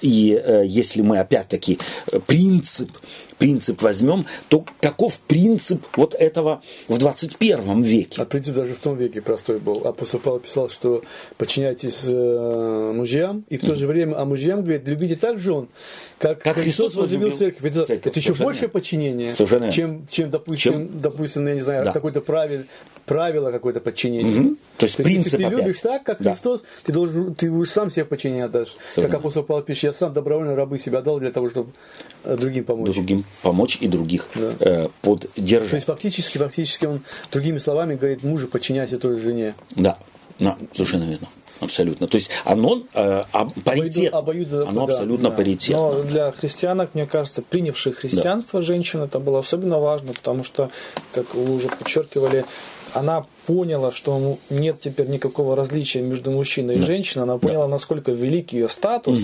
И 0.01 0.41
э, 0.41 0.63
если 0.65 1.01
мы 1.01 1.19
опять-таки 1.19 1.79
э, 2.11 2.19
принцип, 2.19 2.91
принцип 3.37 3.81
возьмем, 3.81 4.25
то 4.49 4.65
каков 4.81 5.19
принцип 5.21 5.81
вот 5.95 6.13
этого 6.15 6.61
в 6.87 6.97
21 6.97 7.81
веке? 7.81 8.21
А 8.21 8.25
принцип 8.25 8.55
даже 8.55 8.73
в 8.73 8.79
том 8.79 8.95
веке 8.97 9.21
простой 9.21 9.59
был. 9.59 9.85
Апостол 9.85 10.19
Павел 10.19 10.39
писал, 10.39 10.69
что 10.69 11.03
подчиняйтесь 11.37 12.01
э, 12.05 12.91
мужьям, 12.95 13.43
и 13.49 13.57
в 13.57 13.61
то 13.61 13.75
же 13.75 13.87
время, 13.87 14.15
а 14.19 14.25
мужьям 14.25 14.61
говорит, 14.61 14.87
любите 14.87 15.15
так 15.15 15.39
жен, 15.39 15.67
как, 16.19 16.41
Как 16.41 16.55
Христос 16.55 16.93
Христос 16.93 16.95
возлюбил 16.95 17.35
церковь. 17.35 17.63
Это, 17.63 17.85
церковь. 17.85 18.11
это 18.11 18.19
еще 18.19 18.33
большее 18.35 18.69
подчинение, 18.69 19.33
Совершенно 19.33 19.71
чем, 19.71 20.07
чем, 20.09 20.29
допустим, 20.29 20.71
Чем- 20.71 20.99
допустим, 21.01 21.45
я 21.47 21.55
не 21.55 21.59
знаю, 21.61 21.83
Да. 21.85 21.91
какое-то 21.91 22.21
правило, 22.21 22.63
правило 23.05 23.51
какое-то 23.51 23.81
подчинение. 23.81 24.39
Мгм. 24.39 24.57
То 24.77 24.85
есть 24.85 24.95
принцип 24.97 25.25
если 25.33 25.37
ты 25.37 25.43
опять. 25.45 25.59
любишь 25.59 25.79
так, 25.79 26.03
как 26.03 26.21
Да. 26.21 26.31
Христос, 26.33 26.63
ты 26.83 26.93
должен, 26.93 27.35
ты 27.35 27.51
будешь 27.51 27.69
сам 27.69 27.91
себе 27.91 28.05
подчинение 28.05 28.45
отдашь. 28.45 28.75
Совершенно. 28.89 29.07
Как 29.07 29.19
апостол 29.19 29.43
Павел 29.43 29.63
пишет, 29.63 29.83
я 29.83 29.93
сам 29.93 30.13
добровольно 30.13 30.55
рабы 30.55 30.79
себя 30.79 31.01
дал 31.01 31.19
для 31.19 31.31
того, 31.33 31.49
чтобы 31.49 31.71
э, 32.23 32.37
другим 32.37 32.63
помочь. 32.63 32.93
Другим 32.93 33.24
помочь 33.41 33.77
и 33.81 33.87
других 33.87 34.27
Да. 34.35 34.51
э, 34.59 34.87
поддержать. 35.01 35.69
То 35.69 35.75
есть 35.75 35.87
фактически, 35.87 36.37
фактически 36.37 36.85
он 36.85 37.01
другими 37.31 37.57
словами 37.59 37.95
говорит 37.95 38.23
мужу, 38.23 38.47
подчиняйся 38.47 38.97
той 38.97 39.19
жене. 39.19 39.55
Да, 39.75 39.97
да, 40.39 40.55
совершенно 40.73 41.03
верно. 41.03 41.27
Абсолютно. 41.61 42.07
То 42.07 42.17
есть 42.17 42.29
оно 42.43 42.83
э, 42.93 43.23
об- 43.31 43.53
паритет, 43.63 44.13
обоюдо- 44.13 44.67
оно 44.67 44.85
да, 44.85 44.93
абсолютно 44.93 45.29
да. 45.29 45.35
паритетно. 45.37 45.77
Но 45.91 46.03
для 46.03 46.31
христианок, 46.33 46.93
мне 46.95 47.05
кажется, 47.05 47.41
принявших 47.41 47.97
христианство 47.99 48.61
женщин, 48.61 49.01
это 49.03 49.19
было 49.19 49.39
особенно 49.39 49.79
важно, 49.79 50.11
потому 50.11 50.43
что, 50.43 50.69
как 51.13 51.33
вы 51.33 51.55
уже 51.55 51.69
подчеркивали, 51.69 52.43
она 52.95 53.25
поняла, 53.45 53.91
что 53.91 54.37
нет 54.49 54.79
теперь 54.79 55.07
никакого 55.07 55.55
различия 55.55 56.01
между 56.01 56.31
мужчиной 56.31 56.75
и 56.77 56.79
женщиной. 56.79 57.23
Она 57.23 57.37
поняла, 57.37 57.67
насколько 57.67 58.11
велик 58.13 58.53
ее 58.53 58.69
статус 58.69 59.19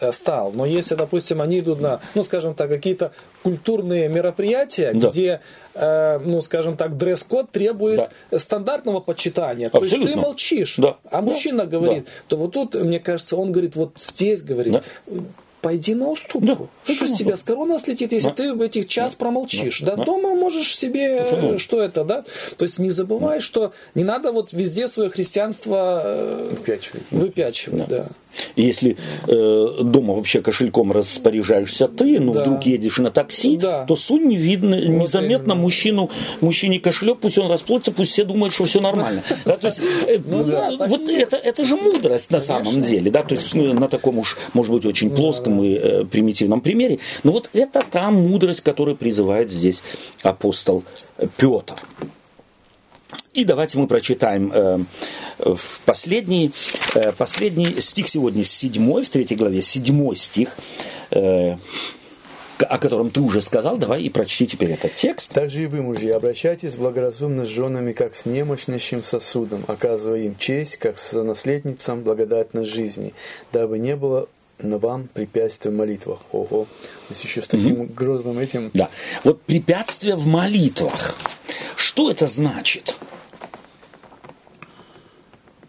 э, 0.00 0.10
стал. 0.12 0.52
Но 0.52 0.64
если, 0.64 0.94
допустим, 0.94 1.42
они 1.42 1.60
идут 1.60 1.80
на, 1.80 2.00
ну, 2.14 2.24
скажем 2.24 2.54
так, 2.54 2.70
какие-то 2.70 3.12
культурные 3.42 4.08
мероприятия, 4.08 4.92
Да. 4.94 5.10
где, 5.10 5.40
э, 5.74 6.18
ну, 6.24 6.40
скажем 6.40 6.76
так, 6.78 6.96
дресс-код 6.96 7.50
требует 7.50 8.08
стандартного 8.36 9.00
почитания. 9.00 9.68
То 9.68 9.78
есть 9.78 9.90
ты 9.90 9.96
Абсолютно. 9.98 10.22
молчишь, 10.22 10.74
Да. 10.78 10.96
а 11.04 11.16
Да. 11.16 11.20
мужчина 11.20 11.66
говорит, 11.66 12.06
то 12.26 12.36
вот 12.38 12.52
тут, 12.52 12.74
мне 12.74 13.00
кажется, 13.00 13.36
он 13.36 13.52
говорит, 13.52 13.76
вот 13.76 13.96
здесь 14.00 14.42
говорит, 14.42 14.82
Да. 15.06 15.12
Пойди 15.60 15.94
на 15.94 16.08
уступку. 16.10 16.40
Да, 16.86 16.92
Что 16.94 17.00
пойди 17.00 17.14
с 17.14 17.18
тебя 17.18 17.36
с 17.36 17.42
корона 17.42 17.78
слетит, 17.78 18.12
если 18.12 18.28
Да. 18.28 18.34
ты 18.34 18.52
в 18.54 18.60
этих 18.60 18.88
час 18.88 19.14
промолчишь? 19.14 19.80
Да, 19.80 19.96
Да. 19.96 20.04
дома 20.04 20.34
можешь 20.34 20.76
себе, 20.76 21.18
э, 21.20 21.40
верно. 21.40 21.58
что 21.58 21.80
это, 21.82 22.04
да? 22.04 22.24
То 22.56 22.64
есть 22.64 22.78
не 22.78 22.90
забывай, 22.90 23.40
что 23.40 23.72
не 23.94 24.04
надо 24.04 24.32
вот 24.32 24.52
везде 24.52 24.88
свое 24.88 25.10
христианство 25.10 26.02
э, 26.04 26.48
Выпячивает. 26.50 27.04
выпячивать, 27.10 27.88
да. 27.88 28.06
И 28.54 28.62
Если 28.62 28.96
э, 29.26 29.66
дома 29.82 30.14
вообще 30.14 30.40
кошельком 30.40 30.92
распоряжаешься 30.92 31.88
ты, 31.88 32.20
ну 32.20 32.32
Да. 32.32 32.42
вдруг 32.42 32.64
едешь 32.64 32.98
на 32.98 33.10
такси, 33.10 33.56
Да. 33.56 33.84
то 33.86 33.96
сунь 33.96 34.26
не 34.28 34.36
видно, 34.36 34.76
незаметно 34.76 35.52
именно. 35.52 35.54
мужчину, 35.56 36.10
мужчине 36.40 36.78
кошелек, 36.78 37.18
пусть 37.18 37.38
он 37.38 37.50
расплодится, 37.50 37.90
пусть 37.92 38.12
все 38.12 38.24
думают, 38.24 38.54
что 38.54 38.64
все 38.64 38.80
нормально. 38.80 39.22
Да, 39.44 39.56
то 39.56 39.66
есть, 39.66 39.80
э, 40.06 40.18
ну, 40.24 40.44
да, 40.44 40.70
вот 40.86 41.08
это, 41.08 41.36
это 41.36 41.64
же 41.64 41.76
мудрость 41.76 42.30
на 42.30 42.40
самом 42.40 42.82
деле, 42.82 43.10
да, 43.10 43.22
то 43.24 43.34
есть 43.34 43.52
ну, 43.54 43.74
на 43.74 43.88
таком 43.88 44.18
уж, 44.18 44.38
может 44.52 44.72
быть, 44.72 44.86
очень 44.86 45.10
плоском 45.10 45.49
и 45.62 45.74
э, 45.74 46.04
примитивном 46.04 46.60
примере, 46.60 46.98
но 47.24 47.32
вот 47.32 47.50
это 47.52 47.82
та 47.88 48.10
мудрость, 48.10 48.60
которую 48.60 48.96
призывает 48.96 49.50
здесь 49.50 49.82
апостол 50.22 50.84
Петр. 51.36 51.76
И 53.32 53.44
давайте 53.44 53.78
мы 53.78 53.86
прочитаем 53.86 54.50
э, 54.52 54.78
в 55.38 55.80
последний, 55.84 56.50
э, 56.94 57.12
последний 57.12 57.80
стих 57.80 58.08
сегодня, 58.08 58.42
седьмой, 58.42 59.04
в 59.04 59.10
третьей 59.10 59.36
главе, 59.36 59.62
седьмой 59.62 60.16
стих, 60.16 60.56
э, 61.12 61.56
о 62.58 62.78
котором 62.78 63.10
ты 63.10 63.20
уже 63.20 63.40
сказал. 63.40 63.76
Давай 63.76 64.02
и 64.02 64.10
прочти 64.10 64.48
теперь 64.48 64.72
этот 64.72 64.96
текст. 64.96 65.30
Также 65.32 65.62
и 65.62 65.66
вы, 65.66 65.80
мужья, 65.80 66.16
обращайтесь 66.16 66.74
благоразумно 66.74 67.44
с 67.44 67.48
женами, 67.48 67.92
как 67.92 68.16
с 68.16 68.26
немощнейшим 68.26 69.04
сосудом, 69.04 69.64
оказывая 69.68 70.22
им 70.22 70.36
честь, 70.36 70.78
как 70.78 70.98
с 70.98 71.12
наследницам 71.12 72.02
благодатной 72.02 72.64
жизни, 72.64 73.14
дабы 73.52 73.78
не 73.78 73.94
было 73.94 74.28
на 74.62 74.78
вам 74.78 75.08
препятствий 75.08 75.70
в 75.70 75.74
молитвах. 75.74 76.20
Ого. 76.32 76.64
То 76.64 77.14
есть 77.14 77.24
еще 77.24 77.42
с 77.42 77.48
таким 77.48 77.86
грозным 77.86 78.38
этим. 78.38 78.70
Да. 78.74 78.88
Вот 79.24 79.42
препятствие 79.42 80.16
в 80.16 80.26
молитвах. 80.26 81.16
Что 81.76 82.10
это 82.10 82.26
значит? 82.26 82.96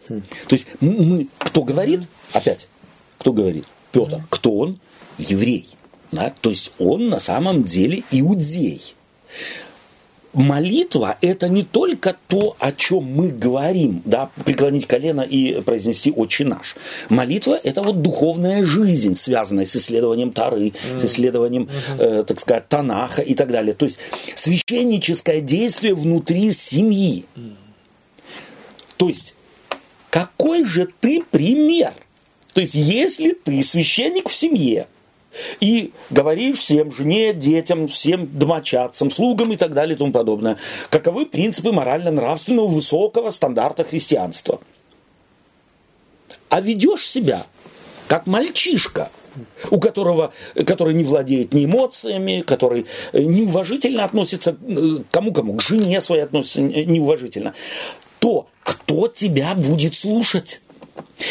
То 0.08 0.22
есть 0.50 0.66
мы, 0.80 1.28
кто 1.38 1.62
говорит, 1.62 2.02
опять, 2.32 2.68
кто 3.18 3.32
говорит? 3.32 3.64
Петр. 3.92 4.22
Кто 4.30 4.52
он? 4.54 4.78
Еврей. 5.18 5.76
Да? 6.10 6.32
То 6.40 6.50
есть 6.50 6.72
он 6.78 7.08
на 7.08 7.20
самом 7.20 7.64
деле 7.64 8.02
иудей. 8.10 8.94
Молитва– 10.32 11.18
это 11.20 11.48
не 11.48 11.62
только 11.62 12.16
то, 12.28 12.56
о 12.58 12.72
чем 12.72 13.04
мы 13.04 13.28
говорим, 13.28 14.00
да, 14.04 14.30
преклонить 14.44 14.86
колено 14.86 15.20
и 15.20 15.60
произнести 15.60 16.10
«Отче 16.10 16.44
наш». 16.44 16.74
Молитва– 17.10 17.58
это 17.62 17.82
вот 17.82 18.00
духовная 18.00 18.64
жизнь, 18.64 19.16
связанная 19.16 19.66
с 19.66 19.76
исследованием 19.76 20.32
Тары, 20.32 20.72
с 20.98 21.04
исследованием, 21.04 21.68
э, 21.98 22.24
так 22.26 22.40
сказать, 22.40 22.68
Танаха 22.68 23.20
и 23.20 23.34
так 23.34 23.50
далее. 23.50 23.74
То 23.74 23.84
есть 23.84 23.98
священническое 24.34 25.40
действие 25.40 25.94
внутри 25.94 26.52
семьи. 26.52 27.26
То 28.96 29.08
есть 29.08 29.34
какой 30.08 30.64
же 30.64 30.88
ты 31.00 31.22
пример? 31.30 31.92
То 32.54 32.60
есть 32.60 32.74
если 32.74 33.32
ты 33.32 33.62
священник 33.62 34.28
в 34.28 34.34
семье, 34.34 34.86
и 35.60 35.92
говоришь 36.10 36.58
всем, 36.58 36.90
жене, 36.90 37.32
детям, 37.32 37.88
всем 37.88 38.26
домочадцам, 38.26 39.10
слугам 39.10 39.52
и 39.52 39.56
так 39.56 39.72
далее 39.74 39.94
и 39.94 39.98
тому 39.98 40.12
подобное, 40.12 40.58
каковы 40.90 41.26
принципы 41.26 41.72
морально-нравственного 41.72 42.66
высокого 42.66 43.30
стандарта 43.30 43.84
христианства. 43.84 44.60
А 46.48 46.60
ведешь 46.60 47.08
себя 47.08 47.46
как 48.08 48.26
мальчишка, 48.26 49.10
у 49.70 49.80
которого, 49.80 50.32
который 50.66 50.94
не 50.94 51.04
владеет 51.04 51.54
ни 51.54 51.64
эмоциями, 51.64 52.42
который 52.46 52.86
э, 53.12 53.22
неуважительно 53.22 54.04
относится 54.04 54.50
э, 54.50 55.02
к 55.08 55.10
кому-кому, 55.10 55.54
к 55.54 55.62
жене 55.62 56.00
своей 56.00 56.22
относится 56.22 56.60
э, 56.60 56.84
неуважительно, 56.84 57.54
то 58.18 58.48
кто 58.62 59.08
тебя 59.08 59.54
будет 59.54 59.94
слушать? 59.94 60.60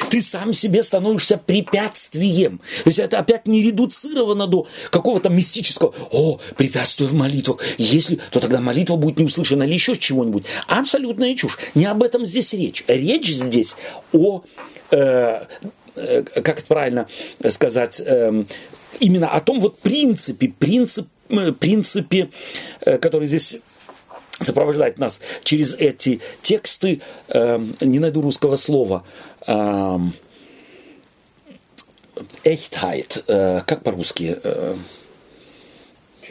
Ты 0.09 0.21
сам 0.21 0.53
себе 0.53 0.83
становишься 0.83 1.37
препятствием. 1.37 2.59
То 2.83 2.89
есть 2.89 2.99
это 2.99 3.19
опять 3.19 3.47
не 3.47 3.63
редуцировано 3.63 4.47
до 4.47 4.67
какого-то 4.89 5.29
мистического, 5.29 5.93
о, 6.11 6.39
препятствие 6.57 7.07
в 7.09 7.13
молитвах. 7.13 7.61
Если, 7.77 8.19
то 8.31 8.39
тогда 8.39 8.61
молитва 8.61 8.95
будет 8.95 9.17
не 9.17 9.25
услышана 9.25 9.63
или 9.63 9.73
еще 9.73 9.97
чего-нибудь. 9.97 10.45
Абсолютная 10.67 11.35
чушь. 11.35 11.57
Не 11.75 11.85
об 11.85 12.03
этом 12.03 12.25
здесь 12.25 12.53
речь. 12.53 12.83
Речь 12.87 13.29
здесь 13.29 13.75
о, 14.13 14.43
э, 14.91 15.45
э, 15.95 16.23
как 16.23 16.59
это 16.59 16.65
правильно 16.65 17.07
сказать, 17.49 18.01
эм, 18.05 18.47
именно 18.99 19.29
о 19.29 19.39
том 19.41 19.59
вот 19.59 19.79
принципе, 19.79 20.49
принцип, 20.49 21.07
э, 21.29 21.51
принципе, 21.51 22.29
э, 22.81 22.97
который 22.97 23.27
здесь 23.27 23.57
сопровождает 24.39 24.97
нас 24.97 25.19
через 25.43 25.75
эти 25.75 26.19
тексты, 26.41 27.01
эм, 27.29 27.73
не 27.79 27.99
найду 27.99 28.21
русского 28.21 28.55
слова, 28.55 29.03
Эchtheit, 32.43 33.23
э, 33.27 33.61
как 33.65 33.83
по-русски? 33.83 34.37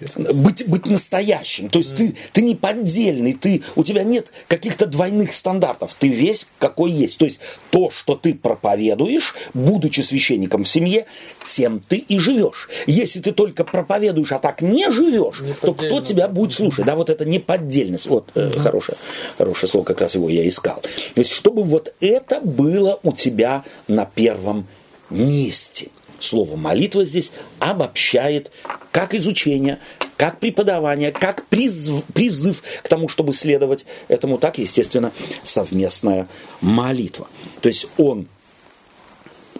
Э, 0.00 0.32
быть, 0.32 0.66
быть 0.66 0.86
настоящим. 0.86 1.68
То 1.68 1.78
есть 1.78 1.94
ты, 1.94 2.14
ты 2.32 2.42
не 2.42 2.54
поддельный, 2.54 3.32
ты, 3.32 3.62
у 3.76 3.84
тебя 3.84 4.02
нет 4.02 4.32
каких-то 4.48 4.86
двойных 4.86 5.32
стандартов. 5.32 5.94
Ты 5.98 6.08
весь 6.08 6.46
какой 6.58 6.90
есть. 6.90 7.18
То 7.18 7.24
есть 7.24 7.40
то, 7.70 7.90
что 7.90 8.14
ты 8.14 8.34
проповедуешь, 8.34 9.34
будучи 9.54 10.00
священником 10.00 10.64
в 10.64 10.68
семье, 10.68 11.06
тем 11.48 11.80
ты 11.80 11.96
и 11.96 12.18
живешь. 12.18 12.68
Если 12.86 13.20
ты 13.20 13.32
только 13.32 13.64
проповедуешь, 13.64 14.32
а 14.32 14.38
так 14.38 14.62
не 14.62 14.90
живешь, 14.90 15.42
то 15.60 15.74
кто 15.74 16.00
тебя 16.00 16.28
будет 16.28 16.52
слушать? 16.52 16.84
Да, 16.84 16.94
вот 16.94 17.10
это 17.10 17.24
неподдельность. 17.24 18.06
Вот 18.06 18.30
э, 18.34 18.52
хорошее, 18.58 18.96
хорошее 19.36 19.70
слово, 19.70 19.84
как 19.84 20.00
раз 20.00 20.14
его 20.14 20.28
я 20.28 20.48
искал. 20.48 20.80
То 21.14 21.20
есть, 21.20 21.32
чтобы 21.32 21.62
вот 21.62 21.92
это 22.00 22.40
было 22.40 22.98
у 23.02 23.12
тебя 23.12 23.64
на 23.88 24.04
первом 24.04 24.66
месте. 25.10 25.88
Слово 26.20 26.56
молитва 26.56 27.04
здесь 27.04 27.32
обобщает 27.58 28.50
как 28.92 29.14
изучение, 29.14 29.78
как 30.16 30.38
преподавание, 30.38 31.12
как 31.12 31.46
призыв, 31.46 32.04
призыв 32.12 32.62
к 32.82 32.88
тому, 32.88 33.08
чтобы 33.08 33.32
следовать 33.32 33.86
этому, 34.08 34.36
так, 34.36 34.58
естественно, 34.58 35.12
совместная 35.42 36.28
молитва. 36.60 37.26
То 37.62 37.68
есть 37.68 37.88
он 37.96 38.28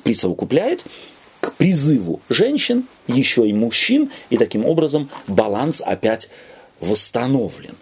присовокупляет 0.04 0.84
к 1.40 1.52
призыву 1.54 2.20
женщин, 2.28 2.86
еще 3.06 3.48
и 3.48 3.52
мужчин, 3.54 4.10
и 4.28 4.36
таким 4.36 4.66
образом 4.66 5.08
баланс 5.26 5.80
опять 5.80 6.28
восстановлен. 6.80 7.74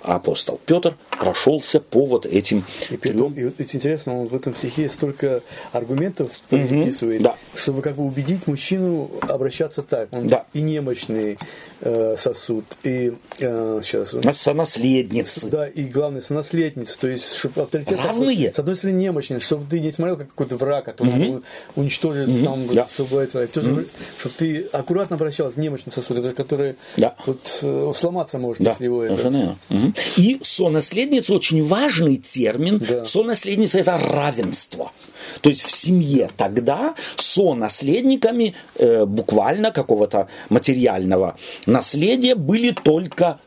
Апостол 0.00 0.58
Петр 0.64 0.96
прошелся 1.22 1.78
по 1.78 2.04
вот 2.04 2.26
этим 2.26 2.64
И, 2.90 2.96
трем 2.96 3.32
и 3.34 3.44
вот 3.44 3.54
интересно, 3.60 4.20
он 4.22 4.26
в 4.26 4.34
этом 4.34 4.56
стихе 4.56 4.88
столько 4.88 5.42
аргументов 5.70 6.32
переписывает, 6.50 7.22
да. 7.22 7.36
чтобы 7.54 7.80
как 7.80 7.94
бы 7.94 8.02
убедить 8.04 8.48
мужчину 8.48 9.08
обращаться 9.20 9.84
так. 9.84 10.08
Он 10.12 10.26
Да. 10.26 10.46
и 10.52 10.60
немощный 10.60 11.38
э, 11.80 12.16
сосуд, 12.18 12.64
и 12.82 13.12
э, 13.38 13.80
сейчас 13.84 14.14
он- 14.14 14.22
сонаследницы. 14.34 15.48
Да, 15.48 15.68
и 15.68 15.84
главное, 15.84 16.22
сонаследница, 16.22 16.98
то 16.98 17.06
есть, 17.08 17.34
чтобы 17.34 17.62
авторитет... 17.62 17.98
Равные. 17.98 18.36
такой, 18.50 18.54
С 18.54 18.58
одной 18.58 18.76
стороны, 18.76 18.96
немощный, 18.96 19.40
чтобы 19.40 19.66
ты 19.70 19.78
не 19.80 19.92
смотрел 19.92 20.16
как 20.16 20.28
какой-то 20.28 20.56
враг, 20.56 20.84
который 20.86 21.12
ну, 21.14 21.42
уничтожит 21.76 22.26
там, 22.44 22.66
Да. 22.68 22.88
чтобы 22.92 23.20
это... 23.22 23.44
и 23.44 23.46
в 23.46 23.50
то 23.50 23.62
же 23.62 23.72
время, 23.72 23.88
чтобы 24.18 24.34
ты 24.38 24.60
аккуратно 24.72 25.14
обращался, 25.16 25.58
немощный 25.60 25.92
сосуд, 25.92 26.34
который 26.34 26.74
Да. 26.96 27.14
вот, 27.26 27.40
э, 27.62 27.92
сломаться 27.94 28.38
может, 28.38 28.62
Да, 28.62 28.70
если 28.70 28.84
его... 28.84 29.04
это-. 29.04 29.56
Мгм. 29.68 29.94
И 30.16 30.38
сонаследницы 30.42 31.11
Сонаследница 31.12 31.34
очень 31.34 31.62
важный 31.62 32.16
термин. 32.16 32.78
Да. 32.78 33.04
Сонаследница 33.04 33.78
это 33.78 33.98
равенство. 33.98 34.92
То 35.42 35.50
есть 35.50 35.62
в 35.62 35.70
семье 35.70 36.30
тогда 36.36 36.94
сонаследниками 37.16 38.54
э, 38.76 39.04
буквально 39.04 39.72
какого-то 39.72 40.28
материального 40.48 41.36
наследия 41.66 42.34
были 42.34 42.70
только 42.70 43.40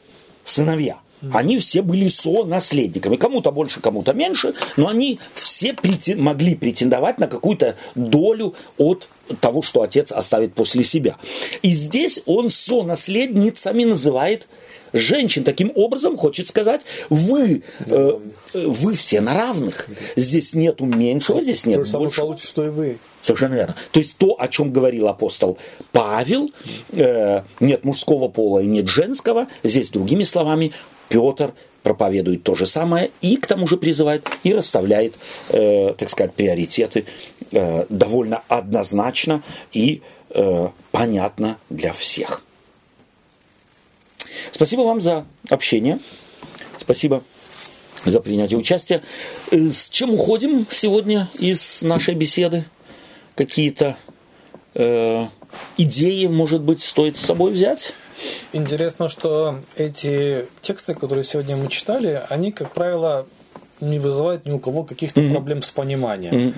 сыновья. 0.44 1.00
Они 1.34 1.58
все 1.58 1.82
были 1.82 2.08
со-наследниками. 2.08 3.16
Кому-то 3.16 3.52
больше, 3.52 3.80
кому-то 3.82 4.14
меньше, 4.14 4.54
но 4.78 4.90
они 4.90 5.20
все 5.34 5.74
претен- 5.74 6.22
могли 6.22 6.54
претендовать 6.54 7.18
на 7.18 7.26
какую-то 7.26 7.76
долю 7.96 8.54
от 8.78 9.08
того, 9.40 9.64
что 9.64 9.82
отец 9.82 10.12
оставит 10.12 10.54
после 10.54 10.84
себя. 10.84 11.18
И 11.64 11.72
здесь 11.72 12.22
он 12.28 12.52
со-наследницами 12.52 13.86
называет 13.86 14.48
женщин. 14.96 15.44
Таким 15.44 15.72
образом, 15.76 16.18
хочет 16.18 16.48
сказать, 16.48 16.82
вы, 17.10 17.64
э, 17.86 18.20
вы 18.54 18.94
все 18.96 19.22
на 19.22 19.36
равных. 19.36 19.88
Здесь 20.16 20.54
нету 20.54 20.86
меньшего, 20.86 21.42
здесь 21.42 21.66
нет 21.66 21.80
То 21.80 21.86
же 21.86 21.92
самое 21.92 22.12
получится, 22.12 22.48
что 22.48 22.66
и 22.66 22.70
вы. 22.70 22.98
Совершенно 23.22 23.56
верно. 23.56 23.76
То 23.92 24.00
есть 24.00 24.18
то, 24.18 24.36
о 24.40 24.48
чем 24.48 24.72
говорил 24.72 25.08
апостол 25.08 25.58
Павел, 25.92 26.52
э, 26.94 27.42
нет 27.60 27.84
мужского 27.84 28.28
пола 28.30 28.60
и 28.60 28.66
нет 28.66 28.88
женского, 28.88 29.48
здесь 29.64 29.90
другими 29.90 30.24
словами 30.24 30.72
Петр 31.10 31.54
проповедует 31.84 32.44
то 32.44 32.56
же 32.56 32.66
самое 32.66 33.12
и 33.22 33.38
к 33.38 33.46
тому 33.46 33.68
же 33.68 33.78
призывает 33.78 34.28
и 34.44 34.54
расставляет, 34.54 35.14
э, 35.50 35.94
так 35.96 36.10
сказать, 36.10 36.34
приоритеты 36.34 37.06
э, 37.52 37.86
довольно 37.90 38.42
однозначно 38.48 39.44
и 39.72 40.02
э, 40.32 40.68
понятно 40.92 41.58
для 41.70 41.94
всех. 41.94 42.45
Спасибо 44.52 44.82
вам 44.82 45.02
за 45.02 45.26
общение. 45.50 46.00
Спасибо 46.80 47.24
за 48.06 48.20
принятие 48.20 48.58
участия. 48.58 49.02
Э, 49.52 49.58
С 49.70 49.90
чем 49.90 50.14
уходим 50.14 50.68
сегодня 50.70 51.30
из 51.34 51.82
нашей 51.82 52.16
беседы? 52.16 52.66
Какие-то 53.36 53.98
э, 54.76 55.28
идеи, 55.78 56.28
может 56.28 56.62
быть, 56.62 56.82
стоит 56.82 57.18
с 57.18 57.22
собой 57.22 57.52
взять? 57.52 57.94
Интересно, 58.54 59.10
что 59.10 59.62
эти 59.76 60.48
тексты, 60.62 60.94
которые 60.94 61.24
сегодня 61.24 61.58
мы 61.58 61.68
читали, 61.68 62.22
они, 62.30 62.52
как 62.52 62.72
правило, 62.72 63.28
не 63.82 64.00
вызывают 64.00 64.46
ни 64.46 64.52
у 64.52 64.60
кого 64.60 64.84
каких-то 64.84 65.22
проблем 65.30 65.62
с 65.62 65.72
пониманием. 65.72 66.54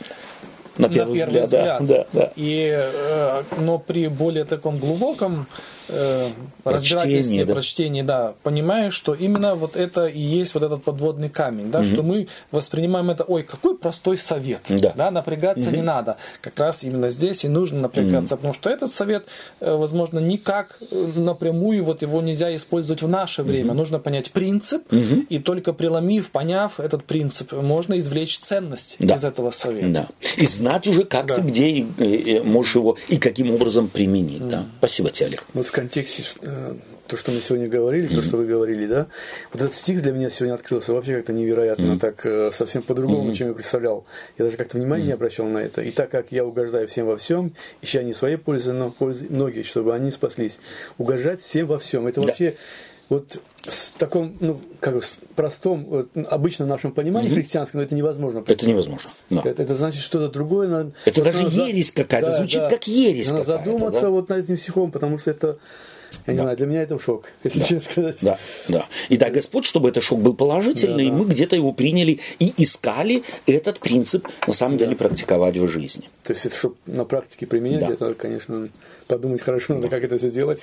На 0.78 0.90
первый, 0.90 1.18
взгляд, 1.20 1.50
да, 1.50 1.80
да, 1.80 2.06
да. 2.14 2.32
И, 2.36 2.72
э, 2.72 3.44
но 3.58 3.80
при 3.80 4.08
более 4.08 4.46
таком 4.46 4.78
глубоком 4.78 5.48
э, 5.90 6.30
разбирательстве, 6.64 7.46
да. 7.46 7.54
прочтении, 7.54 8.02
да, 8.02 8.34
понимаешь, 8.44 8.94
что 8.94 9.14
именно 9.14 9.56
вот 9.56 9.76
это 9.76 10.06
и 10.08 10.22
есть 10.22 10.54
вот 10.54 10.64
этот 10.64 10.84
подводный 10.84 11.30
камень, 11.30 11.72
да, 11.72 11.84
что 11.84 12.04
мы 12.04 12.28
воспринимаем 12.52 13.10
это, 13.10 13.24
ой, 13.24 13.44
какой 13.44 13.78
простой 13.78 14.18
совет, 14.18 14.62
Да. 14.70 15.12
напрягаться 15.12 15.72
не 15.72 15.82
надо. 15.82 16.18
Как 16.42 16.60
раз 16.60 16.84
именно 16.84 17.10
здесь 17.10 17.44
и 17.46 17.48
нужно 17.50 17.82
напрягаться, 17.82 18.36
потому 18.38 18.54
что 18.54 18.70
этот 18.70 18.94
совет, 18.96 19.26
э, 19.60 19.74
возможно, 19.76 20.20
никак 20.20 20.78
э, 20.92 21.12
напрямую 21.16 21.84
вот 21.84 22.02
его 22.02 22.22
нельзя 22.22 22.56
использовать 22.56 23.02
в 23.02 23.08
наше 23.08 23.44
время. 23.44 23.74
Нужно 23.74 24.00
понять 24.00 24.32
принцип, 24.32 24.84
и 25.30 25.40
только 25.40 25.74
преломив, 25.74 26.30
поняв 26.32 26.80
этот 26.80 27.06
принцип, 27.06 27.54
можно 27.54 27.98
извлечь 28.00 28.40
ценность 28.40 28.96
Да. 29.00 29.16
из 29.16 29.24
этого 29.24 29.52
совета. 29.52 29.88
Да. 29.88 30.08
И 30.38 30.46
знать 30.46 30.88
уже, 30.88 31.04
как 31.04 31.28
Да. 31.28 31.36
ты 31.36 31.42
где 31.42 31.68
и, 31.70 31.86
и 32.06 32.40
можешь 32.42 32.76
его 32.76 32.98
и 33.10 33.18
каким 33.18 33.52
образом 33.54 33.88
применить. 33.88 34.48
Да. 34.48 34.66
Спасибо 34.80 35.10
тебе, 35.10 35.28
Олег. 35.28 35.46
Контексте 35.78 36.24
э, 36.42 36.76
то, 37.08 37.16
что 37.18 37.32
мы 37.32 37.40
сегодня 37.40 37.68
говорили, 37.68 38.08
то, 38.08 38.24
что 38.24 38.38
вы 38.38 38.48
говорили, 38.48 38.88
да, 38.88 39.08
вот 39.54 39.62
этот 39.62 39.76
стих 39.76 40.02
для 40.02 40.12
меня 40.12 40.32
сегодня 40.32 40.56
открылся 40.56 40.92
вообще 40.92 41.18
как-то 41.18 41.34
невероятно, 41.34 42.00
так 42.00 42.26
э, 42.26 42.50
совсем 42.52 42.82
по-другому, 42.82 43.32
чем 43.36 43.50
я 43.50 43.54
представлял. 43.54 44.06
Я 44.40 44.46
даже 44.46 44.58
как-то 44.58 44.78
внимания 44.78 45.06
не 45.06 45.12
обращал 45.12 45.46
на 45.46 45.60
это. 45.60 45.82
И 45.84 45.92
так 45.92 46.10
как 46.10 46.32
я 46.32 46.44
угождаю 46.46 46.88
всем 46.88 47.06
во 47.06 47.16
всем, 47.16 47.54
ища 47.84 48.02
не 48.02 48.14
своей 48.14 48.38
пользы, 48.38 48.74
но 48.74 48.90
пользы 48.90 49.28
многих, 49.30 49.68
чтобы 49.68 49.94
они 49.94 50.10
спаслись. 50.10 50.60
Угождать 50.98 51.42
всем 51.42 51.68
во 51.68 51.78
всем. 51.78 52.08
Это 52.08 52.22
Да. 52.22 52.28
вообще 52.28 52.56
вот 53.10 53.40
в 53.62 53.98
таком, 53.98 54.36
ну, 54.40 54.60
как 54.80 54.96
бы, 54.96 55.02
с- 55.02 55.18
простом, 55.36 55.86
вот, 55.86 56.10
обычном 56.28 56.68
нашем 56.68 56.92
понимании 56.92 57.30
христианском, 57.30 57.82
это 57.82 57.96
невозможно. 57.96 58.44
Это 58.46 58.68
невозможно. 58.68 59.10
Да. 59.30 59.42
Это, 59.46 59.62
это 59.64 59.76
значит 59.76 60.02
что-то 60.02 60.30
другое. 60.30 60.68
Надо, 60.68 60.92
Это 61.06 61.22
просто 61.22 61.42
даже 61.44 61.56
за- 61.56 61.66
ересь 61.66 61.92
какая-то, 61.92 62.32
звучит 62.34 62.68
как 62.68 62.88
ересь 62.88 63.32
Надо 63.32 63.44
задуматься 63.44 64.02
да? 64.02 64.10
вот 64.10 64.30
над 64.30 64.44
этим 64.46 64.58
стихом, 64.58 64.92
потому 64.92 65.18
что 65.18 65.32
это, 65.32 65.58
я 66.26 66.34
не 66.34 66.40
знаю, 66.40 66.58
для 66.58 66.66
меня 66.66 66.82
это 66.84 67.00
шок, 67.00 67.26
если 67.44 67.60
честно 67.60 67.80
сказать. 67.92 68.18
Да, 68.22 68.40
да. 68.68 68.86
И 69.10 69.18
дай 69.18 69.32
Господь, 69.32 69.66
чтобы 69.66 69.90
этот 69.90 70.04
шок 70.04 70.20
был 70.20 70.34
положительный, 70.34 71.08
и 71.08 71.12
мы 71.12 71.26
где-то 71.26 71.56
его 71.56 71.72
приняли 71.74 72.20
и 72.40 72.54
искали 72.58 73.24
этот 73.46 73.80
принцип 73.80 74.28
на 74.48 74.54
самом 74.54 74.78
деле 74.78 74.96
практиковать 74.96 75.56
в 75.58 75.68
жизни. 75.68 76.10
То 76.24 76.34
есть, 76.34 76.46
это, 76.46 76.56
чтобы 76.56 76.76
на 76.86 77.06
практике 77.06 77.46
применять, 77.48 77.88
Да. 77.88 77.94
это, 77.94 78.14
конечно, 78.16 78.70
подумать 79.08 79.42
хорошо 79.42 79.74
надо, 79.74 79.88
как 79.90 80.04
это 80.04 80.18
все 80.18 80.30
делать. 80.30 80.60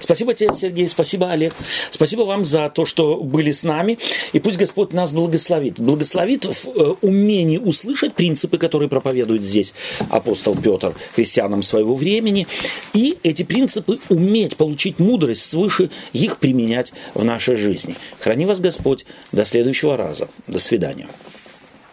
Спасибо 0.00 0.34
тебе, 0.34 0.50
Сергей, 0.54 0.88
спасибо, 0.88 1.30
Олег. 1.30 1.54
Спасибо 1.90 2.22
вам 2.22 2.44
за 2.44 2.68
то, 2.68 2.86
что 2.86 3.22
были 3.22 3.50
с 3.50 3.62
нами. 3.62 3.98
И 4.32 4.40
пусть 4.40 4.58
Господь 4.58 4.92
нас 4.92 5.12
благословит. 5.12 5.78
Благословит 5.78 6.44
в 6.44 6.68
э, 6.68 6.94
умении 7.02 7.58
услышать 7.58 8.14
принципы, 8.14 8.58
которые 8.58 8.88
проповедует 8.88 9.42
здесь 9.42 9.74
апостол 10.10 10.56
Петр 10.56 10.94
христианам 11.14 11.62
своего 11.62 11.94
времени. 11.94 12.46
И 12.94 13.18
эти 13.22 13.42
принципы 13.42 13.98
уметь 14.08 14.56
получить 14.56 14.98
мудрость 14.98 15.48
свыше, 15.48 15.90
их 16.12 16.38
применять 16.38 16.92
в 17.14 17.24
нашей 17.24 17.56
жизни. 17.56 17.94
Храни 18.18 18.46
вас 18.46 18.60
Господь. 18.60 19.06
До 19.32 19.44
следующего 19.44 19.96
раза. 19.96 20.28
До 20.46 20.58
свидания. 20.58 21.08